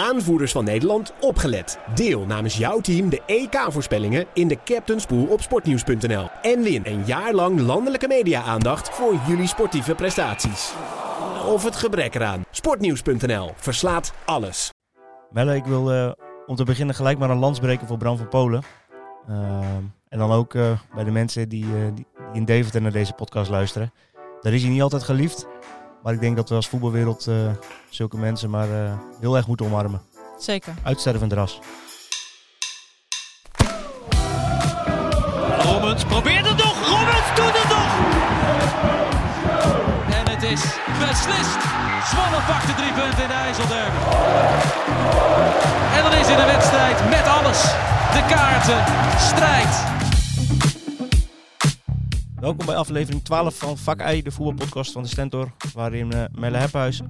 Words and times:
aanvoerders 0.00 0.52
van 0.52 0.64
Nederland, 0.64 1.12
opgelet. 1.20 1.78
Deel 1.94 2.26
namens 2.26 2.56
jouw 2.56 2.80
team 2.80 3.08
de 3.08 3.22
EK-voorspellingen 3.26 4.26
in 4.32 4.48
de 4.48 4.58
Captain's 4.64 5.06
Pool 5.06 5.24
op 5.24 5.40
sportnieuws.nl. 5.40 6.28
En 6.42 6.62
win 6.62 6.82
een 6.84 7.02
jaar 7.06 7.32
lang 7.32 7.60
landelijke 7.60 8.08
media-aandacht 8.08 8.90
voor 8.90 9.14
jullie 9.26 9.46
sportieve 9.46 9.94
prestaties. 9.94 10.72
Of 11.46 11.64
het 11.64 11.76
gebrek 11.76 12.14
eraan. 12.14 12.44
Sportnieuws.nl 12.50 13.50
verslaat 13.56 14.12
alles. 14.24 14.72
Melle, 15.30 15.54
ik 15.54 15.64
wil 15.64 15.94
uh, 15.94 16.12
om 16.46 16.56
te 16.56 16.64
beginnen 16.64 16.94
gelijk 16.94 17.18
maar 17.18 17.30
een 17.30 17.38
lans 17.38 17.58
breken 17.58 17.86
voor 17.86 17.98
Bram 17.98 18.16
van 18.16 18.28
Polen. 18.28 18.62
Uh, 19.28 19.36
en 20.08 20.18
dan 20.18 20.30
ook 20.30 20.54
uh, 20.54 20.78
bij 20.94 21.04
de 21.04 21.10
mensen 21.10 21.48
die, 21.48 21.64
die, 21.64 21.94
die, 21.94 22.06
in 22.32 22.44
Deventer 22.44 22.82
naar 22.82 22.92
deze 22.92 23.12
podcast 23.12 23.50
luisteren. 23.50 23.92
Daar 24.40 24.52
is 24.52 24.62
hij 24.62 24.70
niet 24.70 24.82
altijd 24.82 25.02
geliefd. 25.02 25.46
Maar 26.02 26.12
ik 26.12 26.20
denk 26.20 26.36
dat 26.36 26.48
we 26.48 26.54
als 26.54 26.68
voetbalwereld 26.68 27.28
zulke 27.88 28.16
mensen 28.16 28.50
maar 28.50 28.68
heel 29.20 29.36
erg 29.36 29.46
moeten 29.46 29.66
omarmen. 29.66 30.00
Zeker. 30.38 30.74
Uitstervend 30.82 31.32
ras. 31.32 31.58
Rommens 35.58 36.04
probeert 36.04 36.48
het 36.48 36.56
nog. 36.56 36.88
Rommens 36.88 37.28
doet 37.34 37.54
het 37.60 37.68
nog. 37.76 37.90
En 40.18 40.28
het 40.32 40.42
is 40.42 40.62
beslist. 40.98 41.60
Zwolle 42.10 42.40
pakt 42.46 42.66
de 42.66 42.74
drie 42.74 42.92
punten 42.92 43.22
in 43.22 43.28
de 43.28 43.34
IJsselderby. 43.34 43.98
En 45.96 46.02
dan 46.02 46.12
is 46.12 46.28
in 46.28 46.36
de 46.36 46.48
wedstrijd 46.54 47.08
met 47.08 47.26
alles. 47.26 47.62
De 48.16 48.24
kaarten, 48.28 48.84
strijd. 49.18 49.99
Welkom 52.40 52.66
bij 52.66 52.76
aflevering 52.76 53.24
12 53.24 53.58
van 53.58 53.78
Vak 53.78 54.10
I, 54.10 54.22
de 54.22 54.30
voetbalpodcast 54.30 54.92
van 54.92 55.02
de 55.02 55.08
Stentor. 55.08 55.52
Waarin 55.74 56.14
uh, 56.14 56.24
Melle 56.32 56.56
Hephuis, 56.56 57.00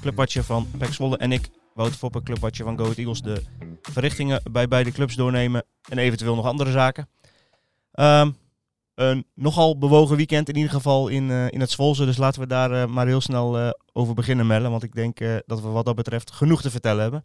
clubwatcher 0.00 0.44
van 0.44 0.68
Pek 0.78 0.92
Zwolle 0.92 1.16
en 1.16 1.32
ik, 1.32 1.50
Wouter 1.74 1.98
Foppe, 1.98 2.22
clubwatcher 2.22 2.64
van 2.64 2.76
Go 2.76 2.82
Ahead 2.82 2.98
Eagles, 2.98 3.22
de 3.22 3.42
verrichtingen 3.82 4.40
bij 4.50 4.68
beide 4.68 4.92
clubs 4.92 5.14
doornemen. 5.14 5.64
En 5.88 5.98
eventueel 5.98 6.34
nog 6.34 6.46
andere 6.46 6.70
zaken. 6.70 7.08
Um, 7.92 8.36
een 8.94 9.26
nogal 9.34 9.78
bewogen 9.78 10.16
weekend 10.16 10.48
in 10.48 10.56
ieder 10.56 10.70
geval 10.70 11.08
in, 11.08 11.28
uh, 11.28 11.50
in 11.50 11.60
het 11.60 11.70
Zwolse. 11.70 12.04
Dus 12.04 12.16
laten 12.16 12.40
we 12.40 12.46
daar 12.46 12.70
uh, 12.70 12.86
maar 12.86 13.06
heel 13.06 13.20
snel 13.20 13.74
over 13.92 14.14
beginnen, 14.14 14.46
Mellen. 14.46 14.70
Want 14.70 14.82
ik 14.82 14.94
denk 14.94 15.18
dat 15.46 15.60
we 15.60 15.68
wat 15.68 15.84
dat 15.84 15.94
betreft 15.94 16.30
genoeg 16.30 16.62
te 16.62 16.70
vertellen 16.70 17.02
hebben. 17.02 17.24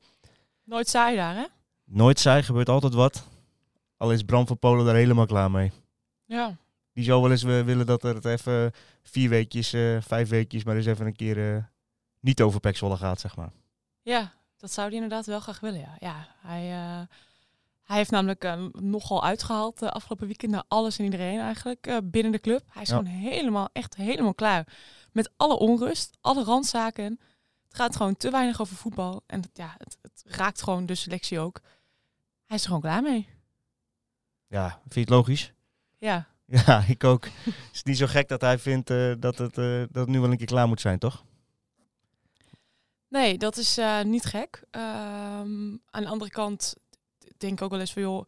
Nooit 0.63 0.89
saai 0.89 1.15
daar, 1.15 1.35
hè? 1.35 1.45
Nooit 1.85 2.19
saai, 2.19 2.43
gebeurt 2.43 2.69
altijd 2.69 2.93
wat. 2.93 3.27
Al 3.97 4.11
is 4.11 4.23
Bram 4.23 4.47
van 4.47 4.59
Polen 4.59 4.85
daar 4.85 4.95
helemaal 4.95 5.25
klaar 5.25 5.51
mee. 5.51 5.71
Ja. 6.25 6.57
Die 6.99 7.07
zou 7.07 7.21
wel 7.21 7.31
eens 7.31 7.43
willen 7.43 7.85
dat 7.85 8.03
er 8.03 8.15
het 8.15 8.25
even 8.25 8.71
vier 9.03 9.29
weekjes, 9.29 9.69
vijf 9.99 10.29
weekjes, 10.29 10.63
maar 10.63 10.75
eens 10.75 10.85
even 10.85 11.05
een 11.05 11.15
keer 11.15 11.69
niet 12.19 12.41
over 12.41 12.59
Pek 12.59 12.77
Zwolle 12.77 12.97
gaat, 12.97 13.19
zeg 13.19 13.35
maar. 13.35 13.51
Ja, 14.01 14.33
dat 14.57 14.71
zou 14.71 14.87
hij 14.87 14.95
inderdaad 14.95 15.25
wel 15.25 15.39
graag 15.39 15.59
willen, 15.59 15.79
ja. 15.79 15.95
Ja, 15.99 16.27
hij... 16.41 16.67
Hij 17.83 17.97
heeft 17.97 18.11
namelijk 18.11 18.57
nogal 18.71 19.23
uitgehaald 19.23 19.79
de 19.79 19.91
afgelopen 19.91 20.27
weekend 20.27 20.51
naar 20.51 20.63
alles 20.67 20.97
en 20.97 21.03
iedereen 21.03 21.39
eigenlijk 21.39 22.01
binnen 22.03 22.31
de 22.31 22.39
club. 22.39 22.63
Hij 22.67 22.81
is 22.81 22.89
ja. 22.89 22.97
gewoon 22.97 23.11
helemaal, 23.11 23.69
echt 23.73 23.95
helemaal 23.95 24.33
klaar 24.33 24.67
met 25.11 25.31
alle 25.37 25.59
onrust, 25.59 26.17
alle 26.21 26.43
randzaken. 26.43 27.19
Het 27.67 27.75
gaat 27.75 27.95
gewoon 27.95 28.17
te 28.17 28.31
weinig 28.31 28.61
over 28.61 28.75
voetbal 28.75 29.23
en 29.25 29.41
ja, 29.53 29.75
het, 29.77 29.97
het, 30.01 30.23
raakt 30.25 30.61
gewoon 30.61 30.85
de 30.85 30.95
selectie 30.95 31.39
ook. 31.39 31.59
Hij 32.45 32.55
is 32.55 32.61
er 32.61 32.67
gewoon 32.67 32.81
klaar 32.81 33.01
mee. 33.01 33.29
Ja, 34.47 34.69
vind 34.81 34.93
je 34.93 34.99
het 34.99 35.09
logisch? 35.09 35.53
Ja. 35.97 36.28
Ja, 36.65 36.83
ik 36.87 37.03
ook. 37.03 37.25
het 37.43 37.53
is 37.73 37.83
niet 37.83 37.97
zo 37.97 38.05
gek 38.05 38.27
dat 38.27 38.41
hij 38.41 38.59
vindt 38.59 38.89
uh, 38.89 39.13
dat, 39.19 39.37
het, 39.37 39.55
dat 39.55 39.89
het 39.91 40.07
nu 40.07 40.19
wel 40.19 40.31
een 40.31 40.37
keer 40.37 40.45
klaar 40.45 40.67
moet 40.67 40.81
zijn, 40.81 40.99
toch? 40.99 41.23
Nee, 43.07 43.37
dat 43.37 43.57
is 43.57 43.79
niet 44.03 44.25
gek. 44.25 44.63
Um, 44.71 45.81
aan 45.89 46.01
de 46.01 46.07
andere 46.07 46.31
kant 46.31 46.75
denk 47.37 47.61
ook 47.61 47.71
wel 47.71 47.79
eens 47.79 47.93
van 47.93 48.01
joh, 48.01 48.27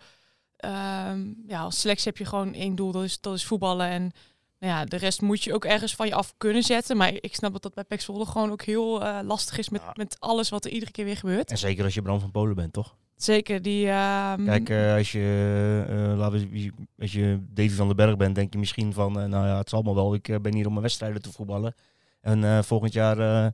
um, 0.66 1.44
ja, 1.48 1.62
als 1.62 1.80
selectie 1.80 2.08
heb 2.08 2.18
je 2.18 2.26
gewoon 2.26 2.54
één 2.54 2.76
doel, 2.76 2.92
dat 2.92 3.04
is, 3.04 3.22
dat 3.22 3.34
is 3.34 3.46
voetballen. 3.46 3.88
En 3.88 4.12
nou 4.60 4.74
ja, 4.74 4.86
de 4.86 4.98
rest 4.98 5.22
moet 5.22 5.44
je 5.44 5.54
ook 5.54 5.66
ergens 5.66 5.96
van 5.96 6.08
je 6.08 6.16
af 6.16 6.34
kunnen 6.38 6.64
zetten. 6.64 6.98
Maar 6.98 7.14
ik 7.14 7.36
snap 7.36 7.52
dat 7.52 7.62
dat 7.62 7.74
bij 7.74 7.84
Pek 7.84 8.02
Zwolle 8.02 8.26
gewoon 8.26 8.52
ook 8.52 8.62
heel 8.62 9.00
lastig 9.24 9.58
is 9.58 9.70
met, 9.70 9.82
ja. 9.82 9.92
met 9.94 10.20
alles 10.20 10.50
wat 10.50 10.66
er 10.66 10.72
iedere 10.72 10.92
keer 10.92 11.06
weer 11.06 11.18
gebeurt. 11.18 11.52
En 11.52 11.58
zeker 11.58 11.84
als 11.84 11.94
je 11.94 12.02
Bram 12.02 12.20
van 12.20 12.32
Polen 12.32 12.56
bent, 12.56 12.74
toch? 12.74 12.96
Zeker, 13.24 13.62
die... 13.62 13.88
Um... 13.88 14.46
Kijk, 14.46 14.70
uh, 14.70 14.94
als 14.94 15.12
je, 15.12 15.86
uh, 15.90 16.18
laten 16.18 16.50
we, 16.50 16.72
als 17.00 17.12
je 17.12 17.40
Davy 17.50 17.70
van 17.70 17.88
den 17.88 17.96
Berg 17.96 18.18
bent, 18.18 18.36
denk 18.36 18.54
je 18.54 18.60
misschien 18.60 18.94
van, 18.94 19.12
nou 19.12 19.48
ja, 19.48 19.58
het 19.58 19.70
zal 19.70 19.82
maar 19.82 19.94
wel. 19.94 20.14
Ik 20.14 20.42
ben 20.42 20.54
hier 20.54 20.66
om 20.66 20.72
mijn 20.72 20.84
wedstrijden 20.84 21.22
te 21.22 21.32
voetballen. 21.32 21.76
En 22.22 22.64
volgend 22.64 22.94
jaar 22.94 23.52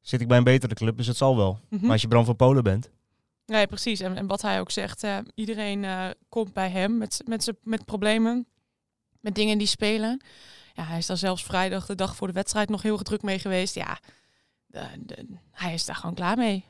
zit 0.00 0.20
ik 0.20 0.28
bij 0.28 0.38
een 0.38 0.44
betere 0.44 0.74
club, 0.74 0.96
dus 0.96 1.06
het 1.06 1.16
zal 1.16 1.36
wel. 1.36 1.52
Mm 1.52 1.58
-hmm. 1.68 1.80
Maar 1.80 1.90
als 1.90 2.00
je 2.00 2.08
Bram 2.08 2.24
van 2.24 2.36
Polen 2.36 2.62
bent... 2.62 2.90
Nee, 3.46 3.66
precies. 3.66 4.00
En, 4.00 4.16
en 4.16 4.26
wat 4.26 4.42
hij 4.42 4.60
ook 4.60 4.70
zegt, 4.70 5.06
iedereen 5.34 5.86
komt 6.28 6.52
bij 6.52 6.70
hem 6.70 6.98
met, 6.98 7.22
met, 7.26 7.52
met 7.62 7.84
problemen, 7.84 8.46
met 9.20 9.34
dingen 9.34 9.58
die 9.58 9.66
spelen. 9.66 10.22
Ja, 10.74 10.84
hij 10.84 10.98
is 10.98 11.06
daar 11.06 11.16
zelfs 11.16 11.44
vrijdag, 11.44 11.86
de 11.86 11.94
dag 11.94 12.16
voor 12.16 12.26
de 12.26 12.32
wedstrijd, 12.32 12.68
nog 12.68 12.82
heel 12.82 12.98
druk 12.98 13.22
mee 13.22 13.38
geweest. 13.38 13.74
Ja, 13.74 13.98
de, 14.66 14.84
de, 14.98 15.26
hij 15.50 15.74
is 15.74 15.84
daar 15.84 15.96
gewoon 15.96 16.14
klaar 16.14 16.36
mee. 16.36 16.64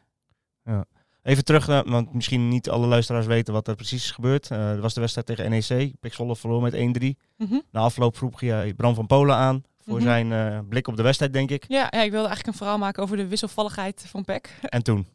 Ja. 0.65 0.85
Even 1.23 1.45
terug, 1.45 1.67
naar, 1.67 1.85
want 1.85 2.15
misschien 2.15 2.49
niet 2.49 2.71
alle 2.71 2.87
luisteraars 2.87 3.27
weten 3.27 3.53
wat 3.53 3.69
er 3.69 3.75
precies 3.75 4.05
is 4.05 4.11
gebeurd. 4.11 4.51
Uh, 4.51 4.71
er 4.71 4.81
was 4.81 4.95
de 4.95 5.01
wedstrijd 5.01 5.27
tegen 5.27 5.51
NEC. 5.51 5.93
Pek 6.01 6.15
Zwolle 6.15 6.37
verloor 6.37 6.63
met 6.63 6.75
1-3. 6.75 6.79
Mm 6.79 6.97
-hmm. 7.37 7.63
Na 7.71 7.81
afloop 7.81 8.17
vroeg 8.17 8.41
hij 8.41 8.75
Bram 8.75 8.95
van 8.95 9.07
Polen 9.07 9.37
aan 9.37 9.65
voor 9.85 10.01
mm 10.01 10.07
-hmm. 10.07 10.31
zijn 10.31 10.69
blik 10.69 10.89
op 10.89 10.97
de 10.97 11.03
wedstrijd, 11.03 11.33
denk 11.33 11.51
ik. 11.51 11.65
Ja, 11.69 11.89
ja, 11.91 12.03
ik 12.03 12.11
wilde 12.11 12.27
eigenlijk 12.27 12.47
een 12.47 12.55
verhaal 12.55 12.79
maken 12.79 13.03
over 13.03 13.17
de 13.17 13.27
wisselvalligheid 13.27 14.05
van 14.09 14.25
Pek. 14.25 14.59
En 14.63 14.83
toen? 14.83 15.07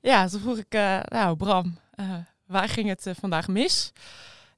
Ja, 0.00 0.28
toen 0.28 0.40
vroeg 0.40 0.58
ik, 0.58 0.74
uh, 0.74 1.00
nou 1.02 1.36
Bram, 1.36 1.78
waar 2.46 2.68
ging 2.68 2.88
het 2.88 3.10
vandaag 3.20 3.48
mis? 3.48 3.92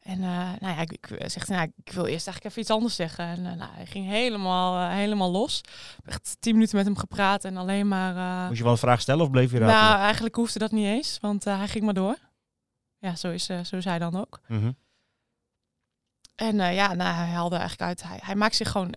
En 0.02 0.20
nou 0.20 0.56
ja, 0.60 0.80
ik, 0.80 0.92
ik 0.92 1.30
zeg, 1.30 1.48
nou, 1.48 1.72
ik 1.84 1.92
wil 1.92 2.06
eerst 2.06 2.26
eigenlijk 2.26 2.44
even 2.44 2.60
iets 2.60 2.70
anders 2.70 2.94
zeggen. 2.94 3.24
En 3.24 3.42
nou, 3.42 3.70
hij 3.72 3.86
ging 3.86 4.06
helemaal, 4.06 4.90
helemaal 4.90 5.30
los. 5.30 5.60
Echt 6.04 6.36
tien 6.40 6.52
minuten 6.52 6.76
met 6.76 6.86
hem 6.86 6.96
gepraat 6.96 7.44
en 7.44 7.56
alleen 7.56 7.88
maar... 7.88 8.46
Moest 8.46 8.56
je 8.58 8.62
wel 8.62 8.72
een 8.72 8.78
vraag 8.78 9.00
stellen 9.00 9.24
of 9.24 9.30
bleef 9.30 9.50
je 9.50 9.58
ratelen? 9.58 9.82
Nou, 9.82 9.98
eigenlijk 9.98 10.34
hoefde 10.34 10.58
dat 10.58 10.70
niet 10.70 10.86
eens, 10.86 11.18
want 11.20 11.44
hij 11.44 11.68
ging 11.68 11.84
maar 11.84 11.94
door. 11.94 12.16
Ja, 12.98 13.16
zo 13.16 13.30
is, 13.30 13.44
zo 13.44 13.76
is 13.76 13.84
hij 13.84 13.98
dan 13.98 14.16
ook. 14.16 14.40
-hmm. 14.46 14.76
En 16.34 16.56
ja, 16.56 16.94
nou, 16.94 17.14
hij 17.14 17.26
haalde 17.26 17.56
eigenlijk 17.56 17.88
uit, 17.88 18.02
hij, 18.02 18.18
hij 18.22 18.34
maakt 18.34 18.56
zich 18.56 18.70
gewoon 18.70 18.94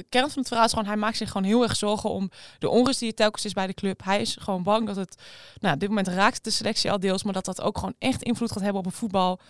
de 0.00 0.06
kern 0.08 0.30
van 0.30 0.38
het 0.38 0.48
verhaal 0.48 0.66
is 0.66 0.72
gewoon, 0.72 0.86
hij 0.86 0.96
maakt 0.96 1.16
zich 1.16 1.30
gewoon 1.30 1.46
heel 1.46 1.62
erg 1.62 1.76
zorgen 1.76 2.10
om 2.10 2.30
de 2.58 2.68
onrust 2.68 2.98
die 2.98 3.08
er 3.08 3.14
telkens 3.14 3.44
is 3.44 3.52
bij 3.52 3.66
de 3.66 3.74
club. 3.74 4.04
Hij 4.04 4.20
is 4.20 4.36
gewoon 4.40 4.62
bang 4.62 4.86
dat 4.86 4.96
het, 4.96 5.22
nou, 5.58 5.74
op 5.74 5.80
dit 5.80 5.88
moment 5.88 6.08
raakt 6.08 6.44
de 6.44 6.50
selectie 6.50 6.90
al 6.90 7.00
deels, 7.00 7.22
maar 7.22 7.32
dat 7.32 7.44
dat 7.44 7.60
ook 7.60 7.78
gewoon 7.78 7.94
echt 7.98 8.22
invloed 8.22 8.52
gaat 8.52 8.62
hebben 8.62 8.78
op 8.78 8.84
het 8.84 8.94
voetbal. 8.94 9.40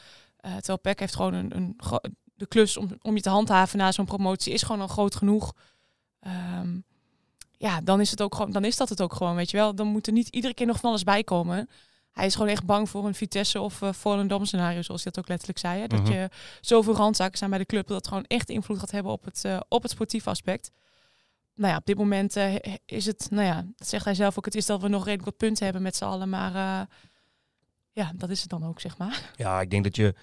Uh, 0.47 0.53
terwijl 0.55 0.79
Peck 0.79 1.01
heeft 1.01 1.17
gewoon 1.17 1.35
een, 1.35 1.57
een, 1.57 1.77
de 2.35 2.47
klus 2.47 2.77
om, 2.77 2.91
om 3.03 3.15
je 3.15 3.21
te 3.21 3.29
handhaven 3.29 3.79
na 3.79 3.93
zo'n 3.93 4.05
promotie 4.05 4.53
is 4.53 4.63
gewoon 4.63 4.81
al 4.81 4.89
groot 4.89 5.15
genoeg. 5.15 5.53
Um, 6.61 6.85
ja, 7.57 7.81
dan 7.81 8.01
is 8.01 8.11
het 8.11 8.23
ook 8.23 8.35
gewoon, 8.35 8.51
dan 8.51 8.65
is 8.65 8.77
dat 8.77 8.89
het 8.89 9.01
ook 9.01 9.15
gewoon, 9.15 9.35
weet 9.35 9.51
je 9.51 9.57
wel. 9.57 9.75
Dan 9.75 9.87
moet 9.87 10.07
er 10.07 10.13
niet 10.13 10.29
iedere 10.29 10.55
keer 10.55 10.67
nog 10.67 10.81
van 10.81 10.89
alles 10.89 11.05
bij 11.05 11.25
komen. 11.25 11.69
Hij 12.11 12.27
is 12.27 12.35
gewoon 12.35 12.51
echt 12.51 12.65
bang 12.65 12.89
voor 12.89 13.07
een 13.07 13.15
Vitesse 13.15 13.61
of 13.61 13.81
uh, 13.81 13.93
Volendam 13.93 14.45
scenario, 14.45 14.83
zoals 14.83 15.03
hij 15.03 15.13
dat 15.13 15.23
ook 15.23 15.29
letterlijk 15.29 15.59
zei. 15.59 15.81
Hè? 15.81 15.87
Dat 15.87 16.01
uh 16.01 16.07
-huh. 16.07 16.15
je 16.15 16.31
zoveel 16.61 16.95
randzaken 16.95 17.39
zijn 17.39 17.51
bij 17.51 17.59
de 17.59 17.67
club 17.67 17.87
dat 17.87 17.97
het 17.97 18.09
gewoon 18.09 18.25
echt 18.25 18.49
invloed 18.49 18.79
gaat 18.79 18.91
hebben 18.91 19.13
op 19.13 19.25
het, 19.25 19.45
uh, 19.47 19.61
op 19.69 19.83
het 19.83 19.91
sportieve 19.91 20.31
aspect. 20.31 20.71
Nou 21.55 21.73
ja, 21.73 21.79
op 21.79 21.87
dit 21.87 21.99
moment 21.99 22.37
is 22.87 23.07
het, 23.07 23.27
nou 23.31 23.47
ja, 23.47 23.65
dat 23.77 23.89
zegt 23.89 24.05
hij 24.05 24.15
zelf 24.15 24.39
ook, 24.39 24.45
het 24.45 24.55
is 24.55 24.67
dat 24.67 24.81
we 24.81 24.89
nog 24.89 25.05
redelijk 25.05 25.25
wat 25.25 25.37
punten 25.37 25.65
hebben 25.65 25.83
met 25.83 25.97
z'n 25.97 26.05
allen, 26.05 26.29
maar 26.29 26.89
ja, 28.01 28.13
dat 28.15 28.31
is 28.31 28.41
het 28.41 28.51
dan 28.51 28.65
ook, 28.65 28.81
zeg 28.81 28.99
maar. 28.99 29.33
Ja, 29.37 29.61
ik 29.61 29.71
denk 29.71 29.85
dat 29.85 29.97
je 29.97 30.15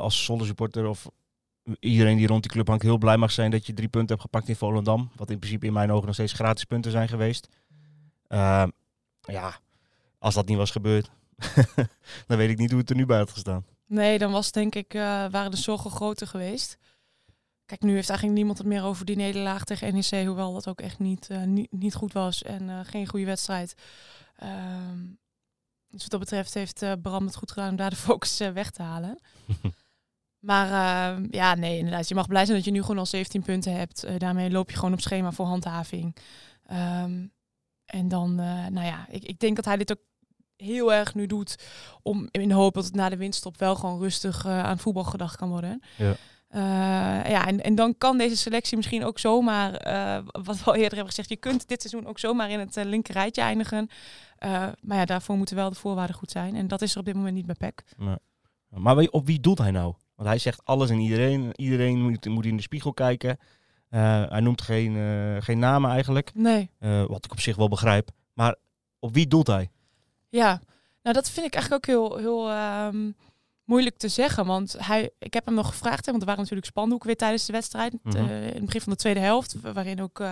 als 0.00 0.24
Zwolle 0.24 0.44
supporter 0.44 0.86
of 0.86 1.08
iedereen 1.80 2.16
die 2.16 2.26
rond 2.26 2.42
die 2.42 2.50
club 2.50 2.66
hangt 2.66 2.82
heel 2.82 2.98
blij 2.98 3.16
mag 3.16 3.32
zijn 3.32 3.50
dat 3.50 3.66
je 3.66 3.74
drie 3.74 3.88
punten 3.88 4.08
hebt 4.08 4.20
gepakt 4.20 4.48
in 4.48 4.56
Volendam, 4.56 5.10
wat 5.16 5.30
in 5.30 5.38
principe 5.38 5.66
in 5.66 5.72
mijn 5.72 5.92
ogen 5.92 6.06
nog 6.06 6.14
steeds 6.14 6.32
gratis 6.32 6.64
punten 6.64 6.90
zijn 6.90 7.08
geweest. 7.08 7.48
Ehm, 8.28 8.70
ja, 9.20 9.58
als 10.18 10.34
dat 10.34 10.46
niet 10.46 10.56
was 10.56 10.70
gebeurd, 10.70 11.10
dan 12.26 12.36
weet 12.36 12.50
ik 12.50 12.58
niet 12.58 12.70
hoe 12.70 12.80
het 12.80 12.90
er 12.90 12.96
nu 12.96 13.06
bij 13.06 13.18
had 13.18 13.30
gestaan. 13.30 13.64
Nee, 13.86 14.18
dan 14.18 14.32
was 14.32 14.52
denk 14.52 14.74
ik, 14.74 14.94
uh, 14.94 15.02
waren 15.02 15.50
de 15.50 15.56
zorgen 15.56 15.90
groter 15.90 16.26
geweest. 16.26 16.78
Kijk, 17.66 17.82
nu 17.82 17.94
heeft 17.94 18.08
eigenlijk 18.08 18.38
niemand 18.38 18.58
het 18.58 18.66
meer 18.66 18.84
over 18.84 19.04
die 19.04 19.16
nederlaag 19.16 19.64
tegen 19.64 19.94
NEC, 19.94 20.26
hoewel 20.26 20.52
dat 20.52 20.68
ook 20.68 20.80
echt 20.80 20.98
niet, 20.98 21.28
uh, 21.30 21.42
niet, 21.42 21.72
niet 21.72 21.94
goed 21.94 22.12
was 22.12 22.42
en 22.42 22.84
geen 22.86 23.06
goede 23.06 23.26
wedstrijd. 23.26 23.74
Um, 24.42 25.18
dus 25.96 26.02
wat 26.02 26.10
dat 26.10 26.20
betreft 26.20 26.54
heeft 26.54 27.02
Bram 27.02 27.26
het 27.26 27.36
goed 27.36 27.52
gedaan 27.52 27.70
om 27.70 27.76
daar 27.76 27.90
de 27.90 27.96
focus 28.08 28.38
weg 28.38 28.70
te 28.70 28.82
halen. 28.82 29.18
maar 30.48 30.66
ehm, 30.66 31.26
ja, 31.30 31.54
nee, 31.54 31.76
inderdaad. 31.76 32.08
Je 32.08 32.14
mag 32.14 32.28
blij 32.28 32.44
zijn 32.44 32.56
dat 32.56 32.66
je 32.66 32.72
nu 32.72 32.80
gewoon 32.80 32.98
al 32.98 33.06
17 33.06 33.42
punten 33.42 33.72
hebt. 33.72 34.18
daarmee 34.18 34.50
loop 34.50 34.70
je 34.70 34.76
gewoon 34.76 34.92
op 34.92 35.00
schema 35.00 35.32
voor 35.32 35.46
handhaving. 35.46 36.16
Um, 36.72 37.32
en 37.84 38.08
dan, 38.08 38.34
nou 38.34 38.86
ja, 38.86 39.06
ik, 39.10 39.24
ik 39.24 39.38
denk 39.38 39.56
dat 39.56 39.64
hij 39.64 39.76
dit 39.76 39.90
ook 39.90 40.00
heel 40.56 40.92
erg 40.92 41.14
nu 41.14 41.26
doet 41.26 41.56
om 42.02 42.28
in 42.30 42.48
de 42.48 42.54
hoop 42.54 42.74
dat 42.74 42.84
het 42.84 42.94
na 42.94 43.08
de 43.08 43.16
winststop 43.16 43.58
wel 43.58 43.76
gewoon 43.76 43.98
rustig 43.98 44.46
uh, 44.46 44.64
aan 44.64 44.78
voetbal 44.78 45.04
gedacht 45.04 45.36
kan 45.36 45.48
worden. 45.48 45.82
Ja. 45.96 46.16
Uh, 46.50 46.60
ja, 47.28 47.46
en, 47.46 47.62
en 47.62 47.74
dan 47.74 47.98
kan 47.98 48.18
deze 48.18 48.36
selectie 48.36 48.76
misschien 48.76 49.04
ook 49.04 49.18
zomaar, 49.18 49.86
uh, 49.86 50.18
wat 50.44 50.58
we 50.58 50.64
al 50.64 50.74
eerder 50.74 50.94
hebben 50.94 51.06
gezegd, 51.06 51.28
je 51.28 51.36
kunt 51.36 51.68
dit 51.68 51.80
seizoen 51.80 52.06
ook 52.06 52.18
zomaar 52.18 52.50
in 52.50 52.58
het 52.58 52.76
uh, 52.76 52.84
linkerrijtje 52.84 53.42
eindigen. 53.42 53.88
maar 54.80 54.96
ja, 54.98 55.04
daarvoor 55.04 55.36
moeten 55.36 55.56
wel 55.56 55.70
de 55.70 55.76
voorwaarden 55.76 56.16
goed 56.16 56.30
zijn. 56.30 56.54
En 56.54 56.68
dat 56.68 56.82
is 56.82 56.92
er 56.92 56.98
op 56.98 57.04
dit 57.04 57.14
moment 57.14 57.34
niet 57.34 57.46
bij 57.46 57.54
PEC. 57.54 57.82
Maar, 57.96 58.18
maar 58.68 58.96
op 58.96 59.26
wie 59.26 59.40
doelt 59.40 59.58
hij 59.58 59.70
nou? 59.70 59.94
Want 60.14 60.28
hij 60.28 60.38
zegt 60.38 60.64
alles 60.64 60.90
en 60.90 60.98
iedereen. 60.98 61.50
Iedereen 61.54 62.02
moet, 62.02 62.24
moet 62.24 62.44
in 62.44 62.56
de 62.56 62.62
spiegel 62.62 62.92
kijken. 62.92 63.38
hij 63.88 64.40
noemt 64.40 64.62
geen, 64.62 64.92
geen 65.42 65.58
namen 65.58 65.90
eigenlijk. 65.90 66.30
Nee. 66.34 66.70
wat 67.08 67.24
ik 67.24 67.32
op 67.32 67.40
zich 67.40 67.56
wel 67.56 67.68
begrijp. 67.68 68.10
Maar 68.32 68.56
op 68.98 69.14
wie 69.14 69.26
doelt 69.26 69.46
hij? 69.46 69.70
Ja, 70.28 70.60
nou 71.02 71.14
dat 71.14 71.30
vind 71.30 71.46
ik 71.46 71.54
eigenlijk 71.54 71.88
ook 71.88 71.94
heel, 71.94 72.16
heel 72.16 72.50
um, 72.86 73.16
moeilijk 73.66 73.96
te 73.96 74.08
zeggen. 74.08 74.46
Want 74.46 74.76
hij, 74.78 75.10
ik 75.18 75.34
heb 75.34 75.44
hem 75.44 75.54
nog 75.54 75.68
gevraagd, 75.68 76.04
hè, 76.04 76.10
want 76.10 76.20
er 76.22 76.28
waren 76.28 76.40
natuurlijk 76.40 76.68
spandoeken 76.68 77.06
weer 77.06 77.16
tijdens 77.16 77.46
de 77.46 77.52
wedstrijd. 77.52 77.92
Mm 77.92 78.12
-hmm. 78.12 78.26
uh, 78.28 78.46
in 78.46 78.54
het 78.54 78.64
begin 78.64 78.80
van 78.80 78.92
de 78.92 78.98
tweede 78.98 79.20
helft. 79.20 79.56
Waarin 79.60 80.02
ook 80.02 80.20
uh, 80.20 80.26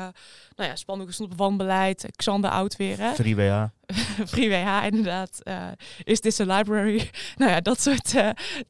nou 0.57 0.71
ja, 0.71 0.77
spandoeken 0.77 1.15
stond 1.15 1.33
op 1.33 1.39
wanbeleid. 1.39 2.07
Xander 2.17 2.51
oud 2.51 2.77
weer. 2.77 2.99
Hè? 2.99 3.15
Free 3.15 3.37
WH. 3.37 3.65
Free 4.33 4.49
WH, 4.49 4.85
inderdaad. 4.85 5.41
Uh, 5.45 5.67
is 6.03 6.21
this 6.21 6.41
a 6.41 6.57
library? 6.57 7.11
nou 7.37 7.51
ja, 7.51 7.61
dat 7.61 7.81
soort 7.81 8.15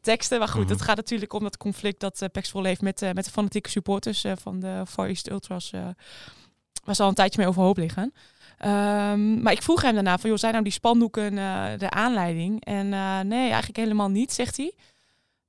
teksten. 0.00 0.38
Maar 0.38 0.48
goed, 0.48 0.56
mm 0.56 0.66
-hmm. 0.66 0.72
het 0.72 0.82
gaat 0.82 0.96
natuurlijk 0.96 1.32
om 1.32 1.42
dat 1.42 1.56
conflict 1.56 2.00
dat 2.00 2.22
uh, 2.22 2.62
heeft 2.62 2.82
met, 2.82 3.00
met 3.12 3.24
de 3.24 3.30
fanatieke 3.30 3.70
supporters 3.70 4.24
van 4.34 4.60
de 4.60 4.82
Far 4.88 5.06
East 5.06 5.30
Ultras. 5.30 5.70
waar 6.84 6.94
ze 6.94 7.02
al 7.02 7.08
een 7.08 7.14
tijdje 7.14 7.38
mee 7.38 7.48
overhoop 7.48 7.76
liggen. 7.76 8.12
Um, 8.58 9.42
maar 9.42 9.52
ik 9.52 9.62
vroeg 9.62 9.82
hem 9.82 9.94
daarna 9.94 10.18
van, 10.18 10.30
joh, 10.30 10.38
zijn 10.38 10.52
nou 10.52 10.64
die 10.64 10.72
spandoeken 10.72 11.32
uh, 11.32 11.66
de 11.78 11.90
aanleiding? 11.90 12.64
En 12.64 12.86
uh, 12.86 13.20
nee, 13.20 13.48
eigenlijk 13.48 13.76
helemaal 13.76 14.08
niet, 14.08 14.32
zegt 14.32 14.56
hij. 14.56 14.74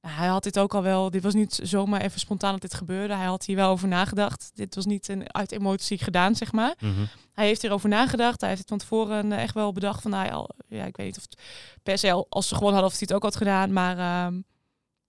Nou, 0.02 0.18
hij 0.18 0.28
had 0.28 0.44
dit 0.44 0.60
ook 0.60 0.74
al 0.74 0.82
wel, 0.82 1.10
dit 1.10 1.24
was 1.24 1.34
niet 1.34 1.60
zomaar 1.64 2.02
even 2.02 2.20
spontaan 2.20 2.52
dat 2.52 2.62
dit 2.62 2.74
gebeurde. 2.74 3.14
Hij 3.14 3.26
had 3.26 3.46
hier 3.46 3.56
wel 3.56 3.70
over 3.70 3.88
nagedacht. 3.88 4.52
Dit 4.54 4.76
was 4.76 4.86
niet 4.86 5.08
een, 5.08 5.34
uit 5.34 5.52
emotie 5.52 5.98
gedaan, 5.98 6.36
zeg 6.36 6.52
maar. 6.52 6.76
Mm 6.80 6.96
-hmm. 6.96 7.08
Hij 7.34 7.46
heeft 7.46 7.62
hierover 7.62 7.90
nagedacht. 7.90 8.40
Hij 8.40 8.50
heeft 8.50 8.62
het 8.62 8.70
van 8.70 8.78
tevoren 8.78 9.32
uh, 9.32 9.42
echt 9.42 9.54
wel 9.54 9.74
bedacht 9.74 10.02
van, 10.02 10.12
nou, 10.12 10.32
al, 10.32 10.50
ja, 10.68 10.86
ik 10.86 10.98
weet 10.98 11.06
niet 11.06 11.18
of 11.18 11.24
het 11.24 11.42
per 11.84 11.98
se 11.98 12.12
al, 12.12 12.26
als 12.30 12.48
ze 12.48 12.56
gewoon 12.56 12.72
hadden 12.72 12.92
of 12.92 12.98
hij 12.98 13.08
het 13.08 13.16
ook 13.16 13.24
had 13.24 13.36
gedaan. 13.36 13.74
Maar 13.74 14.26
um, 14.26 14.46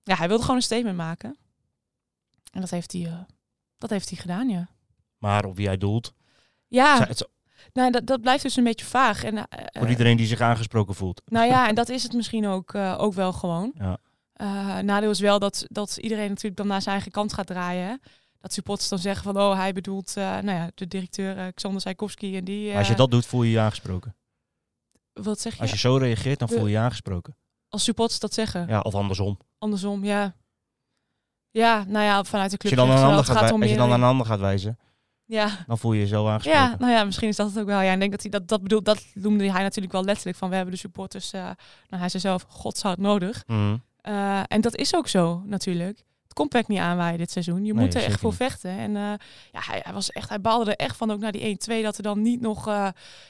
ja, 0.03 0.17
hij 0.17 0.29
wilde 0.29 0.43
gewoon 0.43 0.57
een 0.57 0.63
statement 0.63 0.97
maken. 0.97 1.37
En 2.53 2.61
dat 2.61 2.71
heeft 2.71 2.93
hij, 2.93 3.27
dat 3.79 3.91
heeft 3.91 4.09
hij 4.09 4.19
gedaan, 4.19 4.49
ja. 4.49 4.69
Maar 5.19 5.45
op 5.45 5.57
wie 5.57 5.67
hij 5.67 5.77
doelt? 5.77 6.15
Ja. 6.67 7.09
Nou, 7.77 7.91
dat, 7.91 8.07
dat 8.07 8.21
blijft 8.21 8.43
dus 8.43 8.57
een 8.57 8.65
beetje 8.65 8.85
vaag. 8.85 9.25
En, 9.25 9.35
uh, 9.35 9.43
Voor 9.73 9.89
iedereen 9.89 10.17
die 10.17 10.27
zich 10.27 10.41
aangesproken 10.41 10.95
voelt. 10.95 11.23
Nou 11.25 11.47
ja, 11.47 11.67
en 11.69 11.75
dat 11.75 11.89
is 11.89 12.03
het 12.03 12.13
misschien 12.13 12.47
ook, 12.47 12.75
uh, 12.75 12.95
ook 12.99 13.13
wel 13.13 13.33
gewoon. 13.33 13.73
Ja. 13.79 13.99
Uh, 14.37 14.79
nadeel 14.79 15.11
is 15.11 15.21
wel 15.21 15.39
dat, 15.39 15.67
dat 15.69 15.97
iedereen 15.97 16.29
natuurlijk 16.29 16.57
dan 16.57 16.67
naar 16.67 16.83
zijn 16.83 16.95
eigen 16.95 17.13
kant 17.13 17.33
gaat 17.33 17.47
draaien. 17.47 17.87
Hè? 17.87 17.95
Dat 18.41 18.53
supporters 18.53 18.89
dan 18.89 18.99
zeggen 18.99 19.23
van, 19.23 19.43
oh, 19.43 19.57
hij 19.57 19.73
bedoelt 19.73 20.15
nou 20.15 20.51
ja, 20.51 20.71
de 20.75 20.87
directeur 20.87 21.53
Xander 21.53 21.81
Sajkowski 21.81 22.37
en 22.37 22.45
die... 22.45 22.77
Als 22.77 22.89
je 22.89 22.95
dat 22.95 23.11
doet, 23.11 23.27
voel 23.27 23.43
je 23.43 23.51
je 23.51 23.61
aangesproken. 23.61 24.17
Wat 25.13 25.41
zeg 25.41 25.55
je? 25.55 25.61
Als 25.61 25.71
je 25.71 25.79
zo 25.79 25.97
reageert, 25.97 26.39
dan 26.39 26.49
voel 26.49 26.67
je 26.67 26.73
je 26.73 26.79
aangesproken. 26.79 27.37
Als 27.69 27.85
supporters 27.85 28.21
dat 28.21 28.35
zeggen? 28.35 28.67
Ja, 28.69 28.81
of 28.81 28.95
andersom. 28.95 29.39
Andersom, 29.59 30.05
ja. 30.05 30.35
Ja, 31.51 31.85
nou 31.89 32.05
ja, 32.05 32.25
vanuit 32.25 32.51
de 32.51 32.57
club. 32.57 32.79
Als 32.79 32.81
je 32.81 32.89
dan, 32.89 32.97
aan, 32.97 33.09
ander 33.11 33.25
gaat, 33.25 33.53
als 33.53 33.71
je 33.71 33.77
dan 33.77 33.93
aan 33.93 34.01
een 34.01 34.09
ander 34.09 34.27
gaat 34.27 34.41
wijzen. 34.41 34.79
Ja. 35.27 35.65
Dan 35.67 35.79
voel 35.79 35.93
je 35.93 36.01
je 36.01 36.07
zo 36.07 36.29
aangesproken. 36.29 36.61
Ja, 36.61 36.77
nou 36.79 36.93
ja, 36.93 37.05
misschien 37.05 37.29
is 37.29 37.37
dat 37.37 37.49
het 37.49 37.59
ook 37.59 37.67
wel. 37.67 37.81
Ja, 37.81 37.93
ik 37.93 37.99
denk 37.99 38.11
dat 38.11 38.23
hij 38.23 38.31
dat, 38.31 38.49
dat 38.49 38.63
bedoelt, 38.63 38.85
dat 38.85 39.05
noemde 39.15 39.51
hij 39.53 39.63
natuurlijk 39.63 39.93
wel 39.95 40.05
letterlijk 40.05 40.37
van 40.37 40.49
we 40.49 40.55
hebben 40.55 40.75
de 40.75 40.81
supporters, 40.81 41.33
uh, 41.35 41.41
nou 41.41 41.57
hij 41.89 42.09
zei 42.09 42.23
zelf, 42.23 42.45
godshoud 42.49 42.99
nodig. 42.99 43.43
Mm 43.47 43.85
uh, 44.03 44.41
en 44.49 44.61
dat 44.61 44.77
is 44.77 44.95
ook 44.95 45.09
zo 45.09 45.43
natuurlijk. 45.45 46.05
Het 46.23 46.33
komt 46.33 46.55
echt 46.55 46.69
niet 46.69 46.79
aanwaaien 46.79 47.19
dit 47.19 47.31
seizoen. 47.31 47.65
Je 47.65 47.75
Nee, 47.75 47.85
moet 47.85 47.95
er 47.95 48.03
echt 48.03 48.21
voor 48.21 48.29
niet. 48.31 48.39
vechten. 48.39 48.71
En 48.71 48.91
uh, 48.91 49.13
ja, 49.53 49.61
hij, 49.61 49.81
hij 49.83 49.93
was 49.93 50.11
echt, 50.11 50.29
hij 50.29 50.41
baalde 50.41 50.71
er 50.71 50.77
echt 50.77 50.97
van 50.97 51.11
ook 51.11 51.21
naar 51.21 51.33
die 51.33 51.59
1-2 51.71 51.83
dat 51.83 51.97
er 51.97 52.03
dan 52.03 52.23
niet 52.23 52.41
nog 52.41 52.69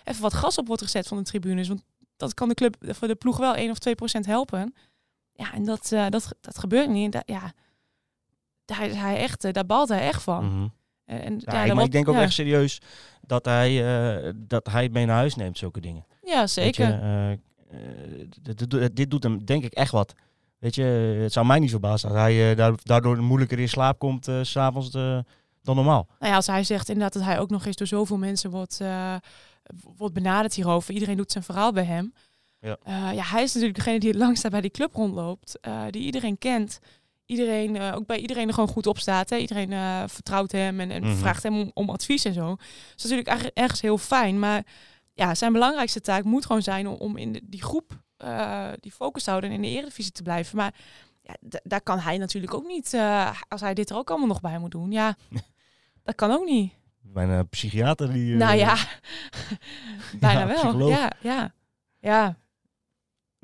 even 0.05 0.23
wat 0.23 0.35
gas 0.35 0.59
op 0.59 0.67
wordt 0.67 0.83
gezet 0.83 1.07
van 1.07 1.17
de 1.17 1.23
tribunes. 1.23 1.69
Want 1.69 1.83
dat 2.17 2.35
kan 2.35 2.49
de 2.49 2.55
club 2.55 2.77
voor 2.81 3.09
de 3.09 3.15
ploeg 3.15 3.37
wel 3.37 3.55
1 3.55 3.71
of 3.71 3.79
2 3.79 3.95
procent 3.95 4.27
helpen. 4.27 4.75
Ja, 5.33 5.53
en 5.53 5.65
dat, 5.65 5.89
dat, 5.89 6.35
dat 6.41 6.59
gebeurt 6.59 6.89
niet. 6.89 7.19
Ja, 7.25 7.53
daar, 8.65 8.79
hij 8.79 9.17
echt, 9.17 9.53
daar 9.53 9.67
baalt 9.67 9.89
hij 9.89 10.01
echt 10.01 10.23
van. 10.23 10.45
Mm 10.45 10.51
-hmm. 10.51 10.73
En, 11.07 11.43
Ja, 11.45 11.75
maar 11.75 11.85
ik 11.85 11.93
denk 11.93 12.09
ook 12.09 12.15
ja. 12.15 12.23
echt 12.23 12.33
serieus 12.33 12.81
dat 13.27 13.45
hij, 13.45 13.71
eh, 14.27 14.33
dat 14.37 14.67
hij 14.71 14.83
het 14.83 14.93
mee 14.93 15.07
naar 15.07 15.17
huis 15.17 15.35
neemt, 15.35 15.59
zulke 15.59 15.81
dingen. 15.81 16.07
Ja, 16.23 16.47
zeker. 16.47 16.87
je, 16.87 16.93
eh, 16.93 17.33
eh, 18.83 18.89
dit, 18.93 19.11
doet 19.11 19.23
hem 19.23 19.45
denk 19.45 19.65
ik 19.65 19.73
echt 19.73 19.91
wat. 19.93 20.15
Weet 20.59 20.75
je, 20.75 20.83
het 21.23 21.33
zou 21.33 21.47
mij 21.47 21.59
niet 21.59 21.71
verbazen 21.71 22.09
als 22.09 22.19
hij 22.19 22.51
eh, 22.51 22.57
daar- 22.57 22.79
daardoor 22.83 23.23
moeilijker 23.23 23.59
in 23.59 23.69
slaap 23.69 23.99
komt 23.99 24.25
s 24.43 24.51
s'avonds 24.51 24.91
dan 24.91 25.77
normaal. 25.77 26.07
Nou 26.19 26.31
ja, 26.31 26.37
als 26.37 26.47
hij 26.47 26.65
zegt 26.65 26.89
inderdaad 26.89 27.13
dat 27.13 27.23
hij 27.23 27.39
ook 27.39 27.51
nog 27.51 27.67
eens 27.67 27.77
door 27.77 27.87
zoveel 27.87 28.17
mensen 28.19 28.51
wordt, 28.51 28.81
eh, 28.81 29.15
wordt 29.97 30.15
benaderd 30.15 30.55
hierover. 30.55 30.95
Iedereen 30.95 31.17
doet 31.17 31.33
zijn 31.33 31.45
verhaal 31.45 31.73
bij 31.73 31.85
hem. 31.85 32.13
Ja. 32.61 32.77
Eh, 32.83 32.95
ja, 33.15 33.23
hij 33.25 33.43
is 33.43 33.53
natuurlijk 33.53 33.79
degene 33.79 33.99
die 34.01 34.09
het 34.11 34.19
langst 34.19 34.51
bij 34.51 34.61
die 34.61 34.71
club 34.71 34.95
rondloopt. 34.95 35.59
eh, 35.61 35.83
die 35.91 36.03
iedereen 36.03 36.39
kent. 36.39 36.79
Iedereen, 37.27 37.77
eh, 37.77 37.95
ook 37.95 38.07
bij 38.07 38.19
iedereen 38.19 38.49
er 38.49 38.55
gewoon 38.55 38.69
goed 38.69 38.87
op 38.87 38.99
staat. 38.99 39.31
Hè. 39.31 39.37
Iedereen 39.37 39.73
eh, 39.73 40.03
vertrouwt 40.07 40.53
hem 40.53 40.81
en, 40.81 40.91
en 40.91 41.03
Mhm. 41.03 41.17
vraagt 41.17 41.43
hem 41.43 41.59
om, 41.61 41.71
om 41.75 41.91
advies 41.91 42.25
en 42.25 42.33
zo. 42.35 42.47
Dat 42.57 42.59
is 42.97 43.03
natuurlijk 43.03 43.29
erg- 43.29 43.51
ergens 43.55 43.81
heel 43.81 43.99
fijn. 43.99 44.39
Maar 44.39 44.67
ja, 45.13 45.35
zijn 45.35 45.53
belangrijkste 45.53 46.01
taak 46.01 46.25
moet 46.25 46.47
gewoon 46.47 46.63
zijn 46.63 46.89
om, 46.89 46.95
om 46.95 47.17
in 47.17 47.33
de- 47.33 47.41
die 47.45 47.63
groep 47.63 48.05
eh, 48.17 48.69
die 48.81 48.93
focus 48.93 49.23
te 49.25 49.31
houden 49.31 49.51
en 49.51 49.57
in 49.57 49.63
de 49.63 49.69
eredivisie 49.69 50.13
te 50.13 50.23
blijven. 50.23 50.57
Maar 50.57 50.75
ja, 51.23 51.35
daar 51.63 51.81
kan 51.81 51.99
hij 51.99 52.19
natuurlijk 52.19 52.55
ook 52.55 52.67
niet, 52.67 52.95
als 53.49 53.61
hij 53.61 53.75
dit 53.75 53.91
er 53.91 53.97
ook 53.97 54.09
allemaal 54.11 54.29
nog 54.29 54.41
bij 54.41 54.59
moet 54.59 54.71
doen. 54.71 54.91
Ja, 54.93 55.17
dat 56.05 56.15
kan 56.15 56.31
ook 56.31 56.45
niet. 56.45 56.73
Mijn 57.01 57.31
eh, 57.31 57.41
psychiater 57.51 58.13
die... 58.13 58.35
nou 58.35 58.57
ja, 58.57 58.77
bijna 60.21 60.47
wel. 60.53 60.55
psycholoog. 60.57 60.91
Ja, 60.91 61.13
ja, 61.21 61.53
ja. 61.99 62.37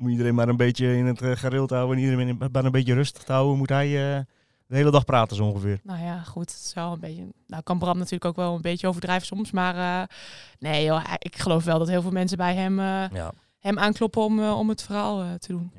Moet 0.03 0.11
iedereen 0.11 0.35
maar 0.35 0.47
een 0.47 0.57
beetje 0.57 0.95
in 0.97 1.05
het 1.05 1.21
uh, 1.21 1.31
gareel 1.35 1.67
te 1.67 1.75
houden 1.75 1.97
en 1.97 2.03
iedereen 2.03 2.37
maar 2.51 2.65
een 2.65 2.71
beetje 2.71 2.93
rustig 2.93 3.23
te 3.23 3.31
houden. 3.31 3.57
Moet 3.57 3.69
hij 3.69 3.87
eh, 3.87 4.21
de 4.67 4.75
hele 4.75 4.91
dag 4.91 5.05
praten 5.05 5.35
zo 5.35 5.45
ongeveer. 5.45 5.79
Nou 5.83 6.03
ja, 6.03 6.19
goed. 6.23 6.51
Het 6.51 6.61
is 6.65 6.73
wel 6.73 6.91
een 6.93 6.99
beetje. 6.99 7.27
Nou, 7.47 7.63
kan 7.63 7.79
Bram 7.79 7.97
natuurlijk 7.97 8.25
ook 8.25 8.35
wel 8.35 8.55
een 8.55 8.61
beetje 8.61 8.87
overdrijven 8.87 9.25
soms. 9.27 9.51
Maar 9.51 10.01
eh, 10.01 10.07
nee, 10.59 10.83
joh, 10.85 11.03
ik 11.17 11.37
geloof 11.37 11.63
wel 11.63 11.79
dat 11.79 11.87
heel 11.87 12.01
veel 12.01 12.11
mensen 12.11 12.37
bij 12.37 12.55
hem, 12.55 12.79
eh, 12.79 12.85
Ja. 13.11 13.31
hem 13.59 13.79
aankloppen 13.79 14.21
om, 14.21 14.39
eh, 14.39 14.57
om 14.59 14.69
het 14.69 14.83
verhaal 14.83 15.21
eh, 15.21 15.33
te 15.33 15.47
doen. 15.47 15.71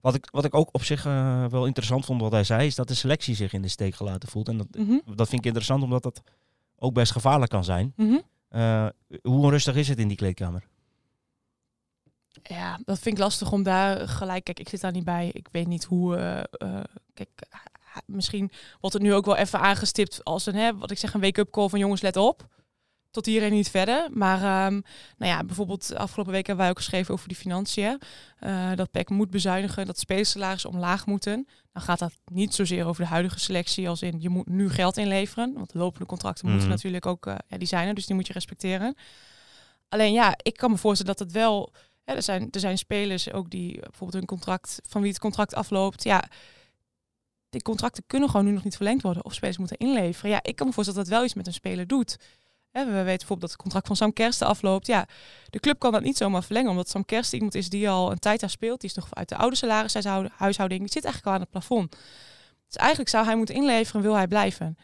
Wat 0.00 0.14
ik, 0.14 0.28
wat 0.32 0.44
ik 0.44 0.54
ook 0.54 0.68
op 0.72 0.84
zich 0.84 1.06
eh, 1.06 1.44
wel 1.46 1.66
interessant 1.66 2.04
vond 2.04 2.20
wat 2.20 2.32
hij 2.32 2.44
zei, 2.44 2.66
is 2.66 2.74
dat 2.74 2.88
de 2.88 2.94
selectie 2.94 3.34
zich 3.34 3.52
in 3.52 3.62
de 3.62 3.68
steek 3.68 3.94
gelaten 3.94 4.28
voelt. 4.28 4.48
En 4.48 4.56
dat, 4.56 4.66
Mhm, 4.78 4.98
dat 5.14 5.28
vind 5.28 5.40
ik 5.40 5.44
interessant 5.46 5.82
omdat 5.82 6.02
dat 6.02 6.22
ook 6.78 6.94
best 6.94 7.12
gevaarlijk 7.12 7.50
kan 7.50 7.64
zijn. 7.64 7.92
mhm. 7.96 8.16
Eh, 8.48 8.86
hoe 9.22 9.42
onrustig 9.44 9.74
is 9.74 9.88
het 9.88 9.98
in 9.98 10.08
die 10.08 10.16
kleedkamer? 10.16 10.62
Ja, 12.42 12.78
dat 12.84 12.98
vind 12.98 13.16
ik 13.16 13.22
lastig 13.22 13.52
om 13.52 13.62
daar 13.62 14.08
gelijk. 14.08 14.44
Kijk, 14.44 14.60
ik 14.60 14.68
zit 14.68 14.80
daar 14.80 14.92
niet 14.92 15.04
bij. 15.04 15.30
Ik 15.32 15.48
weet 15.50 15.66
niet 15.66 15.84
hoe. 15.84 16.16
eh, 16.16 16.38
eh, 16.38 16.84
kijk, 17.14 17.28
misschien 18.06 18.50
wordt 18.80 18.94
het 18.96 19.04
nu 19.04 19.14
ook 19.14 19.24
wel 19.24 19.36
even 19.36 19.60
aangestipt 19.60 20.24
als 20.24 20.46
een, 20.46 20.54
hè, 20.54 20.76
wat 20.76 20.90
ik 20.90 20.98
zeg, 20.98 21.14
een 21.14 21.20
wake-up 21.20 21.50
call 21.50 21.68
van 21.68 21.78
jongens, 21.78 22.00
let 22.00 22.16
op. 22.16 22.46
Tot 23.10 23.26
hier 23.26 23.42
en 23.42 23.50
niet 23.52 23.70
verder. 23.70 24.08
Maar 24.12 24.36
ehm, 24.36 24.80
nou 25.16 25.32
ja, 25.32 25.44
bijvoorbeeld 25.44 25.94
afgelopen 25.94 26.32
week 26.32 26.46
hebben 26.46 26.64
wij 26.64 26.72
ook 26.74 26.78
geschreven 26.80 27.14
over 27.14 27.28
die 27.28 27.36
financiën. 27.36 28.00
eh, 28.38 28.70
dat 28.74 28.90
PEC 28.90 29.08
moet 29.10 29.30
bezuinigen, 29.30 29.86
dat 29.86 29.98
spelersalarissen 29.98 30.70
omlaag 30.70 31.06
moeten. 31.06 31.46
Dan 31.72 31.82
gaat 31.82 31.98
dat 31.98 32.12
niet 32.24 32.54
zozeer 32.54 32.86
over 32.86 33.02
de 33.02 33.08
huidige 33.08 33.38
selectie, 33.38 33.88
als 33.88 34.02
in 34.02 34.20
je 34.20 34.28
moet 34.28 34.48
nu 34.48 34.70
geld 34.70 34.96
inleveren. 34.96 35.52
Want 35.54 35.74
lopende 35.74 36.06
contracten 36.06 36.44
moeten 36.46 36.64
Mhm. 36.66 36.74
natuurlijk 36.74 37.06
ook, 37.06 37.24
ja, 37.48 37.58
die 37.58 37.68
zijn 37.68 37.88
er, 37.88 37.94
dus 37.94 38.06
die 38.06 38.14
moet 38.16 38.26
je 38.26 38.32
respecteren. 38.32 38.94
Alleen 39.88 40.12
ja, 40.12 40.34
ik 40.42 40.56
kan 40.56 40.70
me 40.70 40.76
voorstellen 40.76 41.16
dat 41.16 41.26
het 41.26 41.34
wel 41.36 41.72
er, 42.04 42.22
zijn, 42.22 42.48
er 42.50 42.60
zijn 42.60 42.78
spelers 42.78 43.32
ook 43.32 43.50
die 43.50 43.74
eh, 43.74 43.82
bijvoorbeeld 43.82 44.12
hun 44.12 44.26
contract, 44.26 44.78
van 44.88 45.00
wie 45.02 45.10
het 45.10 45.20
contract 45.20 45.54
afloopt. 45.54 46.02
Ja, 46.02 46.24
die 47.50 47.62
contracten 47.62 48.04
kunnen 48.06 48.30
gewoon 48.30 48.46
nu 48.46 48.52
nog 48.52 48.64
niet 48.64 48.76
verlengd 48.76 49.02
worden. 49.02 49.24
Of 49.24 49.34
spelers 49.34 49.58
moeten 49.58 49.76
inleveren. 49.76 50.30
Ja, 50.30 50.42
ik 50.42 50.56
kan 50.56 50.66
me 50.66 50.72
voorstellen 50.72 51.00
dat 51.02 51.08
dat 51.10 51.18
wel 51.18 51.26
iets 51.28 51.36
met 51.36 51.46
een 51.46 51.52
speler 51.52 51.86
doet. 51.86 52.16
We 52.70 52.84
weten 52.84 53.04
bijvoorbeeld 53.04 53.40
dat 53.40 53.50
het 53.50 53.60
contract 53.60 53.86
van 53.86 53.96
Sam 53.96 54.12
Kersten 54.12 54.46
afloopt. 54.46 54.86
Ja, 54.86 55.06
de 55.50 55.60
club 55.60 55.78
kan 55.78 55.92
dat 55.92 56.02
niet 56.02 56.16
zomaar 56.16 56.42
verlengen. 56.42 56.70
Omdat 56.70 56.88
Sam 56.88 57.04
Kersten 57.04 57.36
iemand 57.36 57.54
is 57.54 57.68
die 57.68 57.88
al 57.88 58.10
een 58.10 58.18
tijd 58.18 58.40
daar 58.40 58.50
speelt. 58.50 58.80
Die 58.80 58.90
is 58.90 58.96
nog 58.96 59.14
uit 59.14 59.28
de 59.28 59.36
oude 59.36 59.56
salarishuishouding. 59.56 60.80
Die 60.80 60.92
zit 60.92 61.04
eigenlijk 61.04 61.26
al 61.26 61.32
aan 61.32 61.40
het 61.40 61.50
plafond. 61.50 61.96
Dus 62.66 62.76
eigenlijk 62.76 63.10
zou 63.10 63.24
hij 63.24 63.36
moeten 63.36 63.54
inleveren, 63.54 64.02
wil 64.02 64.14
hij 64.14 64.26
blijven. 64.26 64.76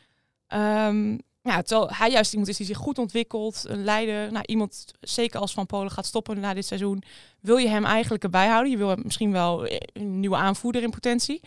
Ehm, 0.47 1.19
ja, 1.57 1.62
terwijl 1.62 1.90
hij 1.93 2.11
juist 2.11 2.31
iemand 2.31 2.50
is 2.50 2.57
die 2.57 2.67
zich 2.67 2.76
goed 2.76 2.99
ontwikkelt, 2.99 3.64
een 3.67 3.85
leider. 3.85 4.33
Nou, 4.33 4.45
iemand, 4.47 4.85
zeker 5.00 5.40
als 5.40 5.52
Van 5.52 5.67
Polen 5.67 5.90
gaat 5.90 6.07
stoppen 6.07 6.40
na 6.40 6.55
dit 6.55 6.67
seizoen, 6.67 7.02
wil 7.40 7.57
je 7.57 7.69
hem 7.69 7.85
eigenlijk 7.85 8.25
erbij 8.25 8.47
houden. 8.49 8.71
Je 8.71 8.76
wil 8.76 8.88
hem 8.88 9.00
misschien 9.05 9.33
wel 9.33 9.67
eh, 9.67 9.78
een 9.93 10.21
nieuwe 10.21 10.37
aanvoerder 10.37 10.83
in 10.83 10.90
potentie. 10.90 11.40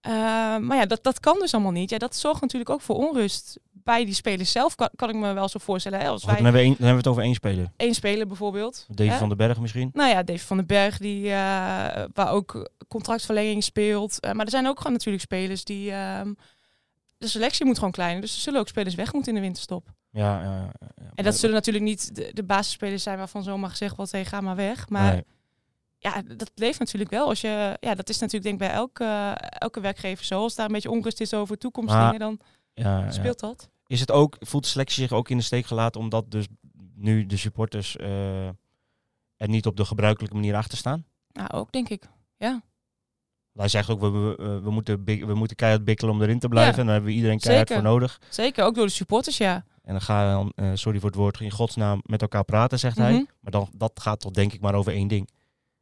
Eh, 0.00 0.12
maar 0.56 0.76
ja, 0.76 0.86
dat, 0.86 1.02
dat 1.02 1.20
kan 1.20 1.38
dus 1.38 1.54
allemaal 1.54 1.72
niet. 1.72 1.90
Ja, 1.90 1.98
dat 1.98 2.16
zorgt 2.16 2.40
natuurlijk 2.40 2.70
ook 2.70 2.80
voor 2.80 2.96
onrust 2.96 3.58
bij 3.72 4.04
die 4.04 4.14
spelers 4.14 4.52
zelf, 4.52 4.74
kan, 4.74 4.88
kan 4.96 5.08
ik 5.08 5.14
me 5.14 5.32
wel 5.32 5.48
zo 5.48 5.58
voorstellen. 5.58 6.00
Hè? 6.00 6.08
Als 6.08 6.22
Goed, 6.24 6.32
dan, 6.32 6.42
wij 6.42 6.44
hebben 6.44 6.60
we 6.60 6.66
één- 6.66 6.76
dan 6.78 6.86
hebben 6.86 7.02
we 7.02 7.08
het 7.08 7.18
over 7.18 7.22
één 7.22 7.34
speler. 7.34 7.72
één 7.76 7.94
speler 7.94 8.26
bijvoorbeeld. 8.26 8.86
Davy 8.88 9.10
hè? 9.10 9.18
van 9.18 9.28
den 9.28 9.36
Berg 9.36 9.60
misschien. 9.60 9.90
Nou 9.92 10.10
ja, 10.10 10.22
Dave 10.22 10.46
van 10.46 10.56
den 10.56 10.66
Berg, 10.66 10.98
die, 10.98 11.24
eh, 11.24 11.32
waar 12.12 12.30
ook 12.30 12.70
contractverlenging 12.88 13.64
speelt. 13.64 14.18
Maar 14.32 14.44
er 14.44 14.50
zijn 14.50 14.66
ook 14.66 14.76
gewoon 14.76 14.92
natuurlijk 14.92 15.22
spelers 15.22 15.64
die, 15.64 15.90
ehm, 15.90 16.32
de 17.22 17.28
selectie 17.28 17.66
moet 17.66 17.78
gewoon 17.78 17.92
kleiner. 17.92 18.20
Dus 18.20 18.34
er 18.34 18.40
zullen 18.40 18.60
ook 18.60 18.68
spelers 18.68 18.94
weg 18.94 19.12
moeten 19.12 19.30
in 19.32 19.38
de 19.38 19.44
winterstop. 19.44 19.92
Ja, 20.10 20.42
ja, 20.42 20.72
ja. 20.80 21.10
En 21.14 21.24
dat 21.24 21.36
zullen 21.36 21.54
natuurlijk 21.54 21.84
niet 21.84 22.14
de, 22.14 22.30
de 22.32 22.42
basisspelers 22.44 23.02
zijn 23.02 23.18
waarvan 23.18 23.42
zomaar 23.42 23.70
gezegd 23.70 23.96
wordt, 23.96 24.12
hey, 24.12 24.24
ga 24.24 24.40
maar 24.40 24.56
weg. 24.56 24.88
Maar 24.88 25.12
Nee. 25.12 25.24
ja, 25.98 26.22
dat 26.36 26.50
leeft 26.54 26.78
natuurlijk 26.78 27.10
wel. 27.10 27.28
Als 27.28 27.40
je, 27.40 27.76
ja, 27.80 27.94
dat 27.94 28.08
is 28.08 28.18
natuurlijk 28.18 28.42
denk 28.42 28.60
ik 28.60 28.68
bij 28.68 28.76
elke, 28.76 29.04
elke 29.38 29.80
werkgever 29.80 30.24
zo. 30.24 30.42
Als 30.42 30.54
daar 30.54 30.66
een 30.66 30.72
beetje 30.72 30.90
onrust 30.90 31.20
is 31.20 31.34
over 31.34 31.58
toekomstdingen, 31.58 32.18
dan 32.18 32.40
Ja, 32.74 32.98
ja. 32.98 33.10
speelt 33.10 33.40
dat. 33.40 33.68
Is 33.86 34.00
het 34.00 34.10
ook, 34.10 34.36
voelt 34.40 34.64
de 34.64 34.70
selectie 34.70 35.02
zich 35.02 35.12
ook 35.12 35.28
in 35.28 35.36
de 35.36 35.42
steek 35.42 35.66
gelaten 35.66 36.00
omdat 36.00 36.30
dus 36.30 36.46
nu 36.94 37.26
de 37.26 37.36
supporters 37.36 37.96
eh, 37.96 38.46
er 39.36 39.48
niet 39.48 39.66
op 39.66 39.76
de 39.76 39.84
gebruikelijke 39.84 40.34
manier 40.36 40.54
achter 40.54 40.78
staan? 40.78 41.04
Nou, 41.32 41.48
ook 41.50 41.72
denk 41.72 41.88
ik. 41.88 42.08
Ja, 42.36 42.62
Hij 43.54 43.68
zegt 43.68 43.90
ook, 43.90 44.00
we, 44.00 44.10
we, 44.10 44.60
we, 44.62 44.70
moeten, 44.70 45.04
we 45.04 45.34
moeten 45.34 45.56
keihard 45.56 45.84
bikkelen 45.84 46.14
om 46.14 46.22
erin 46.22 46.38
te 46.38 46.48
blijven. 46.48 46.72
Ja, 46.74 46.78
En 46.80 46.84
daar 46.84 46.94
hebben 46.94 47.10
we 47.12 47.16
iedereen 47.16 47.38
keihard 47.38 47.68
zeker. 47.68 47.82
voor 47.82 47.92
nodig. 47.92 48.20
zeker. 48.28 48.64
Ook 48.64 48.74
door 48.74 48.86
de 48.86 48.92
supporters, 48.92 49.36
ja. 49.36 49.64
En 49.82 49.92
dan 49.92 50.00
ga 50.02 50.24
je 50.26 50.30
dan, 50.32 50.52
eh, 50.56 50.70
sorry 50.74 50.98
voor 50.98 51.08
het 51.08 51.18
woord, 51.18 51.40
in 51.40 51.50
godsnaam 51.50 52.00
met 52.02 52.22
elkaar 52.22 52.44
praten, 52.44 52.78
zegt 52.78 52.96
Mhm. 52.96 53.06
hij. 53.06 53.26
Maar 53.40 53.50
dan, 53.52 53.68
dat 53.74 53.92
gaat 53.94 54.20
toch 54.20 54.30
denk 54.32 54.52
ik 54.52 54.60
maar 54.60 54.74
over 54.74 54.92
één 54.92 55.08
ding. 55.08 55.28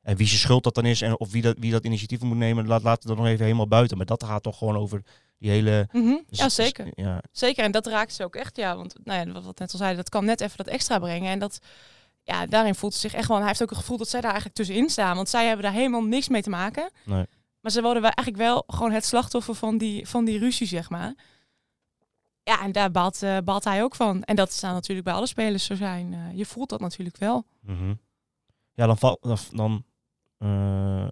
En 0.03 0.17
wie 0.17 0.27
zijn 0.27 0.39
schuld 0.41 0.65
dat 0.65 0.75
dan 0.75 0.85
is 0.87 1.03
en 1.03 1.19
of 1.21 1.31
wie 1.31 1.43
dat, 1.43 1.57
wie 1.59 1.71
dat 1.71 1.85
initiatief 1.85 2.21
moet 2.21 2.37
nemen, 2.37 2.67
laat, 2.67 2.83
laten 2.83 3.03
we 3.03 3.09
dat 3.09 3.17
nog 3.17 3.27
even 3.27 3.45
helemaal 3.45 3.69
buiten. 3.69 3.97
Maar 3.97 4.07
dat 4.07 4.25
gaat 4.25 4.43
toch 4.43 4.59
gewoon 4.59 4.77
over 4.77 5.03
die 5.39 5.51
hele... 5.51 5.89
Mhm. 5.93 6.15
Ja, 6.29 6.49
s- 6.49 6.55
zeker. 6.55 6.87
Ja, 6.95 7.23
Zeker, 7.33 7.65
en 7.65 7.71
dat 7.71 7.87
raakt 7.87 8.13
ze 8.15 8.25
ook 8.25 8.35
echt, 8.37 8.57
ja. 8.57 8.77
Want 8.77 8.95
nou 9.05 9.27
ja, 9.27 9.33
wat 9.33 9.45
wat 9.45 9.59
net 9.59 9.73
al 9.73 9.79
zei, 9.79 9.97
dat 9.97 10.09
kan 10.09 10.25
net 10.25 10.41
even 10.41 10.57
dat 10.57 10.67
extra 10.67 10.99
brengen. 10.99 11.31
En 11.31 11.39
dat, 11.39 11.59
ja, 12.23 12.47
daarin 12.47 12.75
voelt 12.75 12.95
ze 12.95 13.01
zich 13.01 13.15
echt 13.15 13.27
wel. 13.29 13.37
En 13.37 13.43
hij 13.43 13.51
heeft 13.51 13.63
ook 13.63 13.71
het 13.71 13.79
gevoel 13.79 13.97
dat 13.99 14.09
zij 14.09 14.21
daar 14.21 14.31
eigenlijk 14.31 14.61
tussenin 14.61 14.91
staan. 14.91 15.17
Want 15.17 15.29
zij 15.29 15.47
hebben 15.47 15.65
daar 15.65 15.75
helemaal 15.75 16.03
niks 16.05 16.29
mee 16.29 16.43
te 16.43 16.51
maken. 16.51 16.91
Nee. 17.05 17.25
Maar 17.61 17.73
ze 17.73 17.83
worden 17.83 18.03
wel 18.03 18.11
eigenlijk 18.11 18.47
wel 18.49 18.65
gewoon 18.67 18.93
het 18.93 19.05
slachtoffer 19.05 19.55
van 19.55 19.79
die, 19.79 20.09
van 20.09 20.25
die 20.25 20.39
ruzie, 20.39 20.67
zeg 20.67 20.91
maar. 20.91 21.15
Ja, 22.43 22.63
en 22.63 22.73
daar 22.73 22.91
baalt, 22.91 23.23
eh, 23.23 23.39
baalt 23.45 23.65
hij 23.65 23.83
ook 23.83 23.95
van. 23.95 24.23
En 24.23 24.37
dat 24.37 24.53
zou 24.53 24.73
natuurlijk 24.73 25.07
bij 25.07 25.17
alle 25.17 25.27
spelers 25.27 25.65
zo 25.65 25.75
zijn. 25.75 26.15
Eh, 26.15 26.37
je 26.39 26.47
voelt 26.47 26.69
dat 26.69 26.81
natuurlijk 26.81 27.17
wel. 27.17 27.45
Mhm. 27.61 27.95
Ja, 28.75 28.87
dan, 28.87 28.99
val, 28.99 29.19
dan, 29.21 29.39
dan 29.51 29.85
eh, 30.39 31.07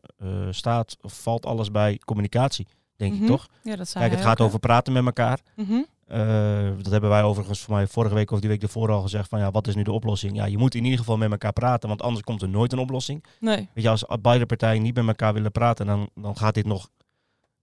staat 0.51 0.97
of 1.01 1.23
valt 1.23 1.47
alles 1.47 1.71
bij 1.71 2.01
communicatie, 2.05 2.67
denk 2.97 3.13
Mhm. 3.13 3.23
ik 3.23 3.29
toch? 3.29 3.49
Ja, 3.63 3.77
dat 3.77 3.93
Kijk, 3.93 4.11
het 4.11 4.21
gaat 4.21 4.41
ook, 4.41 4.47
over 4.47 4.59
praten 4.59 4.93
met 4.93 5.05
elkaar. 5.05 5.41
Mhm. 5.57 5.83
Eh, 6.09 6.71
dat 6.83 6.93
hebben 6.93 7.11
wij 7.11 7.23
overigens 7.23 7.61
voor 7.61 7.75
mij 7.75 7.87
vorige 7.87 8.15
week 8.15 8.31
of 8.31 8.41
die 8.41 8.49
week 8.49 8.63
ervoor 8.63 8.91
al 8.91 9.03
gezegd 9.03 9.29
van 9.29 9.39
ja, 9.39 9.51
wat 9.51 9.67
is 9.67 9.75
nu 9.75 9.83
de 9.83 9.93
oplossing? 9.93 10.37
Ja, 10.37 10.45
je 10.45 10.59
moet 10.59 10.75
in 10.75 10.85
ieder 10.85 10.99
geval 10.99 11.17
met 11.17 11.31
elkaar 11.31 11.53
praten, 11.53 11.89
want 11.89 12.03
anders 12.03 12.25
komt 12.25 12.43
er 12.43 12.49
nooit 12.49 12.73
een 12.73 12.79
oplossing. 12.79 13.25
Nee. 13.41 13.69
Weet 13.75 13.85
je, 13.85 13.91
als 13.91 14.05
beide 14.21 14.47
partijen 14.47 14.83
niet 14.83 14.95
met 14.95 15.07
elkaar 15.07 15.33
willen 15.35 15.53
praten, 15.53 15.87
dan, 15.87 16.09
dan 16.15 16.37
gaat 16.37 16.55
dit 16.55 16.67
nog 16.67 16.89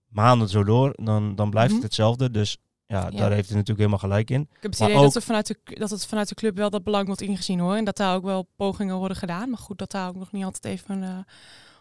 maanden 0.08 0.50
zo 0.50 0.64
door. 0.64 0.94
Dan, 0.96 1.36
dan 1.36 1.50
blijft 1.50 1.68
Mhm. 1.74 1.82
het 1.82 1.84
hetzelfde. 1.88 2.32
Dus 2.32 2.58
ja, 2.88 3.00
Ja. 3.10 3.18
daar 3.18 3.32
heeft 3.32 3.48
hij 3.50 3.58
natuurlijk 3.58 3.78
helemaal 3.78 4.00
gelijk 4.00 4.30
in. 4.30 4.42
Ik 4.42 4.48
heb 4.62 4.72
het 4.72 4.80
Maar 4.80 4.90
idee 4.90 5.00
ook- 5.02 5.08
dat, 5.08 5.16
er 5.16 5.22
vanuit 5.22 5.48
de, 5.48 5.58
dat 5.64 5.90
het 5.90 6.06
vanuit 6.06 6.30
de 6.30 6.36
club 6.36 6.56
wel 6.58 6.70
dat 6.70 6.84
belang 6.84 7.06
wordt 7.06 7.22
ingezien 7.22 7.60
hoor. 7.60 7.76
En 7.76 7.86
dat 7.86 7.98
daar 7.98 8.16
ook 8.16 8.24
wel 8.24 8.48
pogingen 8.56 8.96
worden 8.98 9.18
gedaan. 9.18 9.50
Maar 9.50 9.60
goed, 9.60 9.78
dat 9.78 9.92
daar 9.92 10.08
ook 10.10 10.16
nog 10.16 10.32
niet 10.32 10.44
altijd 10.44 10.66
even 10.66 11.04
eh, 11.04 11.10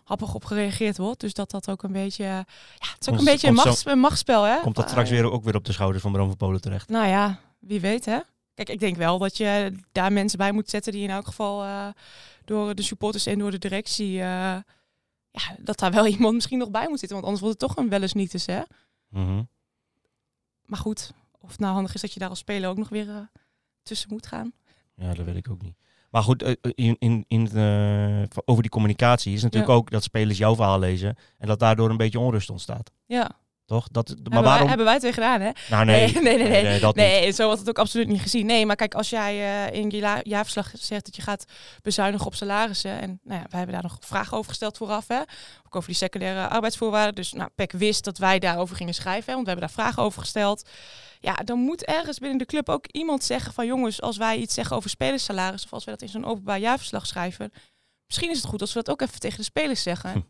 happig 0.04 0.34
op 0.34 0.44
gereageerd 0.44 0.96
wordt. 0.96 1.20
Dus 1.20 1.34
dat 1.34 1.50
dat 1.50 1.70
ook 1.70 1.82
een 1.82 1.92
beetje... 1.92 2.24
eh, 2.24 2.30
ja, 2.30 2.88
het 2.92 2.96
is 3.00 3.08
ook 3.08 3.18
een 3.18 3.24
beetje 3.24 3.48
een, 3.48 3.54
machts, 3.54 3.84
een 3.86 3.98
machtsspel 3.98 4.42
hè. 4.42 4.60
Komt 4.60 4.74
dat 4.74 4.84
Eh, 4.84 4.90
straks 4.90 5.10
weer 5.10 5.30
ook 5.30 5.44
weer 5.44 5.56
op 5.56 5.64
de 5.64 5.72
schouders 5.72 6.02
van 6.02 6.12
Bram 6.12 6.26
van 6.26 6.36
Polen 6.36 6.60
terecht? 6.60 6.88
Nou 6.88 7.06
ja, 7.06 7.40
wie 7.58 7.80
weet 7.80 8.04
hè. 8.04 8.18
Kijk, 8.54 8.68
ik 8.68 8.80
denk 8.80 8.96
wel 8.96 9.18
dat 9.18 9.36
je 9.36 9.72
daar 9.92 10.12
mensen 10.12 10.38
bij 10.38 10.52
moet 10.52 10.70
zetten 10.70 10.92
die 10.92 11.02
in 11.02 11.10
elk 11.10 11.26
geval 11.26 11.62
eh, 11.64 11.88
door 12.44 12.74
de 12.74 12.82
supporters 12.82 13.26
en 13.26 13.38
door 13.38 13.50
de 13.50 13.58
directie... 13.58 14.20
eh, 14.20 14.56
ja, 15.30 15.56
dat 15.58 15.78
daar 15.78 15.92
wel 15.92 16.06
iemand 16.16 16.34
misschien 16.34 16.58
nog 16.58 16.70
bij 16.70 16.88
moet 16.88 16.98
zitten. 16.98 17.16
Want 17.16 17.24
anders 17.24 17.44
wordt 17.44 17.60
het 17.60 17.70
toch 17.70 17.78
een 17.84 17.90
wel 17.90 18.02
eens 18.02 18.12
niet 18.12 18.34
eens 18.34 18.46
hè. 18.46 18.60
Mhm. 19.08 19.42
Maar 20.64 20.78
goed, 20.78 21.12
of 21.40 21.50
het 21.50 21.58
nou 21.60 21.72
handig 21.74 21.94
is 21.94 22.00
dat 22.00 22.12
je 22.12 22.18
daar 22.20 22.28
als 22.28 22.38
speler 22.38 22.68
ook 22.70 22.76
nog 22.76 22.88
weer 22.88 23.08
eh, 23.08 23.16
tussen 23.82 24.08
moet 24.12 24.26
gaan. 24.26 24.52
Ja, 24.94 25.14
dat 25.14 25.24
weet 25.26 25.36
ik 25.36 25.50
ook 25.50 25.62
niet. 25.62 25.76
Maar 26.14 26.22
goed, 26.22 26.42
eh, 26.42 26.52
in, 26.60 26.96
in, 26.98 27.24
in, 27.28 27.48
eh, 27.54 28.38
over 28.44 28.62
die 28.62 28.70
communicatie 28.70 29.32
is 29.34 29.42
natuurlijk 29.42 29.72
Ja. 29.72 29.78
ook 29.78 29.90
dat 29.90 30.02
spelers 30.02 30.38
jouw 30.38 30.54
verhaal 30.54 30.78
lezen 30.78 31.16
en 31.38 31.48
dat 31.48 31.58
daardoor 31.58 31.90
een 31.90 31.96
beetje 31.96 32.18
onrust 32.18 32.50
ontstaat. 32.50 32.90
Ja, 33.06 33.30
Toch? 33.66 33.88
Dat, 33.88 34.08
maar 34.08 34.16
hebben, 34.16 34.42
waarom? 34.42 34.58
wij, 34.58 34.68
hebben 34.68 34.84
wij 34.84 34.94
het 34.94 35.02
weer 35.02 35.12
gedaan 35.12 35.40
hè. 35.40 35.50
Nou, 35.70 35.84
nee. 35.84 36.12
Nee, 36.12 36.22
nee, 36.22 36.48
nee, 36.48 36.62
nee. 36.62 36.80
dat 36.80 36.94
niet. 36.94 37.04
Nee, 37.04 37.30
zo 37.32 37.44
wordt 37.44 37.58
het 37.60 37.68
ook 37.68 37.78
absoluut 37.78 38.08
niet 38.08 38.20
gezien. 38.20 38.46
Nee, 38.46 38.66
maar 38.66 38.76
kijk, 38.76 38.94
als 38.94 39.10
jij 39.10 39.66
eh, 39.68 39.78
in 39.80 39.90
je 39.90 40.00
la- 40.00 40.20
jaarverslag 40.22 40.70
zegt 40.74 41.04
dat 41.04 41.16
je 41.16 41.22
gaat 41.22 41.44
bezuinigen 41.82 42.26
op 42.26 42.34
salarissen. 42.34 43.00
En 43.00 43.20
nou 43.22 43.40
ja, 43.40 43.46
wij 43.48 43.58
hebben 43.58 43.72
daar 43.74 43.82
nog 43.82 43.96
vragen 44.00 44.36
over 44.36 44.48
gesteld 44.48 44.76
vooraf. 44.76 45.08
Hè? 45.08 45.18
Ook 45.66 45.76
over 45.76 45.88
die 45.88 45.96
secundaire 45.96 46.48
arbeidsvoorwaarden. 46.48 47.14
Dus 47.14 47.32
nou, 47.32 47.50
PEC 47.54 47.72
wist 47.72 48.04
dat 48.04 48.18
wij 48.18 48.38
daarover 48.38 48.76
gingen 48.76 48.94
schrijven. 48.94 49.24
Hè, 49.26 49.32
want 49.32 49.46
we 49.46 49.50
hebben 49.50 49.68
daar 49.68 49.84
vragen 49.84 50.02
over 50.02 50.20
gesteld. 50.20 50.68
Ja, 51.20 51.34
dan 51.34 51.58
moet 51.58 51.84
ergens 51.84 52.18
binnen 52.18 52.38
de 52.38 52.44
club 52.46 52.68
ook 52.68 52.86
iemand 52.86 53.24
zeggen 53.24 53.52
van 53.52 53.66
jongens, 53.66 54.00
als 54.02 54.16
wij 54.16 54.36
iets 54.36 54.54
zeggen 54.54 54.76
over 54.76 54.90
spelerssalaris. 54.90 55.64
Of 55.64 55.72
als 55.72 55.84
we 55.84 55.90
dat 55.90 56.02
in 56.02 56.08
zo'n 56.08 56.24
openbaar 56.24 56.58
jaarverslag 56.58 57.06
schrijven. 57.06 57.52
Misschien 58.06 58.30
is 58.30 58.36
het 58.36 58.46
goed 58.46 58.60
als 58.60 58.72
we 58.72 58.82
dat 58.82 58.90
ook 58.90 59.00
even 59.08 59.20
tegen 59.20 59.38
de 59.38 59.44
spelers 59.44 59.82
zeggen. 59.82 60.26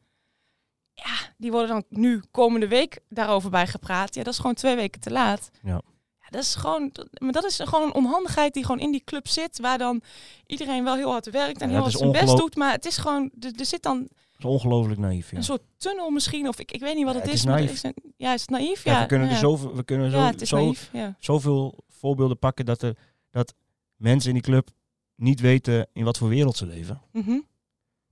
Ja, 0.94 1.14
die 1.36 1.50
worden 1.50 1.68
dan 1.68 1.84
nu 1.88 2.22
komende 2.30 2.68
week 2.68 3.00
daarover 3.08 3.50
bij 3.50 3.66
gepraat. 3.66 4.14
Ja, 4.14 4.22
dat 4.22 4.32
is 4.32 4.38
gewoon 4.38 4.54
twee 4.54 4.76
weken 4.76 5.00
te 5.00 5.10
laat. 5.10 5.50
Ja. 5.62 5.80
Ja, 6.20 6.30
dat 6.30 6.42
is 6.42 6.54
gewoon, 6.54 6.90
dat- 6.92 7.08
maar 7.20 7.32
dat 7.32 7.44
is 7.44 7.60
gewoon 7.62 7.82
een 7.82 7.94
onhandigheid 7.94 8.54
die 8.54 8.64
gewoon 8.64 8.80
in 8.80 8.90
die 8.92 9.02
club 9.04 9.28
zit, 9.28 9.58
waar 9.60 9.78
dan 9.78 10.02
iedereen 10.46 10.84
wel 10.84 10.94
heel 10.96 11.10
hard 11.10 11.30
werkt 11.30 11.60
en 11.60 11.66
Ja, 11.68 11.72
heel 11.74 11.82
hard 11.82 11.96
zijn 11.98 12.12
best 12.12 12.36
doet, 12.36 12.56
maar 12.56 12.72
het 12.72 12.86
is 12.86 12.96
gewoon, 12.96 13.30
er, 13.40 13.52
er 13.58 13.66
zit 13.66 13.82
dan 13.82 14.08
is 14.38 14.44
ongelooflijk 14.44 15.00
naïef. 15.00 15.30
Ja. 15.30 15.36
een 15.36 15.44
soort 15.44 15.62
tunnel 15.76 16.10
misschien, 16.10 16.48
of 16.48 16.58
ik, 16.60 16.72
ik 16.72 16.80
weet 16.80 16.94
niet 16.94 17.04
wat 17.04 17.14
Ja, 17.14 17.20
het, 17.20 17.28
het 17.30 17.34
is. 17.38 17.44
is 17.44 17.50
maar 17.50 17.62
is 17.62 17.82
een, 17.82 17.94
ja, 18.16 18.32
is 18.34 18.40
het 18.40 18.50
naïef? 18.50 18.84
Ja, 18.84 18.92
Ja, 18.92 19.00
we 19.00 19.06
kunnen 19.06 19.28
er 19.28 19.36
zoveel, 19.36 19.74
we 19.74 19.84
kunnen 19.84 20.10
zo, 20.10 20.44
zo, 20.44 20.56
naïef. 20.56 20.90
Zoveel 21.18 21.84
voorbeelden 21.88 22.38
pakken 22.38 22.64
dat, 22.64 22.82
er, 22.82 22.96
dat 23.30 23.54
mensen 23.96 24.28
in 24.28 24.34
die 24.34 24.42
club 24.44 24.68
niet 25.16 25.40
weten 25.40 25.88
in 25.92 26.04
wat 26.04 26.18
voor 26.18 26.28
wereld 26.28 26.56
ze 26.56 26.66
leven. 26.66 27.02
Mhm. 27.12 27.38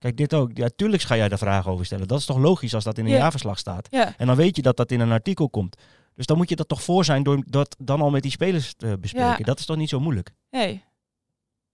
Kijk, 0.02 0.16
dit 0.16 0.34
ook. 0.34 0.50
Ja, 0.56 0.68
tuurlijk 0.76 1.02
ga 1.02 1.16
jij 1.16 1.28
daar 1.28 1.38
vragen 1.38 1.70
over 1.70 1.84
stellen. 1.86 2.08
Dat 2.08 2.18
is 2.18 2.24
toch 2.24 2.38
logisch 2.38 2.74
als 2.74 2.84
dat 2.84 2.98
in 2.98 3.04
een 3.04 3.10
Ja. 3.10 3.16
jaarverslag 3.16 3.58
staat. 3.58 3.88
ja. 3.90 4.14
En 4.16 4.26
dan 4.26 4.36
weet 4.36 4.56
je 4.56 4.62
dat 4.62 4.76
dat 4.76 4.90
in 4.90 5.00
een 5.00 5.10
artikel 5.12 5.50
komt. 5.50 5.76
Dus 6.14 6.26
dan 6.26 6.36
moet 6.36 6.48
je 6.48 6.56
dat 6.56 6.68
toch 6.68 6.82
voor 6.82 7.04
zijn 7.04 7.22
door 7.22 7.42
dat 7.46 7.76
dan 7.78 8.00
al 8.00 8.10
met 8.10 8.22
die 8.22 8.30
spelers 8.30 8.74
te 8.74 8.96
bespreken. 9.00 9.44
Dat 9.44 9.58
is 9.58 9.64
toch 9.66 9.76
niet 9.76 9.88
zo 9.88 10.00
moeilijk? 10.00 10.30
Nee. 10.50 10.84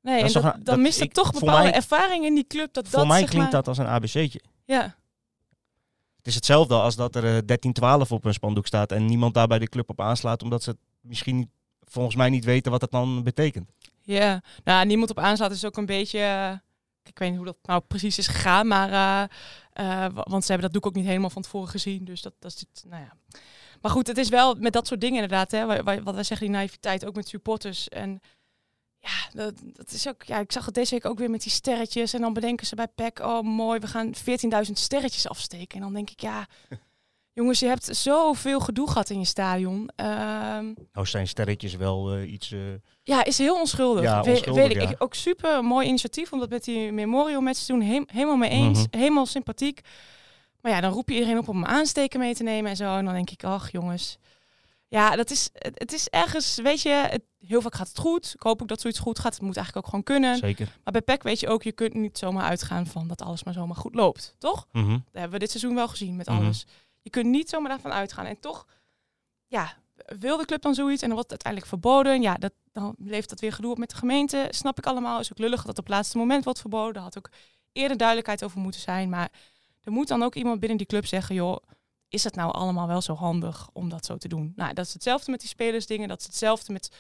Nee, 0.03 0.23
en 0.23 0.33
dat, 0.33 0.35
een- 0.45 0.51
dan 0.51 0.61
dat- 0.63 0.79
mist 0.79 1.01
er 1.01 1.09
toch 1.09 1.33
bepaalde 1.33 1.63
mij- 1.63 1.73
ervaring 1.73 2.25
in 2.25 2.35
die 2.35 2.47
club. 2.47 2.73
Dat 2.73 2.89
Voor 2.89 2.99
dat, 2.99 3.09
mij 3.09 3.17
klinkt 3.25 3.37
maar- 3.37 3.51
dat 3.51 3.69
als 3.69 3.79
een 3.79 3.87
ABC'tje. 3.87 4.41
Ja, 4.65 4.97
Het 6.17 6.27
is 6.27 6.35
hetzelfde 6.35 6.75
als 6.75 6.97
dat 6.97 7.17
er 7.17 7.25
eh, 7.37 7.43
13-12 7.47 8.13
op 8.13 8.25
een 8.25 8.33
spandoek 8.35 8.67
staat 8.67 8.93
en 8.93 9.05
niemand 9.05 9.35
daar 9.35 9.47
bij 9.47 9.59
de 9.59 9.69
club 9.69 9.91
op 9.91 10.01
aanslaat, 10.01 10.43
omdat 10.43 10.63
ze 10.63 10.71
het 10.71 10.79
misschien 11.01 11.37
niet- 11.37 11.49
volgens 11.85 12.17
mij 12.17 12.31
niet 12.31 12.45
weten 12.45 12.73
wat 12.73 12.81
het 12.81 12.91
dan 12.91 13.23
betekent. 13.23 13.71
ja. 14.03 14.43
Nou, 14.65 14.87
niemand 14.87 15.11
op 15.11 15.19
aanslaat 15.19 15.51
is 15.51 15.65
ook 15.65 15.77
een 15.77 15.87
beetje... 15.87 16.19
eh, 16.19 16.53
Ik 17.09 17.19
weet 17.19 17.29
niet 17.29 17.37
hoe 17.39 17.47
dat 17.47 17.57
nou 17.63 17.81
precies 17.89 18.19
is 18.19 18.27
gegaan, 18.27 18.67
maar... 18.67 18.91
eh, 18.93 19.23
eh, 20.05 20.13
wa- 20.15 20.27
want 20.29 20.45
ze 20.45 20.53
hebben 20.53 20.71
dat 20.73 20.83
doek 20.83 20.87
ook 20.91 20.97
niet 20.99 21.07
helemaal 21.07 21.31
van 21.31 21.43
tevoren 21.43 21.69
gezien. 21.69 22.05
Dus 22.05 22.23
dat, 22.23 22.35
dat 22.39 22.53
is... 22.53 22.61
het- 22.61 22.85
Nou 22.89 23.03
ja. 23.03 23.13
Maar 23.81 23.91
goed, 23.91 24.07
het 24.07 24.19
is 24.19 24.29
wel 24.29 24.55
met 24.55 24.73
dat 24.73 24.87
soort 24.87 25.01
dingen 25.01 25.23
inderdaad. 25.23 25.51
Hè, 25.51 25.67
wa- 25.67 25.83
wa- 25.83 26.03
wat 26.03 26.15
wij 26.15 26.23
zeggen, 26.25 26.47
die 26.47 26.57
naïviteit, 26.57 27.05
ook 27.07 27.15
met 27.17 27.29
supporters. 27.29 27.89
En 27.89 28.21
ja, 28.99 29.29
dat, 29.33 29.55
dat 29.65 29.91
is 29.91 30.09
ook... 30.09 30.23
Ja, 30.23 30.39
ik 30.39 30.53
zag 30.53 30.65
het 30.67 30.75
deze 30.75 30.95
week 30.95 31.05
ook 31.05 31.19
weer 31.19 31.31
met 31.31 31.43
die 31.43 31.53
sterretjes. 31.53 32.13
En 32.13 32.21
dan 32.21 32.33
bedenken 32.33 32.67
ze 32.67 32.75
bij 32.75 32.89
PEC, 32.89 33.19
oh 33.19 33.43
mooi, 33.43 33.79
we 33.81 33.87
gaan 33.87 34.13
14.000 34.67 34.73
sterretjes 34.73 35.29
afsteken. 35.29 35.77
En 35.77 35.81
dan 35.81 35.93
denk 35.95 36.11
ik, 36.11 36.21
ja... 36.21 36.47
Jongens, 37.39 37.59
je 37.59 37.67
hebt 37.67 37.97
zoveel 37.97 38.61
gedoe 38.61 38.89
gehad 38.91 39.11
in 39.11 39.19
je 39.19 39.25
stadion. 39.25 39.89
Nou 39.97 41.07
zijn 41.07 41.29
sterretjes 41.29 41.77
wel 41.77 42.13
eh, 42.13 42.33
iets... 42.33 42.53
eh, 42.53 42.59
ja, 43.03 43.25
is 43.25 43.39
heel 43.39 43.55
onschuldig. 43.61 44.03
Ja, 44.03 44.23
We- 44.23 44.31
onschuldig, 44.31 44.63
weet 44.63 44.77
ik. 44.77 44.83
ja. 44.83 44.89
ik. 44.89 45.03
Ook 45.03 45.15
super 45.15 45.65
mooi 45.65 45.87
initiatief 45.89 46.33
om 46.33 46.39
dat 46.39 46.49
met 46.51 46.65
die 46.65 46.93
memorial 46.93 47.41
match 47.41 47.61
te 47.65 47.73
doen. 47.73 47.81
Helemaal 48.13 48.37
mee 48.37 48.51
eens. 48.51 48.79
Mhm. 48.87 48.99
Helemaal 48.99 49.27
sympathiek. 49.27 49.81
Maar 50.61 50.73
ja, 50.73 50.81
dan 50.81 50.93
roep 50.93 51.09
je 51.09 51.15
iedereen 51.15 51.39
op 51.39 51.49
om 51.49 51.57
een 51.57 51.67
aansteken 51.67 52.21
mee 52.21 52.35
te 52.35 52.43
nemen 52.43 52.71
en 52.71 52.77
zo. 52.77 52.97
En 52.97 53.05
dan 53.05 53.15
denk 53.15 53.31
ik, 53.31 53.45
ach 53.45 53.73
jongens. 53.73 54.19
Ja, 54.89 55.17
dat 55.17 55.31
is, 55.31 55.49
het, 55.53 55.93
is 55.93 56.09
ergens, 56.09 56.57
weet 56.63 56.83
je, 56.83 56.89
het, 56.91 57.23
heel 57.47 57.61
vaak 57.63 57.75
gaat 57.75 57.89
het 57.89 57.99
goed. 57.99 58.33
Ik 58.35 58.43
hoop 58.43 58.63
ook 58.63 58.69
dat 58.69 58.81
zoiets 58.81 58.99
goed 58.99 59.19
gaat. 59.19 59.33
Het 59.35 59.43
moet 59.43 59.57
eigenlijk 59.57 59.87
ook 59.87 59.91
gewoon 59.93 60.05
kunnen. 60.05 60.37
zeker. 60.37 60.67
Maar 60.85 60.93
bij 60.93 61.03
PEC 61.03 61.23
weet 61.23 61.41
je 61.41 61.49
ook, 61.49 61.63
je 61.63 61.73
kunt 61.73 61.95
niet 61.95 62.19
zomaar 62.19 62.45
uitgaan 62.45 62.87
van 62.87 63.09
dat 63.09 63.23
alles 63.23 63.45
maar 63.45 63.55
zomaar 63.55 63.77
goed 63.77 63.95
loopt. 63.95 64.35
Toch? 64.39 64.67
Mhm. 64.73 64.91
Dat 64.91 65.01
hebben 65.13 65.33
we 65.33 65.39
dit 65.39 65.51
seizoen 65.51 65.75
wel 65.75 65.89
gezien 65.89 66.17
met 66.17 66.27
Mhm. 66.27 66.37
alles. 66.37 66.67
Je 67.09 67.15
kunt 67.21 67.27
niet 67.27 67.49
zomaar 67.49 67.69
daarvan 67.69 67.93
uitgaan. 67.93 68.27
En 68.27 68.41
toch, 68.41 68.67
ja, 69.47 69.77
wil 70.19 70.37
de 70.37 70.45
club 70.45 70.63
dan 70.63 70.75
zoiets 70.75 71.03
en 71.03 71.09
dan 71.09 71.17
wordt 71.17 71.31
het 71.31 71.45
uiteindelijk 71.45 71.67
verboden. 71.67 72.23
Ja, 72.23 72.35
dat, 72.35 72.53
dan 72.73 72.95
levert 72.99 73.29
dat 73.29 73.41
weer 73.41 73.53
gedoe 73.53 73.71
op 73.71 73.79
met 73.79 73.91
de 73.91 73.97
gemeente. 73.97 74.47
Snap 74.51 74.79
ik 74.79 74.87
allemaal. 74.87 75.21
Is 75.21 75.33
ook 75.33 75.39
lullig 75.39 75.63
dat 75.63 75.79
op 75.79 75.85
het 75.85 75.95
laatste 75.95 76.19
moment 76.19 76.45
wordt 76.45 76.61
verboden. 76.61 77.03
Had 77.03 77.19
ook 77.19 77.31
eerder 77.73 77.97
duidelijkheid 77.97 78.45
over 78.45 78.61
moeten 78.61 78.81
zijn. 78.81 79.09
Maar 79.09 79.29
er 79.83 79.93
moet 79.93 80.09
dan 80.09 80.23
ook 80.23 80.35
iemand 80.35 80.61
binnen 80.61 80.79
die 80.79 80.87
club 80.87 81.07
zeggen, 81.07 81.35
joh, 81.35 81.57
is 82.09 82.25
het 82.25 82.35
nou 82.35 82.53
allemaal 82.53 82.87
wel 82.87 83.03
zo 83.03 83.15
handig 83.15 83.71
om 83.73 83.89
dat 83.89 84.05
zo 84.05 84.17
te 84.17 84.29
doen? 84.29 84.53
Nou, 84.57 84.75
dat 84.75 84.87
is 84.87 84.93
hetzelfde 84.93 85.31
met 85.31 85.41
die 85.41 85.49
spelersdingen. 85.49 86.09
Dat 86.09 86.21
is 86.21 86.27
hetzelfde 86.27 86.73
met, 86.73 86.91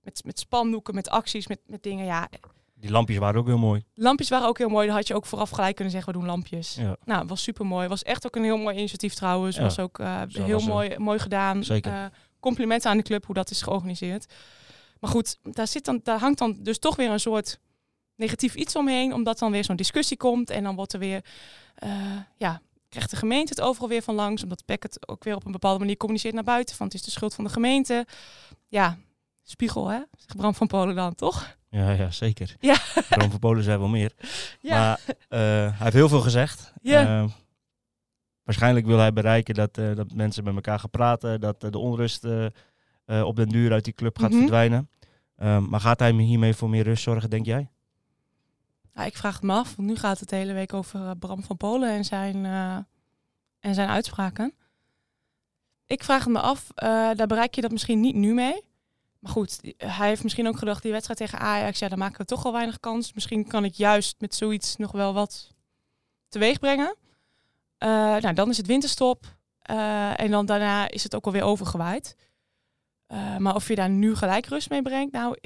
met, 0.00 0.24
met 0.24 0.38
spandoeken, 0.38 0.94
met 0.94 1.08
acties, 1.08 1.46
met, 1.46 1.60
met 1.66 1.82
dingen. 1.82 2.04
Ja, 2.04 2.28
Die 2.80 2.90
lampjes 2.90 3.18
waren 3.18 3.40
ook 3.40 3.46
heel 3.46 3.58
mooi. 3.58 3.82
Lampjes 3.94 4.28
waren 4.28 4.48
ook 4.48 4.58
heel 4.58 4.68
mooi. 4.68 4.86
Dan 4.86 4.96
had 4.96 5.06
je 5.06 5.14
ook 5.14 5.26
vooraf 5.26 5.50
gelijk 5.50 5.74
kunnen 5.74 5.92
zeggen, 5.92 6.12
we 6.12 6.18
doen 6.18 6.28
lampjes. 6.28 6.74
Ja. 6.74 6.96
Nou, 7.04 7.26
was 7.26 7.42
super 7.42 7.66
mooi. 7.66 7.88
Was 7.88 8.02
echt 8.02 8.26
ook 8.26 8.36
een 8.36 8.44
heel 8.44 8.56
mooi 8.56 8.76
initiatief 8.76 9.14
trouwens. 9.14 9.56
Ja, 9.56 9.62
Was 9.62 9.78
ook 9.78 9.98
eh, 9.98 10.22
heel 10.28 10.52
was 10.52 10.66
mooi, 10.66 10.98
mooi 10.98 11.18
gedaan. 11.18 11.64
Zeker. 11.64 11.92
Eh, 11.92 12.04
complimenten 12.40 12.90
aan 12.90 12.96
de 12.96 13.02
club 13.02 13.26
hoe 13.26 13.34
dat 13.34 13.50
is 13.50 13.62
georganiseerd. 13.62 14.26
Maar 15.00 15.10
goed, 15.10 15.38
daar, 15.42 15.66
zit 15.66 15.84
dan, 15.84 16.00
daar 16.02 16.18
hangt 16.18 16.38
dan 16.38 16.56
dus 16.60 16.78
toch 16.78 16.96
weer 16.96 17.10
een 17.10 17.20
soort 17.20 17.58
negatief 18.16 18.54
iets 18.54 18.76
omheen, 18.76 19.14
omdat 19.14 19.38
dan 19.38 19.50
weer 19.50 19.64
zo'n 19.64 19.76
discussie 19.76 20.16
komt 20.16 20.50
en 20.50 20.62
dan 20.62 20.76
wordt 20.76 20.92
er 20.92 20.98
weer, 20.98 21.24
eh, 21.74 21.90
ja, 22.36 22.60
krijgt 22.88 23.10
de 23.10 23.16
gemeente 23.16 23.52
het 23.54 23.60
overal 23.60 23.88
weer 23.88 24.02
van 24.02 24.14
langs, 24.14 24.42
omdat 24.42 24.64
PEC 24.64 24.82
het 24.82 25.08
ook 25.08 25.24
weer 25.24 25.34
op 25.34 25.46
een 25.46 25.52
bepaalde 25.52 25.78
manier 25.78 25.96
communiceert 25.96 26.34
naar 26.34 26.44
buiten, 26.44 26.76
van 26.76 26.86
het 26.86 26.94
is 26.94 27.02
de 27.02 27.10
schuld 27.10 27.34
van 27.34 27.44
de 27.44 27.50
gemeente. 27.50 28.06
Ja, 28.68 28.98
spiegel 29.50 29.88
hè, 29.88 29.98
zegt 30.18 30.36
Bram 30.36 30.54
van 30.54 30.66
Polen 30.66 30.94
dan, 30.94 31.14
toch? 31.14 31.56
Ja, 31.70 31.90
ja 31.90 32.10
zeker. 32.10 32.56
Ja. 32.60 32.76
Bram 33.08 33.30
van 33.30 33.38
Polen 33.38 33.62
zei 33.64 33.78
wel 33.78 33.88
meer. 33.88 34.12
Ja. 34.60 34.76
Maar 34.78 35.00
eh, 35.28 35.38
hij 35.38 35.72
heeft 35.78 35.92
heel 35.92 36.08
veel 36.08 36.20
gezegd. 36.20 36.72
Ja. 36.82 37.22
Eh, 37.22 37.28
waarschijnlijk 38.42 38.86
wil 38.86 38.98
hij 38.98 39.12
bereiken 39.12 39.54
dat, 39.54 39.78
eh, 39.78 39.94
dat 39.94 40.12
mensen 40.14 40.44
met 40.44 40.54
elkaar 40.54 40.78
gaan 40.78 40.90
praten, 40.90 41.40
dat 41.40 41.60
de 41.60 41.78
onrust 41.78 42.24
op 43.06 43.36
den 43.36 43.48
duur 43.48 43.72
uit 43.72 43.84
die 43.84 43.92
club 43.94 44.18
gaat 44.18 44.30
Mhm. 44.30 44.38
verdwijnen. 44.38 44.90
Ehm, 45.36 45.68
maar 45.68 45.80
gaat 45.80 45.98
hij 45.98 46.12
hiermee 46.12 46.54
voor 46.54 46.68
meer 46.70 46.84
rust 46.84 47.02
zorgen, 47.02 47.30
denk 47.30 47.46
jij? 47.46 47.70
Ja, 48.94 49.04
ik 49.04 49.16
vraag 49.16 49.34
het 49.34 49.42
me 49.42 49.52
af, 49.52 49.76
want 49.76 49.88
nu 49.88 49.96
gaat 49.96 50.20
het 50.20 50.28
de 50.28 50.36
hele 50.36 50.52
week 50.52 50.72
over 50.74 51.16
Bram 51.16 51.42
van 51.42 51.56
Polen 51.56 51.90
en 51.90 52.04
zijn, 52.04 52.44
en 53.60 53.74
zijn 53.74 53.88
uitspraken. 53.88 54.54
Ik 55.86 56.04
vraag 56.04 56.24
het 56.24 56.32
me 56.32 56.40
af, 56.40 56.66
daar 57.14 57.26
bereik 57.26 57.54
je 57.54 57.60
dat 57.60 57.70
misschien 57.70 58.00
niet 58.00 58.14
nu 58.14 58.34
mee. 58.34 58.62
Maar 59.18 59.32
goed, 59.32 59.60
hij 59.76 60.08
heeft 60.08 60.22
misschien 60.22 60.48
ook 60.48 60.58
gedacht, 60.58 60.82
die 60.82 60.92
wedstrijd 60.92 61.18
tegen 61.18 61.38
Ajax, 61.38 61.78
ja, 61.78 61.88
daar 61.88 61.98
maken 61.98 62.18
we 62.18 62.24
toch 62.24 62.44
al 62.44 62.52
weinig 62.52 62.80
kans. 62.80 63.12
Misschien 63.12 63.46
kan 63.46 63.64
ik 63.64 63.74
juist 63.74 64.16
met 64.18 64.34
zoiets 64.34 64.76
nog 64.76 64.92
wel 64.92 65.12
wat 65.14 65.54
teweeg 66.28 66.58
brengen. 66.58 66.96
Eh, 67.78 67.88
nou, 68.16 68.32
dan 68.34 68.48
is 68.50 68.56
het 68.56 68.66
winterstop. 68.66 69.36
eh, 69.62 70.20
en 70.20 70.30
dan 70.30 70.46
daarna 70.46 70.88
is 70.90 71.02
het 71.02 71.14
ook 71.14 71.26
alweer 71.26 71.42
overgewaaid. 71.42 72.16
Eh, 73.06 73.36
maar 73.36 73.54
of 73.54 73.68
je 73.68 73.74
daar 73.74 73.90
nu 73.90 74.14
gelijk 74.16 74.46
rust 74.46 74.70
mee 74.70 74.82
brengt, 74.82 75.12
nou, 75.12 75.36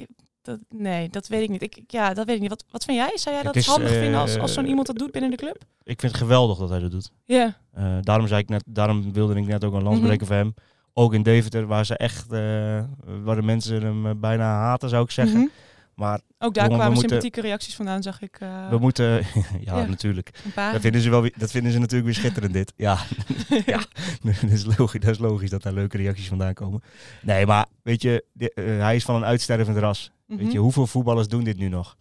dat, 0.41 0.59
nee, 0.69 1.09
dat 1.09 1.27
weet 1.27 1.41
ik 1.43 1.49
niet. 1.49 1.61
Ik, 1.61 1.83
ja, 1.87 2.13
dat 2.13 2.25
weet 2.25 2.35
ik 2.35 2.41
niet. 2.41 2.49
Wat, 2.49 2.63
wat 2.71 2.83
vind 2.83 2.97
jij? 2.97 3.17
Zou 3.17 3.35
jij 3.35 3.43
dat 3.43 3.55
is, 3.55 3.65
handig 3.65 3.89
vinden 3.91 4.19
als, 4.19 4.37
als 4.37 4.53
zo'n 4.53 4.67
iemand 4.67 4.87
dat 4.87 4.97
doet 4.97 5.11
binnen 5.11 5.31
de 5.31 5.37
club? 5.37 5.63
Ik 5.83 5.99
vind 5.99 6.11
het 6.11 6.21
geweldig 6.21 6.57
dat 6.57 6.69
hij 6.69 6.79
dat 6.79 6.91
doet. 6.91 7.11
Ja. 7.23 7.57
Daarom, 8.01 8.27
zei 8.27 8.41
ik 8.41 8.49
net, 8.49 8.63
daarom 8.67 9.13
wilde 9.13 9.35
ik 9.35 9.45
net 9.45 9.63
ook 9.63 9.73
een 9.73 9.83
lans 9.83 9.97
Mhm. 9.97 10.05
breken 10.07 10.27
voor 10.27 10.35
hem. 10.35 10.53
Ook 10.93 11.13
in 11.13 11.23
Deventer, 11.23 11.65
waar 11.65 11.85
ze 11.85 11.97
echt, 11.97 12.31
eh, 12.31 12.83
waar 13.23 13.35
de 13.35 13.41
mensen 13.41 13.81
hem 13.81 14.05
eh, 14.05 14.11
bijna 14.17 14.43
haten, 14.43 14.89
zou 14.89 15.03
ik 15.03 15.11
zeggen. 15.11 15.37
Mhm. 15.39 15.47
Maar 15.95 16.19
Ook 16.37 16.53
daar 16.53 16.63
Jongen, 16.63 16.67
kwamen 16.79 16.85
moeten- 16.93 17.09
sympathieke 17.09 17.41
reacties 17.41 17.75
vandaan, 17.75 18.03
zag 18.03 18.21
ik. 18.21 18.37
eh, 18.39 18.69
we 18.69 18.77
moeten, 18.77 19.09
ja, 19.67 19.77
Ja. 19.79 19.85
natuurlijk. 19.85 20.31
Dat 20.55 20.81
vinden, 20.81 21.01
ze 21.01 21.09
wel, 21.09 21.21
dat 21.37 21.51
vinden 21.51 21.71
ze 21.71 21.79
natuurlijk 21.79 22.05
weer 22.05 22.13
schitterend, 22.19 22.53
dit. 22.53 22.73
Ja, 22.75 22.97
ja. 23.65 23.79
dat, 24.23 24.49
is 24.51 24.65
logisch, 24.77 24.99
dat 24.99 25.09
is 25.09 25.17
logisch 25.19 25.49
dat 25.49 25.61
daar 25.63 25.73
leuke 25.73 25.97
reacties 25.97 26.27
vandaan 26.27 26.53
komen. 26.53 26.81
Nee, 27.21 27.45
maar 27.45 27.65
weet 27.83 28.01
je, 28.01 28.25
hij 28.55 28.95
is 28.95 29.03
van 29.03 29.15
een 29.15 29.25
uitstervend 29.25 29.77
ras. 29.77 30.11
Mhm. 30.27 30.39
Weet 30.43 30.51
je, 30.51 30.57
hoeveel 30.59 30.87
voetballers 30.87 31.27
doen 31.27 31.43
dit 31.43 31.57
nu 31.57 31.67
nog? 31.67 31.97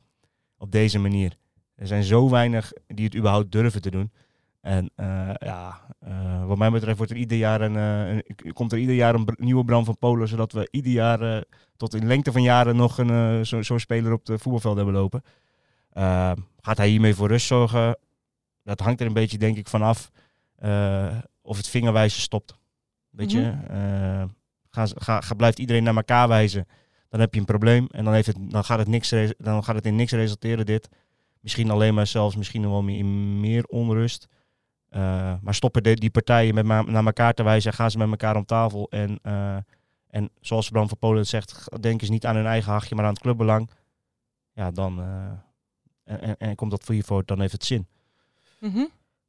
Op 0.58 0.70
deze 0.72 0.98
manier. 0.98 1.36
Er 1.74 1.86
zijn 1.86 2.02
zo 2.02 2.30
weinig 2.30 2.72
die 2.86 3.04
het 3.04 3.16
überhaupt 3.16 3.52
durven 3.52 3.82
te 3.82 3.90
doen. 3.90 4.12
En 4.62 4.90
eh, 4.94 5.30
ja, 5.38 5.80
eh, 6.00 6.44
wat 6.46 6.58
mij 6.58 6.70
betreft 6.70 6.96
wordt 6.96 7.12
er 7.12 7.18
ieder 7.18 7.38
jaar 7.38 7.60
een, 7.60 7.76
eh, 7.76 8.08
een- 8.14 8.52
komt 8.52 8.72
er 8.72 8.78
ieder 8.78 8.94
jaar 8.94 9.14
een 9.14 9.28
nieuwe 9.36 9.64
brand 9.64 9.86
van 9.86 9.98
Polen, 9.98 10.28
zodat 10.28 10.52
we 10.52 10.68
ieder 10.70 10.92
jaar 10.92 11.44
tot 11.76 11.94
in 11.94 12.06
lengte 12.06 12.32
van 12.32 12.42
jaren 12.42 12.76
nog 12.76 12.98
een, 12.98 13.10
eh, 13.10 13.40
zo- 13.44 13.62
zo'n 13.62 13.78
speler 13.78 14.12
op 14.12 14.24
de 14.24 14.38
voetbalveld 14.38 14.76
hebben 14.76 14.94
lopen. 14.94 15.22
Eh, 15.90 16.32
gaat 16.60 16.76
hij 16.76 16.88
hiermee 16.88 17.14
voor 17.14 17.28
rust 17.28 17.46
zorgen? 17.46 17.98
Dat 18.64 18.80
hangt 18.80 19.00
er 19.00 19.06
een 19.06 19.12
beetje, 19.12 19.38
denk 19.38 19.56
ik, 19.56 19.68
vanaf 19.68 20.10
of 21.42 21.56
het 21.56 21.68
vingerwijzen 21.68 22.20
stopt. 22.20 22.54
Weet 23.10 23.30
je, 23.30 23.40
Eh, 23.68 24.24
ga, 24.70 24.86
ga, 24.94 25.20
ga, 25.20 25.34
blijft 25.34 25.58
iedereen 25.58 25.82
naar 25.82 25.96
elkaar 25.96 26.28
wijzen, 26.28 26.66
dan 27.08 27.20
heb 27.20 27.34
je 27.34 27.40
een 27.40 27.46
probleem. 27.46 27.86
En 27.90 28.04
dan, 28.04 28.14
heeft 28.14 28.26
het, 28.26 28.36
dan, 28.50 28.64
gaat 28.64 28.78
het 28.78 28.88
niks, 28.88 29.14
dan 29.38 29.64
gaat 29.64 29.74
het 29.74 29.86
in 29.86 29.96
niks 29.96 30.12
resulteren, 30.12 30.66
dit. 30.66 30.88
Misschien 31.40 31.70
alleen 31.70 31.94
maar 31.94 32.06
zelfs 32.06 32.36
misschien 32.36 32.60
nog 32.60 32.70
wel 32.70 32.82
meer, 32.82 32.98
in 32.98 33.40
meer 33.40 33.64
onrust. 33.64 34.28
Eh, 34.92 35.34
maar 35.42 35.54
stoppen 35.54 35.82
de- 35.82 35.94
die 35.94 36.10
partijen 36.10 36.54
met 36.54 36.64
naar 36.66 37.04
elkaar 37.06 37.34
te 37.34 37.42
wijzen, 37.42 37.72
gaan 37.72 37.90
ze 37.90 37.98
met 37.98 38.10
elkaar 38.10 38.36
om 38.36 38.44
tafel. 38.44 38.86
En, 38.90 39.18
eh, 39.22 39.56
en 40.10 40.30
zoals 40.40 40.68
Bram 40.68 40.88
van 40.88 40.98
Polen 40.98 41.26
zegt, 41.26 41.82
denken 41.82 42.06
ze 42.06 42.12
niet 42.12 42.26
aan 42.26 42.36
hun 42.36 42.46
eigen 42.46 42.72
hachje, 42.72 42.94
maar 42.94 43.04
aan 43.04 43.12
het 43.12 43.22
clubbelang. 43.22 43.70
Ja, 44.52 44.70
dan 44.70 45.00
eh, 45.00 45.32
en, 46.22 46.36
en, 46.36 46.54
komt 46.54 46.70
dat 46.70 46.84
voor 46.84 46.94
je 46.94 47.02
voor, 47.02 47.24
dan 47.24 47.40
heeft 47.40 47.52
het 47.52 47.64
zin. 47.64 47.86
Mhm. 48.60 48.84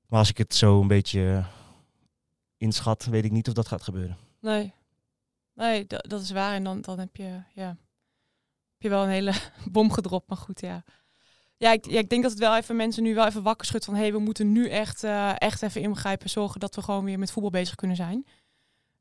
Maar 0.07 0.19
als 0.19 0.29
ik 0.29 0.37
het 0.37 0.55
zo 0.55 0.81
een 0.81 0.87
beetje 0.87 1.43
inschat, 2.57 3.05
weet 3.05 3.25
ik 3.25 3.31
niet 3.31 3.47
of 3.47 3.53
dat 3.53 3.67
gaat 3.67 3.83
gebeuren. 3.83 4.17
Nee, 4.39 4.73
nee 5.53 5.87
da- 5.87 5.97
dat 6.07 6.21
is 6.21 6.31
waar. 6.31 6.53
En 6.53 6.63
dan, 6.63 6.81
dan 6.81 6.99
heb, 6.99 7.15
je, 7.15 7.41
ja, 7.53 7.67
heb 7.67 8.77
je 8.77 8.89
wel 8.89 9.03
een 9.03 9.09
hele 9.09 9.33
bom 9.71 9.91
gedropt. 9.91 10.27
Maar 10.29 10.37
goed, 10.37 10.61
ja. 10.61 10.83
Ja 11.63 11.71
ik, 11.71 11.89
ja, 11.89 11.99
ik 11.99 12.09
denk 12.09 12.21
dat 12.21 12.31
het 12.31 12.39
wel 12.39 12.57
even 12.57 12.75
mensen 12.75 13.03
nu 13.03 13.15
wel 13.15 13.25
even 13.25 13.43
wakker 13.43 13.65
schudt 13.65 13.85
van... 13.85 13.93
hé, 13.93 13.99
hey, 14.01 14.11
we 14.11 14.19
moeten 14.19 14.51
nu 14.51 14.69
echt, 14.69 15.03
eh, 15.03 15.33
echt 15.37 15.61
even 15.61 15.81
ingrijpen. 15.81 16.29
Zorgen 16.29 16.59
dat 16.59 16.75
we 16.75 16.81
gewoon 16.81 17.03
weer 17.03 17.19
met 17.19 17.31
voetbal 17.31 17.51
bezig 17.51 17.75
kunnen 17.75 17.95
zijn. 17.95 18.25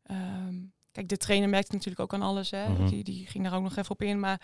Ehm, 0.02 0.54
kijk, 0.92 1.08
de 1.08 1.16
trainer 1.16 1.48
merkte 1.48 1.72
natuurlijk 1.72 2.00
ook 2.00 2.14
aan 2.14 2.28
alles. 2.28 2.50
Hè. 2.50 2.68
Mhm. 2.68 2.88
Die, 2.88 3.04
die 3.04 3.26
ging 3.26 3.44
daar 3.44 3.54
ook 3.54 3.62
nog 3.62 3.76
even 3.76 3.90
op 3.90 4.02
in. 4.02 4.20
Maar 4.20 4.40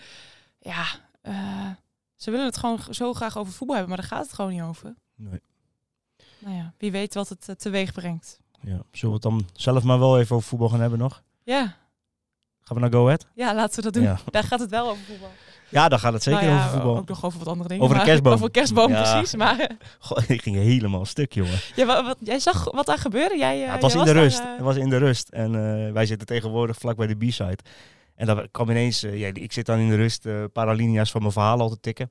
ja, 0.59 0.87
eh, 1.21 1.71
ze 2.17 2.31
willen 2.31 2.47
het 2.47 2.57
gewoon 2.57 2.81
zo 2.91 3.15
graag 3.15 3.39
over 3.39 3.53
voetbal 3.53 3.77
hebben. 3.77 3.97
Maar 3.97 4.09
daar 4.09 4.19
gaat 4.19 4.27
het 4.27 4.35
gewoon 4.35 4.53
niet 4.53 4.63
over. 4.63 4.95
Nee. 5.15 5.41
Nou 6.39 6.57
ja, 6.57 6.75
wie 6.79 6.91
weet 6.91 7.15
wat 7.15 7.29
het 7.29 7.49
eh, 7.49 7.55
teweeg 7.55 7.93
brengt. 7.93 8.41
Ja. 8.61 8.83
Zullen 8.93 9.21
we 9.21 9.29
het 9.29 9.39
dan 9.39 9.49
zelf 9.53 9.83
maar 9.83 9.99
wel 9.99 10.19
even 10.19 10.37
over 10.37 10.49
voetbal 10.49 10.69
gaan 10.69 10.81
hebben 10.81 10.99
nog? 10.99 11.23
Ja, 11.43 11.77
Gaan 12.69 12.77
we 12.77 12.83
naar 12.83 12.93
Go 12.93 13.05
Ahead? 13.05 13.27
ja 13.35 13.55
laten 13.55 13.77
we 13.77 13.83
dat 13.83 13.93
doen. 13.93 14.03
Ja. 14.03 14.19
Daar 14.31 14.45
gaat 14.45 14.61
het 14.61 14.71
wel 14.71 14.89
over 14.89 15.05
voetbal. 15.05 15.31
Ja, 15.69 15.89
dan 15.89 15.99
gaat 15.99 16.13
het 16.13 16.23
zeker 16.23 16.41
Nou 16.43 16.53
ja, 16.53 16.59
over 16.59 16.71
voetbal. 16.71 16.97
Ook 16.97 17.09
nog 17.09 17.25
over 17.25 17.39
wat 17.39 17.49
andere 17.49 17.69
dingen. 17.69 17.83
Over 17.85 17.97
een 17.97 18.03
maar- 18.03 18.11
kerstboom. 18.11 18.33
Over 18.35 18.51
kerstboom, 18.51 18.91
Ja. 18.91 19.13
precies. 19.13 19.35
Maar 19.35 19.71
Goh, 19.99 20.19
ik 20.29 20.43
ging 20.43 20.57
helemaal 20.57 21.05
stuk, 21.05 21.33
jongen. 21.33 21.59
ja, 21.77 21.87
wat, 21.87 22.05
wat- 22.05 22.17
jij 22.21 22.39
zag 22.39 22.65
wat 22.73 22.87
daar 22.87 22.99
gebeurde? 22.99 23.37
Jij, 23.39 23.55
eh, 23.61 23.67
Ja, 23.67 23.73
het 23.73 23.83
was 23.83 23.93
in 23.95 23.99
de 23.99 24.05
daar, 24.05 24.15
rust. 24.23 24.39
eh, 24.41 24.47
Het 24.53 24.61
was 24.61 24.77
in 24.77 24.89
de 24.89 24.97
rust. 24.97 25.29
En 25.29 25.55
eh, 25.87 25.93
wij 25.93 26.07
zitten 26.07 26.27
tegenwoordig 26.27 26.77
vlak 26.77 26.97
bij 26.97 27.07
de 27.07 27.15
B-side. 27.17 27.59
En 28.17 28.27
dan 28.27 28.49
kwam 28.51 28.71
ineens, 28.71 29.01
ja, 29.01 29.29
ik 29.33 29.53
zit 29.53 29.67
dan 29.67 29.79
in 29.79 29.89
de 29.89 29.97
rust, 29.97 30.27
paralinia's 30.53 31.11
van 31.11 31.21
mijn 31.21 31.33
verhaal 31.33 31.61
al 31.61 31.69
te 31.69 31.81
tikken. 31.81 32.11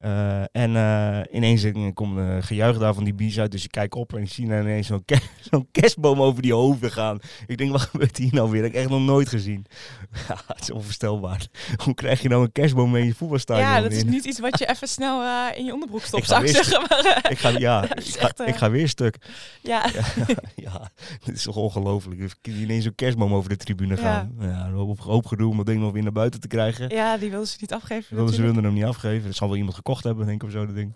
Eh, 0.00 0.40
en 0.52 0.76
eh, 0.76 1.20
ineens 1.36 1.62
eh, 1.62 1.90
komt 1.94 2.16
een 2.16 2.42
gejuich 2.42 2.78
daar 2.78 2.94
van 2.94 3.04
die 3.04 3.14
B-side. 3.14 3.48
Dus 3.48 3.64
ik 3.64 3.70
kijk 3.70 3.94
op 3.94 4.14
en 4.14 4.22
ik 4.22 4.32
zie 4.32 4.48
dan 4.48 4.60
ineens 4.60 4.86
zo'n 4.86 5.04
ke- 5.04 5.18
zo'n 5.50 5.68
kerstboom 5.72 6.22
over 6.22 6.42
die 6.42 6.52
hoofden 6.52 6.90
gaan. 6.92 7.18
Ik 7.46 7.58
denk, 7.58 7.70
wat 7.70 7.80
gebeurt 7.80 8.16
hier 8.16 8.34
nou 8.34 8.50
weer? 8.50 8.62
Dat 8.62 8.70
heb 8.72 8.80
ik 8.80 8.86
echt 8.86 8.98
nog 8.98 9.06
nooit 9.06 9.28
gezien. 9.28 9.66
Ja, 10.28 10.36
het 10.46 10.60
is 10.60 10.70
onvoorstelbaar. 10.70 11.46
Hoe 11.84 11.94
krijg 11.94 12.22
je 12.22 12.28
nou 12.28 12.42
een 12.42 12.52
kerstboom 12.52 12.90
mee 12.90 13.00
in 13.02 13.06
je 13.08 13.14
voetbalstadion? 13.14 13.66
ja, 13.68 13.80
dat 13.80 13.92
is 13.92 14.04
niet 14.04 14.24
iets 14.24 14.40
wat 14.40 14.58
je 14.58 14.68
even 14.68 14.88
snel 14.88 15.22
in 15.56 15.64
je 15.64 15.72
onderbroek 15.72 16.02
stopt, 16.02 16.26
zou 16.26 16.44
ik 16.44 16.48
zeggen. 16.50 16.80
Maar, 16.88 17.26
Ik 17.30 17.38
ga, 17.38 17.48
ja, 17.48 17.84
ik 17.94 18.04
ga, 18.18 18.46
ik 18.46 18.56
ga 18.56 18.70
weer 18.70 18.88
stuk. 18.88 19.16
ja. 19.62 19.84
Ja, 19.94 20.26
ja, 20.56 20.90
dit 21.24 21.34
is 21.36 21.42
toch 21.42 21.56
ongelooflijk. 21.56 22.20
Ik 22.20 22.34
zie 22.42 22.62
ineens 22.62 22.84
zo'n 22.84 22.94
kerstboom 22.94 23.34
over 23.34 23.48
de 23.48 23.56
tribune 23.56 23.96
Ja. 23.96 24.02
gaan. 24.02 24.34
Ja, 24.40 24.66
een 24.66 24.72
hoop, 24.72 24.98
hoop 25.00 25.26
gedoe 25.26 25.50
om 25.50 25.56
dat 25.56 25.66
ding 25.66 25.80
nog 25.80 25.92
weer 25.92 26.02
naar 26.02 26.12
buiten 26.12 26.40
te 26.40 26.48
krijgen. 26.48 26.88
ja, 26.88 27.16
die 27.18 27.30
wilden 27.30 27.48
ze 27.48 27.56
niet 27.60 27.72
afgeven. 27.72 28.16
Wilden 28.16 28.34
ze 28.34 28.42
wilden 28.42 28.64
hem 28.64 28.72
niet 28.74 28.84
afgeven. 28.84 29.28
Er 29.28 29.34
zal 29.34 29.48
wel 29.48 29.56
iemand 29.56 29.76
gekocht 29.90 30.04
hebben, 30.04 30.26
denk 30.26 30.42
ik, 30.42 30.48
of 30.48 30.54
zo, 30.54 30.66
dat 30.66 30.74
ding. 30.74 30.94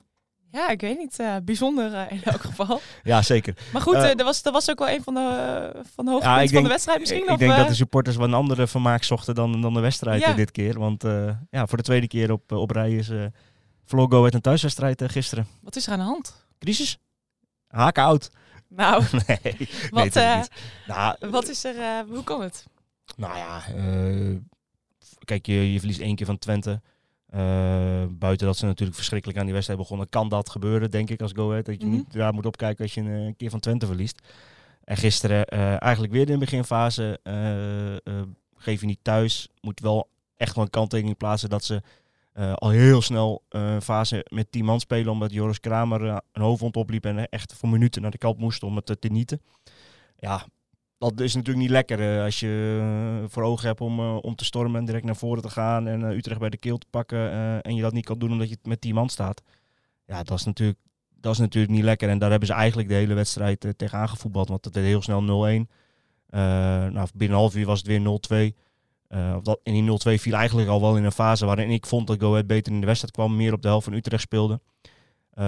Ja, 0.50 0.68
ik 0.68 0.80
weet 0.80 0.98
niet. 0.98 1.18
eh, 1.18 1.36
bijzonder 1.44 1.94
eh, 1.94 2.12
in 2.12 2.22
elk 2.24 2.40
geval. 2.40 2.80
Ja, 3.02 3.22
zeker. 3.22 3.56
Maar 3.72 3.82
goed, 3.82 3.94
Eh, 3.94 4.10
eh, 4.10 4.16
dat, 4.16 4.26
was, 4.26 4.42
dat 4.42 4.52
was 4.52 4.70
ook 4.70 4.78
wel 4.78 4.88
een 4.88 5.02
van 5.02 5.14
de, 5.14 5.20
van 5.94 6.04
de 6.04 6.10
hoogtepunten 6.10 6.44
Ja, 6.46 6.52
van 6.52 6.62
de 6.62 6.68
wedstrijd 6.68 6.98
misschien. 6.98 7.22
ik 7.22 7.30
of, 7.30 7.38
denk 7.38 7.56
dat 7.56 7.68
de 7.68 7.74
supporters 7.74 8.16
wel 8.16 8.26
een 8.26 8.34
andere 8.34 8.66
vermaak 8.66 9.02
zochten 9.02 9.34
dan, 9.34 9.60
dan 9.60 9.74
de 9.74 9.80
wedstrijd 9.80 10.20
Ja. 10.20 10.32
dit 10.32 10.50
keer. 10.50 10.78
Want 10.78 11.02
ja, 11.50 11.66
voor 11.66 11.76
de 11.78 11.82
tweede 11.84 12.06
keer 12.06 12.32
op, 12.32 12.52
op 12.52 12.70
rij 12.70 12.92
is 12.96 13.08
uh, 13.08 13.24
Floor 13.84 14.10
Go 14.10 14.24
uit 14.24 14.34
een 14.34 14.40
thuiswedstrijd 14.40 15.02
gisteren. 15.06 15.46
Wat 15.62 15.76
is 15.76 15.86
er 15.86 15.92
aan 15.92 15.98
de 15.98 16.04
hand? 16.04 16.46
Crisis? 16.58 16.98
Haken 17.68 18.02
oud. 18.04 18.30
Nou, 18.68 19.02
nee, 19.26 19.68
wat. 19.90 20.14
Nou, 20.86 21.16
wat 21.30 21.48
is 21.48 21.64
er... 21.64 22.04
hoe 22.08 22.22
komt 22.24 22.42
het? 22.42 22.64
Nou 23.16 23.36
ja, 23.36 23.62
kijk, 25.24 25.46
je, 25.46 25.72
je 25.72 25.78
verliest 25.78 26.00
één 26.00 26.16
keer 26.16 26.26
van 26.26 26.38
Twente. 26.38 26.80
Eh, 27.34 28.04
buiten 28.10 28.46
dat 28.46 28.56
ze 28.56 28.64
natuurlijk 28.66 28.96
verschrikkelijk 28.96 29.38
aan 29.38 29.44
die 29.44 29.52
wedstrijd 29.54 29.80
begonnen, 29.80 30.08
kan 30.08 30.28
dat 30.28 30.50
gebeuren, 30.50 30.90
denk 30.90 31.10
ik, 31.10 31.20
als 31.22 31.32
Go 31.32 31.50
Ahead. 31.50 31.64
Dat 31.64 31.80
je 31.80 31.86
Mhm. 31.86 31.96
niet 31.96 32.12
daar 32.12 32.34
moet 32.34 32.46
opkijken 32.46 32.84
als 32.84 32.94
je 32.94 33.00
een, 33.00 33.26
eh, 33.28 33.32
keer 33.36 33.50
van 33.50 33.60
Twente 33.60 33.86
verliest. 33.86 34.22
En 34.84 34.96
gisteren 34.96 35.44
eh, 35.46 35.82
eigenlijk 35.82 36.12
weer 36.12 36.26
in 36.26 36.32
de 36.32 36.38
beginfase 36.38 37.20
geef 38.56 38.80
je 38.80 38.86
niet 38.86 38.98
thuis. 39.02 39.48
Moet 39.60 39.80
wel 39.80 40.08
echt 40.36 40.54
wel 40.54 40.64
een 40.64 40.70
kanttekening 40.70 41.16
plaatsen 41.16 41.48
dat 41.50 41.64
ze 41.64 41.82
al 42.54 42.70
heel 42.70 43.02
snel 43.02 43.42
een 43.48 43.82
fase 43.82 44.26
met 44.28 44.52
10 44.52 44.64
man 44.64 44.80
spelen. 44.80 45.12
Omdat 45.12 45.32
Joris 45.32 45.60
Kramer 45.60 46.02
een 46.32 46.42
hoofdwond 46.42 46.76
opliep 46.76 47.04
en 47.04 47.28
echt 47.28 47.54
voor 47.54 47.68
minuten 47.68 48.02
naar 48.02 48.10
de 48.10 48.18
kant 48.18 48.38
moest 48.38 48.62
om 48.62 48.76
het 48.76 48.86
te 48.86 48.98
tenieten. 48.98 49.40
Ja, 50.18 50.46
dat 50.98 51.20
is 51.20 51.34
natuurlijk 51.34 51.64
niet 51.64 51.74
lekker 51.74 52.16
eh, 52.16 52.24
als 52.24 52.40
je 52.40 52.78
eh, 52.80 53.30
voor 53.30 53.42
ogen 53.42 53.66
hebt 53.66 53.80
om, 53.80 53.98
eh, 53.98 54.16
om 54.20 54.34
te 54.34 54.44
stormen 54.44 54.80
en 54.80 54.86
direct 54.86 55.04
naar 55.04 55.16
voren 55.16 55.42
te 55.42 55.50
gaan 55.50 55.86
en 55.86 56.02
Utrecht 56.02 56.40
bij 56.40 56.50
de 56.50 56.56
keel 56.56 56.78
te 56.78 56.86
pakken 56.90 57.30
en 57.62 57.74
je 57.74 57.82
dat 57.82 57.92
niet 57.92 58.04
kan 58.04 58.18
doen 58.18 58.32
omdat 58.32 58.48
je 58.48 58.58
met 58.62 58.80
10 58.80 58.94
man 58.94 59.08
staat. 59.08 59.42
Ja, 60.06 60.22
dat 60.22 60.38
is 60.38 60.44
natuurlijk, 60.44 60.78
dat 61.20 61.32
is 61.32 61.38
natuurlijk 61.38 61.72
niet 61.72 61.82
lekker 61.82 62.08
en 62.08 62.18
daar 62.18 62.30
hebben 62.30 62.48
ze 62.48 62.54
eigenlijk 62.54 62.88
de 62.88 62.94
hele 62.94 63.14
wedstrijd 63.14 63.64
eh, 63.64 63.70
tegenaan 63.76 64.08
gevoetbald, 64.08 64.48
want 64.48 64.64
het 64.64 64.74
werd 64.74 64.86
heel 64.86 65.02
snel 65.02 65.22
0-1. 65.66 65.70
Eh, 66.28 66.40
nou, 66.86 67.08
binnen 67.14 67.38
half 67.38 67.54
uur 67.56 67.66
was 67.66 67.78
het 67.78 67.86
weer 67.86 68.00
0-2. 68.00 68.56
Uh, 69.08 69.36
dat, 69.42 69.60
en 69.62 69.72
die 69.72 70.18
0-2 70.18 70.20
viel 70.20 70.34
eigenlijk 70.34 70.68
al 70.68 70.80
wel 70.80 70.96
in 70.96 71.04
een 71.04 71.12
fase 71.12 71.46
waarin 71.46 71.70
ik 71.70 71.86
vond 71.86 72.06
dat 72.06 72.20
Go 72.20 72.30
Ahead 72.30 72.46
beter 72.46 72.72
in 72.72 72.80
de 72.80 72.86
wedstrijd 72.86 73.14
kwam. 73.14 73.36
Meer 73.36 73.52
op 73.52 73.62
de 73.62 73.68
helft 73.68 73.84
van 73.84 73.92
Utrecht 73.92 74.22
speelde. 74.22 74.60
Uh, 75.34 75.44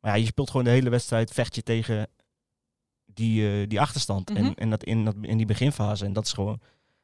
maar 0.00 0.10
ja, 0.10 0.14
je 0.14 0.24
speelt 0.24 0.50
gewoon 0.50 0.64
de 0.64 0.70
hele 0.70 0.90
wedstrijd, 0.90 1.30
vecht 1.30 1.54
je 1.54 1.62
tegen 1.62 2.08
die, 3.16 3.60
uh, 3.60 3.68
die 3.68 3.80
achterstand. 3.80 4.28
Mhm. 4.28 4.38
en, 4.44 4.54
en 4.54 4.70
dat 4.70 4.84
in, 4.84 5.04
dat 5.04 5.14
in 5.20 5.36
die 5.36 5.46
beginfase. 5.46 6.04
En 6.04 6.12
dat 6.12 6.24
is 6.24 6.32
gewoon, 6.32 6.60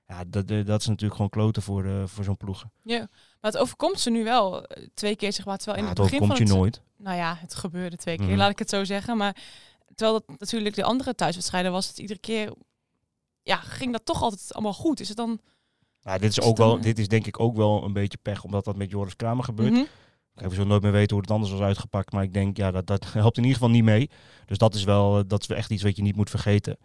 ja, 0.06 0.24
dat, 0.28 0.48
dat 0.48 0.80
is 0.80 0.86
natuurlijk 0.86 1.14
gewoon 1.14 1.30
kloten 1.30 1.62
voor, 1.62 1.84
uh, 1.84 2.02
voor 2.06 2.24
zo'n 2.24 2.36
ploeg. 2.36 2.64
Ja, 2.82 2.98
maar 3.40 3.50
het 3.50 3.56
overkomt 3.56 4.00
ze 4.00 4.10
nu 4.10 4.24
wel 4.24 4.66
eh, 4.66 4.86
twee 4.94 5.16
keer, 5.16 5.32
zeg 5.32 5.44
maar. 5.44 5.56
Terwijl 5.56 5.78
in 5.78 5.84
Ja, 5.84 5.88
het 5.88 5.98
het 5.98 6.06
begin 6.10 6.26
van 6.26 6.36
overkomt 6.36 6.48
je 6.50 6.54
het, 6.54 6.62
nooit. 6.62 6.82
Nou 6.96 7.16
ja, 7.16 7.36
het 7.40 7.54
gebeurde 7.54 7.96
twee 7.96 8.16
keer, 8.16 8.26
Mhm. 8.26 8.36
laat 8.36 8.50
ik 8.50 8.58
het 8.58 8.70
zo 8.70 8.84
zeggen. 8.84 9.16
Maar 9.16 9.36
terwijl 9.94 10.22
dat 10.26 10.38
natuurlijk 10.38 10.74
de 10.74 10.84
andere 10.84 11.14
thuiswedstrijden 11.14 11.72
was 11.72 11.88
het 11.88 11.98
iedere 11.98 12.18
keer... 12.20 12.52
Ja, 13.42 13.56
ging 13.56 13.92
dat 13.92 14.04
toch 14.04 14.22
altijd 14.22 14.54
allemaal 14.54 14.72
goed? 14.72 15.00
Is 15.00 15.08
het 15.08 15.16
dan... 15.16 15.40
Ja, 16.00 16.18
dit 16.18 16.30
is 16.30 16.40
ook 16.40 16.56
wel, 16.56 16.80
dit 16.80 16.98
is 16.98 17.08
denk 17.08 17.26
ik 17.26 17.40
ook 17.40 17.56
wel 17.56 17.84
een 17.84 17.92
beetje 17.92 18.18
pech, 18.22 18.44
omdat 18.44 18.64
dat 18.64 18.76
met 18.76 18.90
Joris 18.90 19.16
Kramer 19.16 19.44
gebeurt. 19.44 19.72
Mhm. 19.72 19.84
Kijk, 20.34 20.48
we 20.48 20.54
zullen 20.54 20.68
nooit 20.68 20.82
meer 20.82 20.92
weten 20.92 21.12
hoe 21.12 21.20
het 21.20 21.30
anders 21.30 21.52
was 21.52 21.60
uitgepakt. 21.60 22.12
Maar 22.12 22.22
ik 22.22 22.32
denk, 22.32 22.56
ja, 22.56 22.70
dat, 22.70 22.86
dat 22.86 23.12
helpt 23.12 23.36
in 23.36 23.42
ieder 23.42 23.58
geval 23.58 23.74
niet 23.74 23.84
mee. 23.84 24.10
Dus 24.46 24.58
dat 24.58 24.74
is 24.74 24.84
wel 24.84 25.18
eh, 25.18 25.24
dat 25.26 25.40
is 25.40 25.48
echt 25.48 25.70
iets 25.70 25.82
wat 25.82 25.96
je 25.96 26.02
niet 26.02 26.16
moet 26.16 26.30
vergeten. 26.30 26.76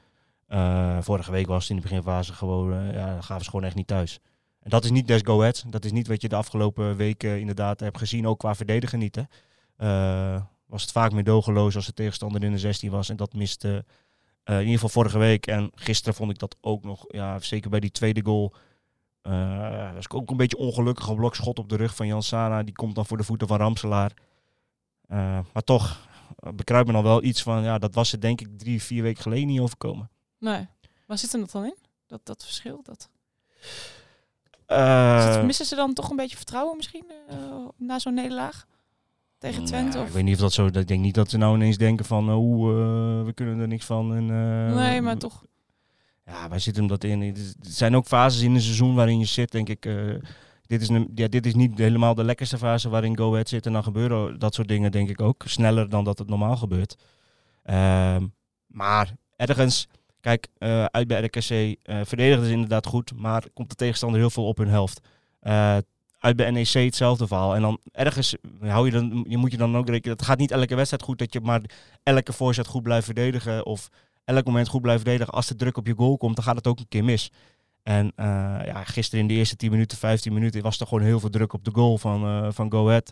Eh, 0.47 0.97
vorige 1.01 1.31
week 1.31 1.47
was 1.47 1.61
het 1.61 1.69
in 1.69 1.75
de 1.75 1.81
beginfase 1.81 2.33
gewoon, 2.33 2.73
eh, 2.73 2.93
ja, 2.93 3.21
gaven 3.21 3.43
ze 3.43 3.49
gewoon 3.49 3.65
echt 3.65 3.75
niet 3.75 3.87
thuis. 3.87 4.19
En 4.59 4.69
dat 4.69 4.83
is 4.83 4.91
niet 4.91 5.07
des 5.07 5.21
go 5.23 5.39
ahead. 5.39 5.63
Dat 5.69 5.85
is 5.85 5.91
niet 5.91 6.07
wat 6.07 6.21
je 6.21 6.29
de 6.29 6.35
afgelopen 6.35 6.95
weken 6.95 7.39
inderdaad 7.39 7.79
hebt 7.79 7.97
gezien, 7.97 8.27
ook 8.27 8.39
qua 8.39 8.55
verdedigen 8.55 8.99
niet. 8.99 9.15
Hè. 9.15 10.39
Was 10.65 10.81
het 10.81 10.91
vaak 10.91 11.11
meedogenloos 11.11 11.75
als 11.75 11.85
de 11.85 11.93
tegenstander 11.93 12.43
in 12.43 12.51
de 12.51 12.59
16 12.59 12.91
was. 12.91 13.09
En 13.09 13.15
dat 13.15 13.33
miste 13.33 13.85
in 14.43 14.59
ieder 14.59 14.73
geval 14.73 14.89
vorige 14.89 15.17
week. 15.17 15.47
En 15.47 15.71
gisteren 15.75 16.13
vond 16.13 16.31
ik 16.31 16.37
dat 16.37 16.57
ook 16.61 16.83
nog, 16.83 17.05
ja, 17.07 17.39
zeker 17.39 17.69
bij 17.69 17.79
die 17.79 17.91
tweede 17.91 18.21
goal. 18.23 18.53
Eh 19.27 19.93
was 19.93 20.05
ik 20.05 20.13
ook 20.13 20.29
een 20.29 20.37
beetje 20.37 20.57
ongelukkig. 20.57 21.07
Een 21.07 21.15
blokschot 21.15 21.59
op 21.59 21.69
de 21.69 21.75
rug 21.75 21.95
van 21.95 22.07
Jan 22.07 22.23
Sana. 22.23 22.63
Die 22.63 22.73
komt 22.73 22.95
dan 22.95 23.05
voor 23.05 23.17
de 23.17 23.23
voeten 23.23 23.47
van 23.47 23.57
Ramselaar. 23.57 24.11
Eh, 25.07 25.39
maar 25.53 25.63
toch 25.63 26.07
eh, 26.39 26.51
bekruipt 26.53 26.87
me 26.87 26.93
dan 26.93 27.03
wel 27.03 27.23
iets 27.23 27.43
van, 27.43 27.63
ja, 27.63 27.77
dat 27.77 27.95
was 27.95 28.11
het 28.11 28.21
denk 28.21 28.41
ik 28.41 28.47
drie, 28.57 28.81
vier 28.81 29.03
weken 29.03 29.21
geleden 29.21 29.47
niet 29.47 29.59
overkomen. 29.59 30.09
Nee. 30.39 30.67
Waar 31.05 31.17
zit 31.17 31.31
hem 31.31 31.41
dat 31.41 31.51
dan 31.51 31.63
in? 31.63 31.75
Dat, 32.07 32.19
dat 32.23 32.43
verschil? 32.43 32.83
Dat... 32.83 33.09
Missen 35.43 35.65
ze 35.65 35.75
dan 35.75 35.93
toch 35.93 36.09
een 36.09 36.15
beetje 36.15 36.37
vertrouwen 36.37 36.77
misschien 36.77 37.05
na 37.77 37.99
zo'n 37.99 38.13
nederlaag? 38.13 38.65
Tegen 39.37 39.65
Twente? 39.65 39.97
ja, 39.97 40.03
of... 40.03 40.09
Ik 40.09 40.13
weet 40.13 40.23
niet 40.23 40.35
of 40.35 40.41
dat 40.41 40.53
zo. 40.53 40.65
Ik 40.65 40.87
denk 40.87 41.01
niet 41.01 41.15
dat 41.15 41.29
ze 41.29 41.37
nou 41.37 41.55
ineens 41.55 41.77
denken 41.77 42.05
van, 42.05 42.31
oh, 42.31 42.69
eh, 42.69 43.25
we 43.25 43.33
kunnen 43.33 43.59
er 43.59 43.67
niks 43.67 43.85
van. 43.85 44.15
En, 44.15 44.25
nee, 44.75 45.01
maar 45.01 45.17
toch. 45.17 45.43
Ja, 46.27 46.49
waar 46.49 46.59
zit 46.59 46.75
hem 46.75 46.87
dat 46.87 47.03
in? 47.03 47.21
Er 47.21 47.35
zijn 47.61 47.95
ook 47.95 48.05
fases 48.05 48.41
in 48.41 48.55
een 48.55 48.61
seizoen 48.61 48.95
waarin 48.95 49.19
je 49.19 49.25
zit, 49.25 49.51
denk 49.51 49.69
ik. 49.69 49.85
eh, 49.85 49.95
dit, 50.65 50.81
is 50.81 50.89
een, 50.89 51.11
ja, 51.15 51.27
dit 51.27 51.45
is 51.45 51.53
niet 51.55 51.77
helemaal 51.77 52.15
de 52.15 52.23
lekkerste 52.23 52.57
fase 52.57 52.89
waarin 52.89 53.17
Go 53.17 53.31
Ahead 53.31 53.49
zit. 53.49 53.65
En 53.65 53.73
dan 53.73 53.83
gebeuren 53.83 54.39
dat 54.39 54.53
soort 54.53 54.67
dingen, 54.67 54.91
denk 54.91 55.09
ik 55.09 55.21
ook. 55.21 55.43
Sneller 55.45 55.89
dan 55.89 56.03
dat 56.03 56.17
het 56.17 56.29
normaal 56.29 56.57
gebeurt. 56.57 56.95
Ehm, 57.63 58.25
maar 58.67 59.13
ergens, 59.35 59.87
kijk, 60.21 60.47
eh, 60.57 60.85
uit 60.85 61.07
bij 61.07 61.21
RKC 61.23 61.77
eh 61.83 61.99
verdedigen 62.03 62.45
ze 62.45 62.51
inderdaad 62.51 62.85
goed. 62.85 63.13
Maar 63.15 63.43
komt 63.53 63.69
de 63.69 63.75
tegenstander 63.75 64.19
heel 64.19 64.29
veel 64.29 64.47
op 64.47 64.57
hun 64.57 64.67
helft. 64.69 64.99
Uit 66.19 66.35
bij 66.35 66.51
NEC 66.51 66.73
hetzelfde 66.73 67.27
verhaal. 67.27 67.55
En 67.55 67.61
dan 67.61 67.79
ergens 67.91 68.35
hou 68.59 68.85
je 68.85 68.91
dan, 68.91 69.25
je 69.27 69.37
moet 69.37 69.51
je 69.51 69.57
dan 69.57 69.77
ook 69.77 69.89
rekenen. 69.89 70.17
Het 70.17 70.25
gaat 70.25 70.37
niet 70.37 70.51
elke 70.51 70.75
wedstrijd 70.75 71.03
goed 71.03 71.17
dat 71.17 71.33
je 71.33 71.41
maar 71.41 71.61
elke 72.03 72.33
voorzet 72.33 72.67
goed 72.67 72.83
blijft 72.83 73.05
verdedigen. 73.05 73.65
Of 73.65 73.89
elk 74.35 74.45
moment 74.45 74.67
goed 74.67 74.81
blijft 74.81 75.01
verdedigen. 75.01 75.33
Als 75.33 75.47
de 75.47 75.55
druk 75.55 75.77
op 75.77 75.87
je 75.87 75.93
goal 75.97 76.17
komt, 76.17 76.35
dan 76.35 76.43
gaat 76.43 76.55
het 76.55 76.67
ook 76.67 76.79
een 76.79 76.87
keer 76.87 77.03
mis. 77.03 77.31
En 77.87 78.11
eh, 78.15 78.25
ja, 78.65 78.83
gisteren 78.83 79.19
in 79.19 79.27
de 79.27 79.33
eerste 79.33 79.55
10 79.55 79.71
minuten, 79.71 79.97
15 79.97 80.33
minuten 80.33 80.61
was 80.61 80.79
er 80.79 80.87
gewoon 80.87 81.03
heel 81.03 81.19
veel 81.19 81.29
druk 81.29 81.53
op 81.53 81.63
de 81.63 81.71
goal 81.73 81.97
van, 81.97 82.23
eh, 82.23 82.47
van 82.51 82.71
Go 82.71 82.87
Ahead. 82.87 83.11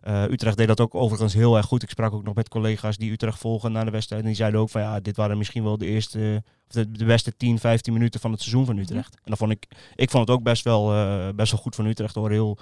Eh, 0.00 0.22
Utrecht 0.22 0.56
deed 0.56 0.66
dat 0.66 0.80
ook 0.80 0.94
overigens 0.94 1.34
heel 1.34 1.56
erg 1.56 1.66
goed. 1.66 1.82
Ik 1.82 1.90
sprak 1.90 2.12
ook 2.12 2.24
nog 2.24 2.34
met 2.34 2.48
collega's 2.48 2.96
die 2.96 3.12
Utrecht 3.12 3.38
volgen 3.38 3.72
na 3.72 3.84
de 3.84 3.90
wedstrijd. 3.90 4.22
En 4.22 4.26
die 4.28 4.36
zeiden 4.36 4.60
ook 4.60 4.70
van 4.70 4.80
ja, 4.80 5.00
dit 5.00 5.16
waren 5.16 5.38
misschien 5.38 5.62
wel 5.62 5.78
de 5.78 5.86
eerste, 5.86 6.42
of 6.66 6.72
de, 6.72 6.90
de 6.90 7.04
beste 7.04 7.36
10, 7.36 7.58
15 7.58 7.92
minuten 7.92 8.20
van 8.20 8.30
het 8.30 8.40
seizoen 8.40 8.66
van 8.66 8.78
Utrecht. 8.78 9.14
En 9.14 9.22
dan 9.24 9.36
vond 9.36 9.50
ik, 9.50 9.66
ik 9.94 10.10
vond 10.10 10.28
het 10.28 10.36
ook 10.36 10.42
best 10.42 10.64
wel, 10.64 10.86
best 11.34 11.52
wel 11.52 11.60
goed 11.60 11.74
van 11.74 11.86
Utrecht 11.86 12.14
hoor. 12.14 12.30
Heel 12.30 12.58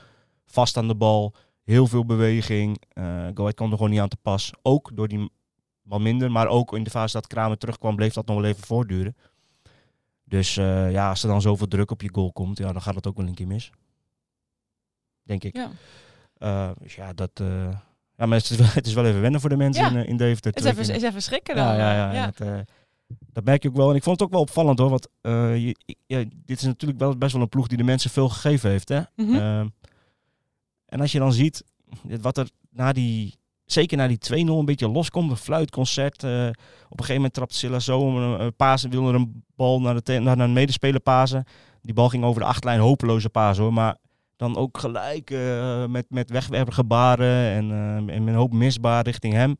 vast 0.47 0.77
aan 0.77 0.89
de 0.89 0.95
bal, 0.95 1.35
heel 1.65 1.87
veel 1.87 2.05
beweging. 2.05 2.83
Eh 2.93 3.05
Go 3.05 3.41
Ahead 3.41 3.55
kwam 3.55 3.71
er 3.71 3.77
gewoon 3.77 3.91
niet 3.91 4.01
aan 4.01 4.09
te 4.09 4.17
pas. 4.23 4.53
Ook 4.63 4.91
door 4.95 5.09
die 5.09 5.31
wat 5.90 6.00
minder, 6.00 6.31
maar 6.31 6.46
ook 6.48 6.74
in 6.76 6.83
de 6.85 6.90
fase 6.90 7.12
dat 7.12 7.26
Kramer 7.26 7.59
terugkwam, 7.59 7.96
bleef 7.96 8.12
dat 8.12 8.26
nog 8.26 8.37
wel 8.37 8.44
even 8.44 8.64
voortduren. 8.64 9.16
Dus 10.24 10.57
eh, 10.57 10.92
ja, 10.92 11.09
als 11.09 11.22
er 11.22 11.29
dan 11.29 11.40
zoveel 11.40 11.68
druk 11.68 11.90
op 11.90 12.03
je 12.03 12.09
goal 12.12 12.33
komt, 12.33 12.59
ja, 12.59 12.72
dan 12.72 12.83
gaat 12.83 12.94
het 12.94 13.07
ook 13.07 13.16
wel 13.16 13.26
een 13.26 13.35
keer 13.35 13.46
mis. 13.46 13.70
Denk 15.22 15.44
ik. 15.44 15.57
Ja. 15.57 15.70
Eh, 16.38 16.70
dus 16.79 16.94
ja, 16.94 17.12
dat. 17.12 17.31
eh, 17.35 17.68
ja, 18.16 18.26
maar 18.26 18.38
het 18.38 18.50
is, 18.50 18.57
wel, 18.57 18.66
het 18.81 18.87
is 18.87 18.94
wel 18.94 19.05
even 19.07 19.20
wennen 19.20 19.40
voor 19.40 19.48
de 19.50 19.57
mensen 19.57 19.92
Ja. 19.92 20.00
in, 20.00 20.07
in 20.07 20.16
Deventer. 20.16 20.57
Is 20.57 20.61
Twee 20.62 20.72
even, 20.72 20.94
is 20.94 21.03
even 21.03 21.22
schrikken 21.22 21.55
dan. 21.57 21.64
ja, 21.66 21.94
ja, 21.94 22.12
ja. 22.12 22.31
Dat, 22.37 22.64
dat 23.33 23.44
merk 23.44 23.62
je 23.62 23.68
ook 23.68 23.76
wel. 23.76 23.90
En 23.90 23.96
ik 23.96 24.03
vond 24.03 24.18
het 24.18 24.26
ook 24.29 24.33
wel 24.35 24.42
opvallend 24.42 24.79
hoor. 24.79 24.90
Want 24.90 25.09
je, 25.22 25.74
dit 26.44 26.59
is 26.59 26.62
natuurlijk 26.62 27.00
wel 27.00 27.16
best 27.16 27.33
wel 27.33 27.42
een 27.42 27.48
ploeg 27.48 27.66
die 27.66 27.79
de 27.79 27.85
mensen 27.85 28.11
veel 28.11 28.29
gegeven 28.29 28.70
heeft. 28.70 28.88
Hè? 28.88 29.00
Ehm, 29.16 29.68
en 30.87 31.00
als 31.00 31.12
je 31.12 31.18
dan 31.18 31.33
ziet 31.33 31.64
wat 32.20 32.38
er 32.38 32.48
na 32.70 32.92
die, 32.92 33.35
zeker 33.73 33.97
na 33.97 34.07
die 34.09 34.19
2-0 34.19 34.35
een 34.35 34.65
beetje 34.65 34.89
loskomt, 34.89 35.31
een 35.31 35.37
fluitconcert. 35.37 36.23
eh, 36.25 36.31
op 36.89 36.99
een 36.99 37.05
gegeven 37.05 37.15
moment 37.15 37.35
trapt 37.35 37.55
Silla 37.55 37.79
zo 37.79 38.01
om 38.01 38.17
een, 38.17 38.41
een 38.41 38.57
paas, 38.57 38.83
wilde 38.83 39.09
er 39.09 39.15
een 39.15 39.45
bal 39.57 39.81
naar, 39.81 40.03
de 40.03 40.19
naar, 40.19 40.37
naar 40.37 40.47
een 40.47 40.53
medespeler 40.53 41.01
pasen. 41.01 41.45
Die 41.83 41.95
bal 41.95 42.09
ging 42.09 42.25
over 42.25 42.41
de 42.41 42.47
achtlijn, 42.47 42.81
hopeloze 42.81 43.29
paas 43.29 43.59
hoor. 43.59 43.73
Maar 43.73 43.97
dan 44.37 44.57
ook 44.57 44.79
gelijk 44.79 45.31
eh, 45.31 45.87
met, 45.87 46.07
met 46.09 46.31
wegwerpgebaren 46.31 47.53
en, 47.53 47.71
eh, 47.71 48.15
en 48.17 48.27
een 48.27 48.35
hoop 48.35 48.53
misbaar 48.53 49.05
richting 49.05 49.35
hem. 49.35 49.57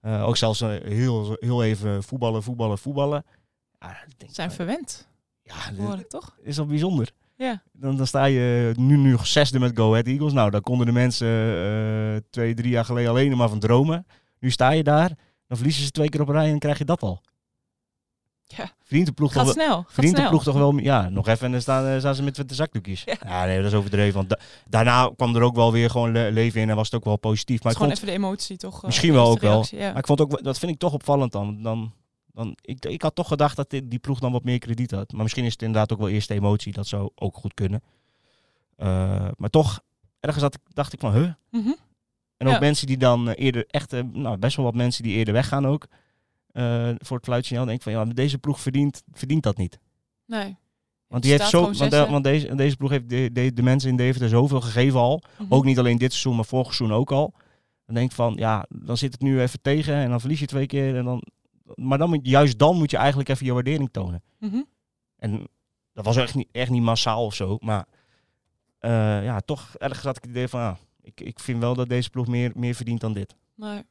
Eh, 0.00 0.26
ook 0.26 0.36
zelfs 0.36 0.60
eh, 0.60 0.68
heel, 0.68 1.36
heel 1.40 1.62
even 1.64 2.02
voetballen, 2.02 2.42
voetballen, 2.42 2.78
voetballen. 2.78 3.24
Denk, 4.16 4.32
Zijn 4.34 4.48
eh, 4.50 4.54
verwend, 4.56 5.08
ja, 5.42 5.54
behoorlijk 5.76 6.08
toch? 6.08 6.36
is 6.42 6.56
wel 6.56 6.66
bijzonder. 6.66 7.10
Ja. 7.36 7.62
Dan, 7.72 7.96
dan 7.96 8.06
sta 8.06 8.24
je 8.24 8.72
nu, 8.76 8.96
nu 8.96 9.16
zesde 9.22 9.58
met 9.58 9.76
Go 9.76 9.90
Ahead 9.90 10.06
Eagles. 10.06 10.32
Nou, 10.32 10.50
daar 10.50 10.60
konden 10.60 10.86
de 10.86 10.92
mensen 10.92 11.28
eh, 11.28 12.20
twee, 12.30 12.54
drie 12.54 12.70
jaar 12.70 12.84
geleden 12.84 13.10
alleen 13.10 13.36
maar 13.36 13.48
van 13.48 13.58
dromen. 13.58 14.06
Nu 14.40 14.50
sta 14.50 14.70
je 14.70 14.82
daar, 14.82 15.08
dan 15.46 15.56
verliezen 15.56 15.84
ze 15.84 15.90
twee 15.90 16.08
keer 16.08 16.20
op 16.20 16.28
rij 16.28 16.44
en 16.44 16.50
dan 16.50 16.58
krijg 16.58 16.78
je 16.78 16.84
dat 16.84 17.02
al. 17.02 17.20
Ja. 18.46 18.70
Verdient 18.82 19.06
de 19.06 19.12
ploeg 19.12 19.32
toch 19.32 19.46
Gaat 19.46 19.54
wel, 19.54 19.64
snel. 19.66 19.84
Verdient 19.88 20.14
de 20.14 20.20
snel. 20.20 20.30
ploeg 20.30 20.42
toch 20.44 20.54
wel, 20.54 20.76
ja, 20.78 21.08
nog 21.08 21.28
even 21.28 21.46
en 21.46 21.52
dan 21.52 21.60
staan, 21.60 21.86
eh, 21.86 21.98
staan 21.98 22.14
ze 22.14 22.22
met 22.22 22.48
de 22.48 22.54
zakdoekjes. 22.54 23.02
Ja. 23.04 23.14
Ja. 23.26 23.44
nee, 23.44 23.56
dat 23.62 23.66
is 23.72 23.78
overdreven. 23.78 24.14
Want 24.14 24.28
da- 24.28 24.38
daarna 24.68 25.10
kwam 25.16 25.36
er 25.36 25.42
ook 25.42 25.54
wel 25.54 25.72
weer 25.72 25.90
gewoon 25.90 26.12
le- 26.12 26.28
leven 26.30 26.60
in 26.60 26.70
en 26.70 26.76
was 26.76 26.86
het 26.90 26.94
ook 26.94 27.04
wel 27.04 27.16
positief. 27.16 27.62
Maar 27.62 27.72
Het 27.72 27.82
ik 27.82 27.88
is 27.88 27.94
vond, 27.98 27.98
gewoon 28.08 28.14
even 28.14 28.30
de 28.30 28.36
emotie 28.36 28.56
toch? 28.56 28.76
eh, 28.76 28.84
Misschien 28.84 29.12
wel 29.12 29.30
ook 29.30 29.40
wel. 29.40 29.64
ja. 29.70 29.88
maar 29.88 29.98
ik 29.98 30.06
vond 30.06 30.20
ook, 30.20 30.42
dat 30.42 30.58
vind 30.58 30.72
ik 30.72 30.78
toch 30.78 30.92
opvallend 30.92 31.32
dan. 31.32 31.62
dan, 31.62 31.92
dan 32.34 32.56
ik, 32.60 32.84
ik 32.84 33.02
had 33.02 33.14
toch 33.14 33.28
gedacht 33.28 33.56
dat 33.56 33.70
die 33.70 33.98
ploeg 33.98 34.18
dan 34.18 34.32
wat 34.32 34.44
meer 34.44 34.58
krediet 34.58 34.90
had. 34.90 35.12
Maar 35.12 35.22
misschien 35.22 35.44
is 35.44 35.52
het 35.52 35.62
inderdaad 35.62 35.92
ook 35.92 35.98
wel 35.98 36.08
eerst 36.08 36.28
de 36.28 36.34
emotie. 36.34 36.72
Dat 36.72 36.86
zou 36.86 37.10
ook 37.14 37.36
goed 37.36 37.54
kunnen. 37.54 37.82
Eh, 38.76 39.28
maar 39.36 39.50
toch, 39.50 39.80
ergens 40.20 40.42
had 40.42 40.54
ik, 40.54 40.60
dacht 40.68 40.92
ik 40.92 41.00
van, 41.00 41.12
huh? 41.12 41.32
Mhm. 41.50 41.72
En 42.36 42.46
ook 42.46 42.52
Ja. 42.52 42.58
mensen 42.58 42.86
die 42.86 42.96
dan 42.98 43.28
eh, 43.28 43.44
eerder, 43.44 43.64
echt, 43.66 43.92
eh, 43.92 44.02
nou, 44.12 44.36
best 44.36 44.56
wel 44.56 44.64
wat 44.64 44.74
mensen 44.74 45.02
die 45.02 45.14
eerder 45.14 45.34
weggaan 45.34 45.66
ook. 45.66 45.86
voor 46.98 47.16
het 47.16 47.24
fluitsignaal. 47.26 47.64
Denk 47.64 47.76
ik 47.76 47.82
van, 47.82 47.92
ja, 47.92 48.04
deze 48.04 48.38
ploeg 48.38 48.60
verdient, 48.60 49.02
verdient 49.12 49.42
dat 49.42 49.56
niet. 49.56 49.78
Nee. 50.26 50.56
Want, 51.06 51.22
die 51.22 51.32
heeft 51.32 51.48
zo, 51.48 51.60
want, 51.62 51.76
zesde. 51.76 52.04
de- 52.04 52.10
want 52.10 52.24
deze, 52.24 52.54
deze 52.54 52.76
ploeg 52.76 52.90
heeft 52.90 53.08
de, 53.08 53.30
de, 53.32 53.52
de 53.52 53.62
mensen 53.62 53.90
in 53.90 53.96
Deventer 53.96 54.28
zoveel 54.28 54.60
gegeven 54.60 55.00
al. 55.00 55.22
Mhm. 55.38 55.54
Ook 55.54 55.64
niet 55.64 55.78
alleen 55.78 55.98
dit 55.98 56.10
seizoen, 56.10 56.34
maar 56.36 56.44
vorig 56.44 56.74
seizoen 56.74 56.96
ook 56.98 57.12
al. 57.12 57.34
Dan 57.86 57.94
denk 57.94 58.10
ik 58.10 58.16
van, 58.16 58.34
ja, 58.36 58.66
dan 58.68 58.96
zit 58.96 59.12
het 59.12 59.20
nu 59.20 59.40
even 59.40 59.60
tegen 59.62 59.94
en 59.94 60.10
dan 60.10 60.20
verlies 60.20 60.40
je 60.40 60.46
twee 60.46 60.66
keer. 60.66 60.96
En 60.96 61.04
dan, 61.04 61.22
maar 61.74 61.98
dan 61.98 62.08
moet, 62.08 62.26
juist 62.26 62.58
dan 62.58 62.76
moet 62.76 62.90
je 62.90 62.96
eigenlijk 62.96 63.28
even 63.28 63.46
je 63.46 63.52
waardering 63.52 63.88
tonen. 63.92 64.22
Mhm. 64.38 64.62
En 65.16 65.48
dat 65.92 66.04
was 66.04 66.16
echt 66.16 66.34
niet, 66.34 66.48
echt 66.52 66.70
niet 66.70 66.82
massaal 66.82 67.24
of 67.24 67.34
zo. 67.34 67.56
Maar 67.60 67.86
eh, 68.78 69.24
ja, 69.24 69.40
toch 69.40 69.74
ergens 69.78 70.04
had 70.04 70.16
ik 70.16 70.22
het 70.22 70.30
idee 70.30 70.48
van, 70.48 70.60
ah, 70.60 70.76
ik, 71.00 71.20
ik 71.20 71.40
vind 71.40 71.60
wel 71.60 71.74
dat 71.74 71.88
deze 71.88 72.10
ploeg 72.10 72.26
meer, 72.26 72.52
meer 72.54 72.74
verdient 72.74 73.00
dan 73.00 73.12
dit. 73.12 73.34
Nee. 73.54 73.82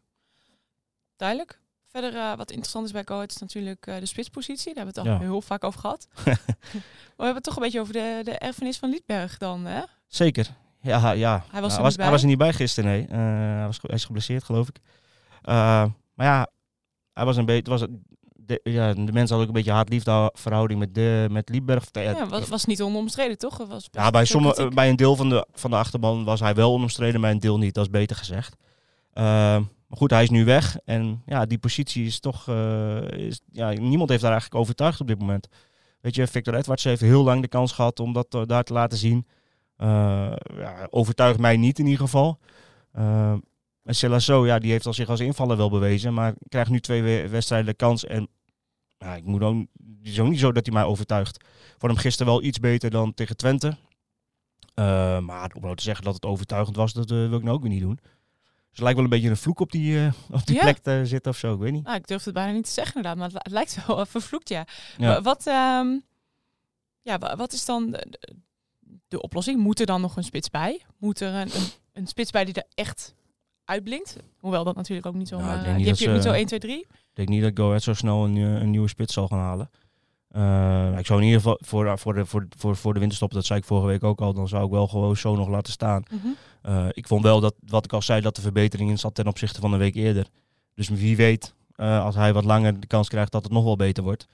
Duidelijk. 1.16 1.62
Verder, 1.88 2.16
eh, 2.16 2.36
wat 2.36 2.50
interessant 2.50 2.86
is 2.86 2.92
bij 2.92 3.04
Go 3.06 3.22
is 3.22 3.38
natuurlijk 3.38 3.88
eh, 3.88 4.00
de 4.00 4.06
spitspositie. 4.06 4.74
Daar 4.74 4.86
hebben 4.86 5.04
we 5.04 5.10
het 5.10 5.10
al 5.10 5.26
Ja. 5.26 5.30
heel 5.30 5.42
vaak 5.42 5.64
over 5.64 5.80
gehad. 5.80 6.08
Maar 7.16 7.26
we 7.28 7.34
hebben 7.34 7.36
het 7.36 7.44
toch 7.44 7.56
een 7.56 7.62
beetje 7.62 7.80
over 7.80 7.94
de, 7.94 8.22
de 8.24 8.38
erfenis 8.38 8.78
van 8.78 8.90
Liedberg 8.90 9.38
dan, 9.38 9.66
hè? 9.66 9.82
Zeker. 10.08 10.56
Ja, 10.82 11.12
ja. 11.12 11.46
Hij 11.52 11.62
was 11.62 11.72
er 11.72 11.82
hij, 11.82 11.84
was, 11.84 11.90
niet 11.90 11.96
bij. 11.96 12.06
hij 12.06 12.12
was 12.14 12.22
er 12.22 12.28
niet 12.28 12.38
bij 12.38 12.54
gisteren, 12.54 12.90
nee. 12.90 13.08
Hij, 13.08 13.66
was, 13.66 13.80
hij 13.82 13.96
is 13.96 14.06
geblesseerd, 14.06 14.44
geloof 14.44 14.68
ik. 14.68 14.80
Maar 16.14 16.26
ja, 16.28 16.48
hij 17.14 17.26
was 17.26 17.38
een 17.38 17.46
beetje... 17.46 17.72
Was, 17.72 17.86
de, 18.46 18.60
ja, 18.64 18.94
de 18.94 19.00
mensen 19.00 19.18
hadden 19.20 19.40
ook 19.40 19.48
een 19.48 19.54
beetje 19.54 19.72
haat-liefde 19.72 20.32
verhouding 20.34 20.80
met, 20.80 20.96
de, 20.96 21.28
met 21.32 21.50
Liedberg. 21.50 21.86
Ja, 21.92 22.28
was, 22.28 22.48
was 22.48 22.66
niet 22.66 22.82
onomstreden, 22.82 23.38
toch? 23.38 23.58
Het 23.58 23.68
Was 23.68 23.88
Ja, 23.92 24.10
bij, 24.10 24.26
sommige, 24.26 24.68
bij 24.68 24.90
een 24.90 24.96
deel 24.96 25.16
van 25.16 25.30
de, 25.30 25.48
van 25.52 25.70
de 25.70 25.76
achterban 25.78 26.24
was 26.24 26.40
hij 26.40 26.56
wel 26.56 26.74
onomstreden, 26.74 27.22
bij 27.22 27.32
een 27.32 27.40
deel 27.40 27.58
niet. 27.58 27.74
Dat 27.74 27.86
is 27.86 27.92
beter 27.92 28.16
gezegd. 28.16 28.56
Uh, 29.14 29.24
maar 29.24 29.62
Maar 29.88 30.02
goed, 30.02 30.12
hij 30.12 30.24
is 30.24 30.30
nu 30.30 30.46
weg. 30.46 30.78
En 30.86 31.22
ja, 31.26 31.46
die 31.46 31.58
positie 31.58 32.06
is 32.06 32.20
toch... 32.20 32.48
eh, 32.48 33.08
is, 33.08 33.42
ja, 33.52 33.70
niemand 33.70 34.10
heeft 34.10 34.22
daar 34.22 34.32
eigenlijk 34.32 34.62
overtuigd 34.62 35.02
op 35.02 35.08
dit 35.08 35.20
moment. 35.20 35.48
Weet 36.02 36.16
je, 36.16 36.28
Victor 36.28 36.56
Edwards 36.56 36.84
heeft 36.84 37.02
heel 37.02 37.24
lang 37.24 37.42
de 37.42 37.48
kans 37.48 37.72
gehad 37.72 38.00
om 38.00 38.14
dat 38.14 38.28
eh, 38.30 38.42
daar 38.46 38.64
te 38.64 38.74
laten 38.74 38.98
zien. 38.98 39.28
Eh, 39.78 39.88
ja, 40.58 40.88
overtuigt 40.90 41.40
mij 41.40 41.58
niet 41.58 41.80
in 41.80 41.86
ieder 41.86 42.02
geval. 42.02 42.40
En 43.84 43.96
Celasso, 43.96 44.46
ja, 44.46 44.60
die 44.60 44.72
heeft 44.72 44.86
al 44.86 44.94
zich 44.94 45.10
als 45.10 45.20
invaller 45.20 45.58
wel 45.58 45.70
bewezen. 45.70 46.14
Maar 46.14 46.34
krijgt 46.50 46.70
nu 46.72 46.80
twee 46.80 47.02
we- 47.04 47.28
wedstrijden 47.30 47.68
de 47.68 47.74
kans. 47.74 48.06
En 48.06 48.28
ja, 48.98 49.16
ik 49.16 49.24
moet 49.26 49.42
ook, 49.42 49.56
het 50.00 50.08
is 50.08 50.20
ook 50.20 50.30
niet 50.30 50.40
zo 50.40 50.52
dat 50.52 50.66
hij 50.66 50.76
mij 50.76 50.84
overtuigt. 50.84 51.44
Voor 51.78 51.90
hem 51.90 51.98
gisteren 51.98 52.32
wel 52.34 52.44
iets 52.44 52.60
beter 52.60 52.90
dan 52.90 53.14
tegen 53.14 53.38
Twente. 53.38 53.78
Eh, 54.74 55.20
maar 55.20 55.52
om 55.56 55.62
nou 55.62 55.76
te 55.76 55.84
zeggen 55.84 56.06
dat 56.06 56.14
het 56.14 56.26
overtuigend 56.26 56.76
was, 56.76 56.94
dat 56.94 57.12
eh, 57.12 57.18
wil 57.18 57.38
ik 57.38 57.44
nou 57.44 57.56
ook 57.56 57.62
weer 57.62 57.72
niet 57.72 57.82
doen. 57.82 58.00
Dus 58.02 58.12
het 58.72 58.80
lijkt 58.82 58.96
wel 58.96 59.04
een 59.04 59.10
beetje 59.10 59.30
een 59.30 59.38
vloek 59.38 59.60
op 59.60 59.72
die, 59.72 60.00
eh, 60.06 60.14
op 60.32 60.46
die 60.46 60.56
Ja. 60.56 60.62
plek 60.62 60.78
te 60.78 61.02
zitten 61.06 61.32
of 61.32 61.38
zo. 61.38 61.54
Ik 61.54 61.60
weet 61.60 61.72
niet. 61.72 61.84
Nou, 61.84 61.96
ik 61.98 62.08
durf 62.08 62.24
het 62.24 62.34
bijna 62.34 62.52
niet 62.52 62.66
te 62.66 62.72
zeggen 62.72 62.96
inderdaad, 62.96 63.20
maar 63.20 63.30
het, 63.32 63.44
het 63.44 63.52
lijkt 63.52 63.86
wel 63.86 64.06
vervloekt, 64.16 64.50
ja. 64.50 64.66
Ja. 64.98 65.08
Wa- 65.08 65.22
Wat, 65.22 65.48
ehm, 65.48 65.88
ja, 67.02 67.18
wa- 67.18 67.36
wat 67.36 67.54
is 67.54 67.66
dan 67.66 67.92
de, 67.92 68.06
de- 68.10 68.36
de 69.08 69.22
oplossing? 69.22 69.60
Moet 69.60 69.80
er 69.80 69.86
dan 69.86 70.02
nog 70.02 70.18
een 70.18 70.24
spits 70.24 70.50
bij? 70.50 70.82
Moet 70.98 71.20
er 71.20 71.34
een, 71.34 71.56
een, 71.56 71.68
een 71.94 72.08
spits 72.08 72.32
bij 72.32 72.46
die 72.46 72.54
er 72.54 72.68
echt 72.74 73.14
uitblinkt? 73.66 74.18
Hoewel 74.40 74.64
dat 74.64 74.76
natuurlijk 74.76 75.08
ook 75.08 75.14
niet 75.16 75.28
zo... 75.28 75.38
Nou, 75.40 75.66
eh, 75.66 75.72
niet 75.72 75.80
je 75.80 75.86
hebt 75.86 75.98
ze- 75.98 76.10
niet 76.10 76.24
zo 76.24 76.32
1, 76.32 76.46
2, 76.46 76.60
3. 76.60 76.80
Ik 76.80 76.88
denk 77.14 77.30
niet 77.30 77.42
dat 77.42 77.52
Go 77.56 77.68
Ahead 77.68 77.84
zo 77.84 77.94
snel 77.94 78.24
een, 78.26 78.38
eh, 78.38 78.62
een 78.62 78.70
nieuwe 78.70 78.88
spits 78.88 79.14
zal 79.14 79.28
gaan 79.28 79.40
halen. 79.40 79.70
Eh, 80.30 80.98
ik 81.00 81.06
zou 81.06 81.20
in 81.20 81.26
ieder 81.26 81.42
geval 81.42 81.60
voor, 81.62 81.98
voor, 82.00 82.14
de, 82.14 82.26
voor, 82.26 82.48
voor, 82.58 82.76
voor 82.76 82.94
de 82.94 83.00
winterstop, 83.00 83.32
dat 83.34 83.46
zei 83.46 83.60
ik 83.60 83.66
vorige 83.66 83.88
week 83.88 84.04
ook 84.04 84.22
al, 84.22 84.34
dan 84.34 84.48
zou 84.48 84.66
ik 84.66 84.72
wel 84.72 84.88
gewoon 84.88 85.18
zo 85.18 85.36
nog 85.36 85.48
laten 85.48 85.74
staan. 85.74 86.04
Mhm. 86.12 86.28
Eh, 86.62 86.88
ik 86.92 87.08
vond 87.08 87.24
wel 87.24 87.40
dat, 87.40 87.56
wat 87.60 87.86
ik 87.86 87.94
al 87.94 88.02
zei, 88.02 88.22
dat 88.22 88.36
de 88.36 88.42
verbetering 88.42 88.90
in 88.90 89.00
zat 89.00 89.16
ten 89.16 89.28
opzichte 89.28 89.60
van 89.62 89.74
een 89.74 89.80
week 89.80 89.96
eerder. 89.96 90.28
Dus 90.76 90.90
wie 90.90 91.16
weet, 91.16 91.54
eh, 91.76 92.04
als 92.04 92.16
hij 92.16 92.34
wat 92.34 92.44
langer 92.46 92.80
de 92.80 92.88
kans 92.88 93.10
krijgt, 93.10 93.32
dat 93.32 93.44
het 93.44 93.52
nog 93.52 93.64
wel 93.64 93.76
beter 93.76 94.04
wordt. 94.04 94.28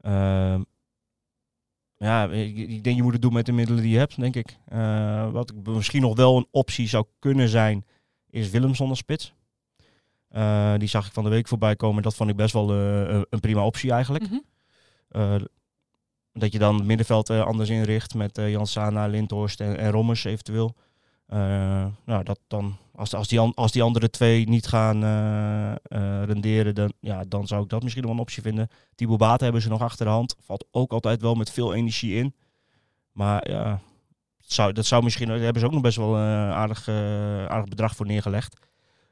Ehm, 0.00 0.62
ja, 1.96 2.24
ik, 2.24 2.56
ik 2.56 2.84
denk 2.84 2.96
je 2.96 3.02
moet 3.02 3.12
het 3.12 3.22
doen 3.22 3.32
met 3.32 3.46
de 3.46 3.52
middelen 3.52 3.82
die 3.82 3.92
je 3.92 3.98
hebt, 3.98 4.20
denk 4.20 4.36
ik. 4.36 4.58
Eh, 4.68 5.30
wat 5.30 5.52
misschien 5.64 6.02
nog 6.02 6.16
wel 6.16 6.36
een 6.36 6.46
optie 6.50 6.88
zou 6.88 7.04
kunnen 7.18 7.48
zijn, 7.48 7.84
is 8.34 8.50
Willem 8.50 8.74
zonder 8.74 8.96
spits. 8.96 9.32
Eh, 10.28 10.74
die 10.78 10.88
zag 10.88 11.06
ik 11.06 11.12
van 11.12 11.24
de 11.24 11.30
week 11.30 11.48
voorbij 11.48 11.76
komen. 11.76 12.02
Dat 12.02 12.14
vond 12.14 12.30
ik 12.30 12.36
best 12.36 12.52
wel 12.52 12.70
eh, 12.72 13.20
een- 13.30 13.40
prima 13.40 13.64
optie 13.64 13.92
eigenlijk. 13.92 14.24
Mhm. 14.24 14.38
Eh, 15.08 15.34
dat 16.32 16.52
je 16.52 16.58
dan 16.58 16.74
het 16.74 16.84
middenveld 16.84 17.30
anders 17.30 17.68
inricht 17.70 18.14
met 18.14 18.36
Jan 18.36 18.66
Sana, 18.66 19.06
Lindhorst 19.06 19.60
en, 19.60 19.78
en 19.78 19.90
Rommers 19.90 20.24
eventueel. 20.24 20.74
Nou, 22.04 22.22
dat 22.24 22.38
dan, 22.46 22.76
als, 22.94 23.14
als, 23.14 23.28
die, 23.28 23.40
an- 23.40 23.54
als 23.54 23.72
die 23.72 23.82
andere 23.82 24.10
twee 24.10 24.48
niet 24.48 24.66
gaan 24.66 25.00
renderen, 26.24 26.74
dan, 26.74 26.92
ja, 27.00 27.24
dan 27.28 27.46
zou 27.46 27.62
ik 27.62 27.68
dat 27.68 27.82
misschien 27.82 28.02
wel 28.04 28.12
een 28.12 28.18
optie 28.18 28.42
vinden. 28.42 28.68
Thibaut 28.94 29.18
Bate 29.18 29.44
hebben 29.44 29.62
ze 29.62 29.68
nog 29.68 29.80
achter 29.82 30.04
de 30.06 30.12
hand. 30.12 30.36
Valt 30.40 30.64
ook 30.70 30.92
altijd 30.92 31.20
wel 31.20 31.34
met 31.34 31.50
veel 31.50 31.74
energie 31.74 32.14
in. 32.14 32.34
Maar 33.12 33.50
ja, 33.50 33.80
dat 34.72 34.86
zou 34.86 35.02
misschien, 35.02 35.28
daar 35.28 35.38
hebben 35.38 35.60
ze 35.60 35.66
ook 35.66 35.72
nog 35.72 35.82
best 35.82 35.96
wel 35.96 36.16
een 36.16 36.52
aardig, 36.52 36.88
eh, 36.88 37.46
aardig 37.46 37.68
bedrag 37.68 37.96
voor 37.96 38.06
neergelegd. 38.06 38.56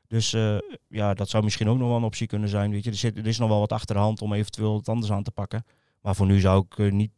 Dus 0.06 0.32
eh, 0.32 0.56
ja, 0.88 1.14
dat 1.14 1.28
zou 1.28 1.44
misschien 1.44 1.68
ook 1.68 1.78
nog 1.78 1.88
wel 1.88 1.96
een 1.96 2.02
optie 2.04 2.26
kunnen 2.26 2.48
zijn. 2.48 2.70
Weet 2.70 2.84
je. 2.84 2.90
Er, 2.90 2.96
zit, 2.96 3.18
er 3.18 3.26
is 3.26 3.38
nog 3.38 3.48
wel 3.48 3.58
wat 3.58 3.72
achter 3.72 3.94
de 3.94 4.00
hand 4.00 4.22
om 4.22 4.32
eventueel 4.32 4.72
wat 4.72 4.88
anders 4.88 5.12
aan 5.12 5.22
te 5.22 5.30
pakken. 5.30 5.64
Maar 6.00 6.14
voor 6.14 6.26
nu 6.26 6.40
zou 6.40 6.64
ik 6.68 6.78
eh, 6.78 6.92
niet 6.92 7.10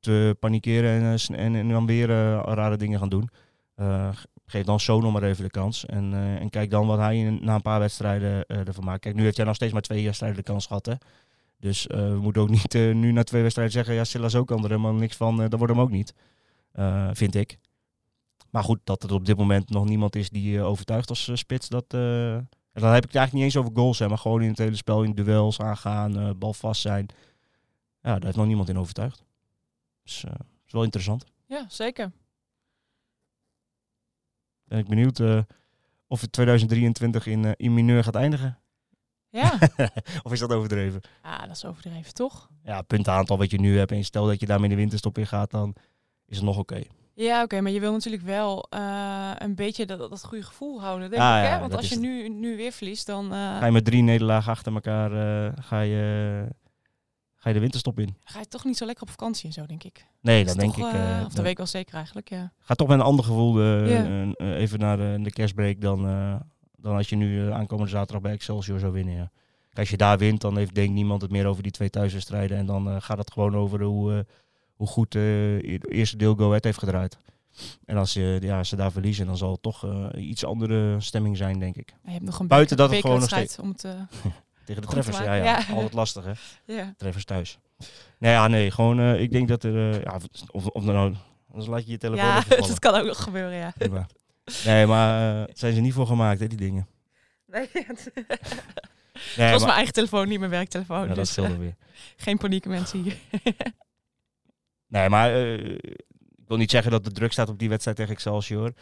te 0.00 0.36
panikeren 0.40 0.90
en, 1.02 1.16
eh, 1.36 1.44
en, 1.44 1.54
en 1.54 1.68
dan 1.68 1.86
weer 1.86 2.10
eh, 2.10 2.42
rare 2.44 2.76
dingen 2.76 2.98
gaan 2.98 3.08
doen. 3.08 3.28
Eh, 3.74 4.08
ge- 4.12 4.26
geef 4.46 4.64
dan 4.64 4.80
zo 4.80 5.00
nog 5.00 5.12
maar 5.12 5.22
even 5.22 5.44
de 5.44 5.50
kans. 5.50 5.86
En, 5.86 6.12
eh, 6.12 6.34
en 6.40 6.50
kijk 6.50 6.70
dan 6.70 6.86
wat 6.86 6.98
hij 6.98 7.18
in, 7.18 7.38
na 7.42 7.54
een 7.54 7.62
paar 7.62 7.80
wedstrijden 7.80 8.44
eh, 8.46 8.66
ervan 8.66 8.84
maakt. 8.84 9.00
Kijk, 9.00 9.14
nu 9.14 9.22
heeft 9.22 9.36
hij 9.36 9.46
nog 9.46 9.54
steeds 9.54 9.72
maar 9.72 9.82
twee 9.82 10.04
wedstrijden 10.04 10.38
de 10.38 10.44
kans 10.44 10.66
gehad. 10.66 10.86
Hè? 10.86 10.94
Dus 11.58 11.86
eh, 11.86 11.98
we 11.98 12.18
moeten 12.20 12.42
ook 12.42 12.50
niet 12.50 12.74
eh, 12.74 12.94
nu 12.94 13.12
na 13.12 13.22
twee 13.22 13.40
wedstrijden 13.42 13.74
zeggen... 13.74 13.94
ja, 13.94 14.04
Silas 14.04 14.34
ook 14.34 14.46
kan 14.46 14.62
er 14.62 14.68
helemaal 14.70 14.94
niks 14.94 15.16
van. 15.16 15.42
eh, 15.42 15.48
dat 15.48 15.58
wordt 15.58 15.74
hem 15.74 15.82
ook 15.82 15.90
niet. 15.90 16.14
Eh, 16.72 17.08
vind 17.12 17.34
ik. 17.34 17.58
Maar 18.52 18.64
goed, 18.64 18.80
dat 18.84 19.02
er 19.02 19.12
op 19.12 19.24
dit 19.24 19.36
moment 19.36 19.68
nog 19.68 19.84
niemand 19.84 20.16
is 20.16 20.30
die 20.30 20.58
eh, 20.58 20.66
overtuigt 20.66 21.08
als 21.08 21.28
eh, 21.28 21.36
spits. 21.36 21.68
Dat, 21.68 21.84
eh, 21.88 22.34
en 22.34 22.48
dan 22.72 22.92
heb 22.92 23.04
ik 23.04 23.12
het 23.12 23.16
eigenlijk 23.16 23.32
niet 23.32 23.42
eens 23.42 23.56
over 23.56 23.70
goals. 23.74 23.98
Hè, 23.98 24.08
maar 24.08 24.18
gewoon 24.18 24.42
in 24.42 24.48
het 24.48 24.58
hele 24.58 24.76
spel, 24.76 25.02
in 25.02 25.14
duels 25.14 25.60
aangaan, 25.60 26.18
eh 26.18 26.30
bal 26.36 26.52
vast 26.52 26.80
zijn. 26.80 27.06
Ja, 28.00 28.12
daar 28.12 28.24
heeft 28.24 28.36
nog 28.36 28.46
niemand 28.46 28.68
in 28.68 28.78
overtuigd. 28.78 29.24
Dus 30.02 30.24
is 30.66 30.72
wel 30.72 30.82
interessant. 30.82 31.24
Ja, 31.46 31.64
zeker. 31.68 32.12
Ben 34.64 34.78
ik 34.78 34.88
benieuwd 34.88 35.20
of 36.06 36.20
het 36.20 36.32
2023 36.32 37.26
in, 37.26 37.56
in 37.56 37.74
mineur 37.74 38.04
gaat 38.04 38.14
eindigen. 38.14 38.58
Ja. 39.28 39.58
of 40.24 40.32
is 40.32 40.38
dat 40.38 40.52
overdreven? 40.52 41.00
ah, 41.22 41.40
dat 41.40 41.50
is 41.50 41.64
overdreven, 41.64 42.14
toch? 42.14 42.50
Ja, 42.62 42.82
puntenaantal 42.82 43.38
wat 43.38 43.50
je 43.50 43.60
nu 43.60 43.78
hebt. 43.78 43.92
En 43.92 44.04
stel 44.04 44.26
dat 44.26 44.40
je 44.40 44.46
daarmee 44.46 44.68
de 44.68 44.74
winterstop 44.74 45.18
in 45.18 45.26
gaat, 45.26 45.50
dan 45.50 45.74
is 46.26 46.36
het 46.36 46.44
nog 46.44 46.58
oké. 46.58 46.82
Ja, 47.14 47.42
oké, 47.42 47.60
maar 47.60 47.72
je 47.72 47.80
wil 47.80 47.92
natuurlijk 47.92 48.22
wel 48.22 48.66
eh, 48.70 49.30
een 49.38 49.54
beetje 49.54 49.86
dat, 49.86 49.98
dat 49.98 50.24
goede 50.24 50.44
gevoel 50.44 50.80
houden, 50.80 51.10
denk 51.10 51.22
Ja, 51.22 51.42
ik. 51.42 51.48
Hè? 51.48 51.58
Want 51.60 51.74
als 51.76 51.88
je 51.88 51.98
nu, 51.98 52.28
nu 52.28 52.56
weer 52.56 52.72
verliest, 52.72 53.06
dan 53.06 53.24
eh, 53.32 53.58
Ga 53.58 53.66
je 53.66 53.72
met 53.72 53.84
drie 53.84 54.02
nederlagen 54.02 54.52
achter 54.52 54.72
elkaar, 54.74 55.12
eh, 55.12 55.52
ga, 55.60 55.80
je, 55.80 56.46
ga 57.34 57.48
je 57.48 57.54
de 57.54 57.60
winterstop 57.60 57.98
in. 57.98 58.16
ga 58.24 58.38
je 58.38 58.48
toch 58.48 58.64
niet 58.64 58.76
zo 58.76 58.84
lekker 58.86 59.02
op 59.02 59.10
vakantie 59.10 59.46
en 59.46 59.52
zo, 59.52 59.66
denk 59.66 59.84
ik. 59.84 60.06
Nee, 60.20 60.44
Dat 60.44 60.56
denk 60.56 60.74
toch, 60.74 60.88
ik... 60.88 60.94
of 60.94 61.28
de 61.28 61.34
dan- 61.34 61.44
week 61.44 61.56
wel 61.56 61.66
zeker 61.66 61.94
eigenlijk, 61.94 62.28
ja. 62.28 62.52
Ga 62.58 62.74
toch 62.74 62.88
met 62.88 62.98
een 62.98 63.04
ander 63.04 63.24
gevoel 63.24 63.62
even 64.38 64.78
naar 64.78 64.96
de, 64.96 65.18
de 65.22 65.30
kerstbreak 65.32 65.80
dan, 65.80 66.02
dan 66.76 66.96
als 66.96 67.08
je 67.08 67.16
nu 67.16 67.50
aankomende 67.52 67.90
zaterdag 67.90 68.20
bij 68.22 68.32
Excelsior 68.32 68.78
zou 68.78 68.92
winnen. 68.92 69.14
Ja. 69.14 69.30
Kijk, 69.64 69.78
als 69.78 69.90
je 69.90 69.96
daar 69.96 70.18
wint, 70.18 70.40
dan 70.40 70.56
heeft 70.56 70.74
denk 70.74 70.88
ik 70.88 70.94
niemand 70.94 71.22
het 71.22 71.30
meer 71.30 71.46
over 71.46 71.62
die 71.62 71.72
twee 71.72 71.90
thuiswedstrijden. 71.90 72.56
En 72.58 72.66
dan 72.66 73.02
gaat 73.02 73.18
het 73.18 73.32
gewoon 73.32 73.56
over 73.56 73.82
hoe, 73.82 74.26
hoe 74.76 74.86
goed 74.86 75.14
eh, 75.14 75.22
het 75.72 75.90
eerste 75.90 76.16
deel 76.16 76.34
Go 76.34 76.46
Ahead 76.48 76.64
heeft 76.64 76.78
gedraaid. 76.78 77.16
En 77.84 77.96
als 77.96 78.12
je, 78.12 78.38
ja, 78.42 78.64
ze 78.64 78.76
daar 78.76 78.92
verliezen, 78.92 79.26
dan 79.26 79.36
zal 79.36 79.50
het 79.52 79.62
toch 79.62 79.84
eh, 79.84 80.28
iets 80.28 80.44
andere 80.44 81.00
stemming 81.00 81.36
zijn, 81.36 81.58
denk 81.58 81.76
ik. 81.76 81.94
Je 82.04 82.10
hebt 82.10 82.24
nog 82.24 82.38
een 82.38 82.46
Buiten 82.46 82.76
dat 82.76 82.90
het 82.90 83.00
gewoon 83.00 83.18
nog 83.20 83.28
bekerwedstrijd 83.28 83.64
om 83.64 83.72
het... 83.72 83.84
eh, 84.24 84.30
Tegen 84.66 84.82
de 84.82 84.88
treffers, 84.88 85.16
te 85.16 85.22
ja, 85.22 85.34
ja. 85.34 85.44
ja. 85.44 85.64
Altijd 85.74 85.92
lastig, 85.92 86.24
hè. 86.24 86.32
ja. 86.74 86.94
Treffers 86.96 87.24
thuis. 87.24 87.58
Nee, 88.18 88.32
ja, 88.32 88.48
nee, 88.48 88.70
gewoon, 88.70 88.98
eh, 89.00 89.20
ik 89.20 89.30
denk 89.32 89.48
dat 89.48 89.64
er, 89.64 89.92
eh, 89.94 90.02
ja, 90.02 90.18
of, 90.50 90.66
of 90.66 90.84
nou, 90.84 91.14
anders 91.50 91.68
laat 91.70 91.84
je 91.84 91.90
je 91.90 91.98
telefoon 91.98 92.24
ja, 92.26 92.42
dat 92.56 92.78
kan 92.78 92.94
ook 92.94 93.06
nog 93.06 93.22
gebeuren, 93.22 93.56
ja. 93.58 93.72
Prima. 93.78 94.06
Nee, 94.64 94.86
maar 94.86 95.42
eh, 95.48 95.54
zijn 95.54 95.74
ze 95.74 95.80
niet 95.80 95.92
voor 95.92 96.06
gemaakt, 96.06 96.40
hè, 96.40 96.46
die 96.46 96.58
dingen. 96.58 96.86
Nee, 97.46 97.68
het 97.72 98.12
Nee, 98.14 99.50
was 99.50 99.58
maar- 99.58 99.60
mijn 99.60 99.70
eigen 99.72 99.92
telefoon, 99.92 100.28
niet 100.28 100.38
mijn 100.38 100.50
werktelefoon. 100.50 101.00
ja, 101.00 101.06
dat 101.06 101.16
dus 101.16 101.30
scheelde 101.30 101.52
eh, 101.52 101.58
weer. 101.58 101.74
geen 102.16 102.38
paniek 102.38 102.66
mensen 102.66 103.02
hier. 103.02 103.16
Nee, 104.92 105.08
maar 105.08 105.32
eh, 105.32 105.74
ik 105.74 106.46
wil 106.46 106.56
niet 106.56 106.70
zeggen 106.70 106.90
dat 106.90 107.04
de 107.04 107.12
druk 107.12 107.32
staat 107.32 107.48
op 107.48 107.58
die 107.58 107.68
wedstrijd 107.68 107.96
tegen 107.96 108.12
Excelsior. 108.12 108.72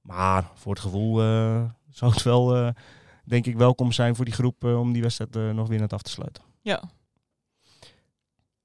Maar 0.00 0.50
voor 0.54 0.72
het 0.72 0.82
gevoel 0.82 1.20
eh, 1.20 1.64
zou 1.90 2.12
het 2.12 2.22
wel, 2.22 2.56
eh, 2.56 2.68
denk 3.24 3.46
ik, 3.46 3.56
welkom 3.56 3.92
zijn 3.92 4.16
voor 4.16 4.24
die 4.24 4.34
groep 4.34 4.64
om 4.64 4.92
die 4.92 5.02
wedstrijd 5.02 5.54
nog 5.54 5.68
winnend 5.68 5.92
af 5.92 6.02
te 6.02 6.10
sluiten. 6.10 6.42
ja. 6.62 6.82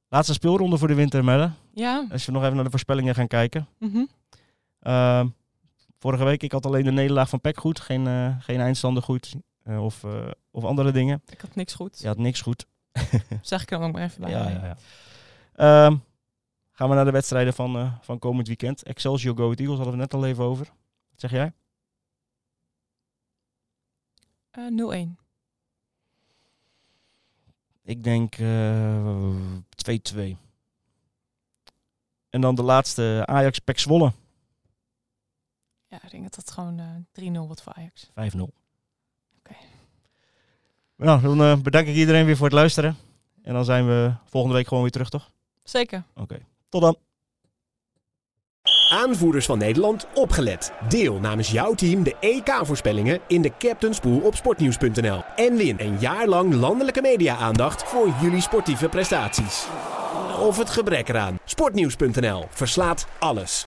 Laatste 0.07 0.33
speelronde 0.33 0.77
voor 0.77 0.87
de 0.87 0.93
winter, 0.93 1.23
Melle. 1.23 1.51
Ja. 1.73 2.07
Als 2.11 2.25
we 2.25 2.31
nog 2.31 2.41
even 2.43 2.55
naar 2.55 2.63
de 2.63 2.69
voorspellingen 2.69 3.15
gaan 3.15 3.27
kijken. 3.27 3.67
mhm. 3.77 4.05
Ehm, 4.79 5.27
vorige 5.99 6.23
week, 6.23 6.43
ik 6.43 6.51
had 6.51 6.65
alleen 6.65 6.83
de 6.83 6.91
nederlaag 6.91 7.29
van 7.29 7.41
Peck 7.41 7.57
goed. 7.57 7.79
Geen, 7.79 8.05
geen 8.41 8.59
eindstander 8.59 9.03
goed. 9.03 9.35
of, 9.65 10.05
of 10.51 10.63
andere 10.63 10.91
dingen. 10.91 11.21
Ik 11.29 11.41
had 11.41 11.55
niks 11.55 11.73
goed. 11.73 11.99
Je 11.99 12.07
had 12.07 12.17
niks 12.17 12.41
goed. 12.41 12.65
Zeg 13.41 13.61
ik 13.61 13.71
er 13.71 13.77
dan 13.77 13.87
ook 13.87 13.93
maar 13.93 14.03
even 14.03 14.21
bij. 14.21 14.31
Ja, 14.31 14.49
ja, 14.49 14.65
ja. 14.65 14.77
Ehm, 15.85 15.95
gaan 16.81 16.89
we 16.89 16.95
naar 16.95 17.05
de 17.05 17.11
wedstrijden 17.11 17.53
van, 17.53 17.77
eh, 17.77 17.93
van 18.01 18.19
komend 18.19 18.47
weekend. 18.47 18.83
Excelsior 18.83 19.37
Go 19.37 19.51
Eagles 19.51 19.75
hadden 19.75 19.91
we 19.93 19.99
net 19.99 20.13
al 20.13 20.25
even 20.25 20.43
over. 20.43 20.65
Wat 21.09 21.19
zeg 21.19 21.31
jij? 21.31 21.53
Eh, 24.51 24.67
0-1. 24.67 25.17
Ik 27.83 28.03
denk 28.03 28.35
eh, 28.35 29.35
2-2. 29.75 30.37
En 32.29 32.41
dan 32.41 32.55
de 32.55 32.63
laatste 32.63 33.23
Ajax 33.25 33.59
Pek 33.59 33.79
Zwolle. 33.79 34.13
Ja, 35.87 36.03
ik 36.03 36.11
denk 36.11 36.23
dat 36.23 36.35
dat 36.35 36.51
gewoon 36.51 36.79
eh 36.79 36.95
3-0 37.11 37.45
wordt 37.45 37.61
voor 37.61 37.73
Ajax. 37.73 38.09
5-0. 38.13 38.53
Oké. 39.37 39.55
Nou, 40.95 41.21
dan 41.21 41.41
eh, 41.41 41.57
bedank 41.57 41.87
ik 41.87 41.95
iedereen 41.95 42.25
weer 42.25 42.37
voor 42.37 42.45
het 42.45 42.55
luisteren. 42.55 42.97
En 43.41 43.53
dan 43.53 43.65
zijn 43.65 43.87
we 43.87 44.13
volgende 44.25 44.55
week 44.55 44.67
gewoon 44.67 44.83
weer 44.83 44.91
terug, 44.91 45.09
toch? 45.09 45.31
Zeker. 45.63 46.03
Oké. 46.15 46.49
Tot 46.71 46.81
dan. 46.81 46.95
Aanvoerders 48.89 49.45
van 49.45 49.57
Nederland, 49.57 50.07
opgelet. 50.13 50.71
Deel 50.89 51.19
namens 51.19 51.51
jouw 51.51 51.73
team 51.73 52.03
de 52.03 52.15
EK-voorspellingen 52.19 53.19
in 53.27 53.41
de 53.41 53.51
Captain's 53.57 53.99
Pool 53.99 54.19
op 54.19 54.35
sportnieuws.nl. 54.35 55.23
En 55.35 55.55
win 55.55 55.79
een 55.79 55.99
jaar 55.99 56.27
lang 56.27 56.53
landelijke 56.53 57.01
media-aandacht 57.01 57.83
voor 57.83 58.13
jullie 58.21 58.41
sportieve 58.41 58.89
prestaties. 58.89 59.65
Of 60.39 60.57
het 60.57 60.69
gebrek 60.69 61.09
eraan. 61.09 61.39
Sportnieuws.nl 61.45 62.45
verslaat 62.49 63.07
alles. 63.19 63.59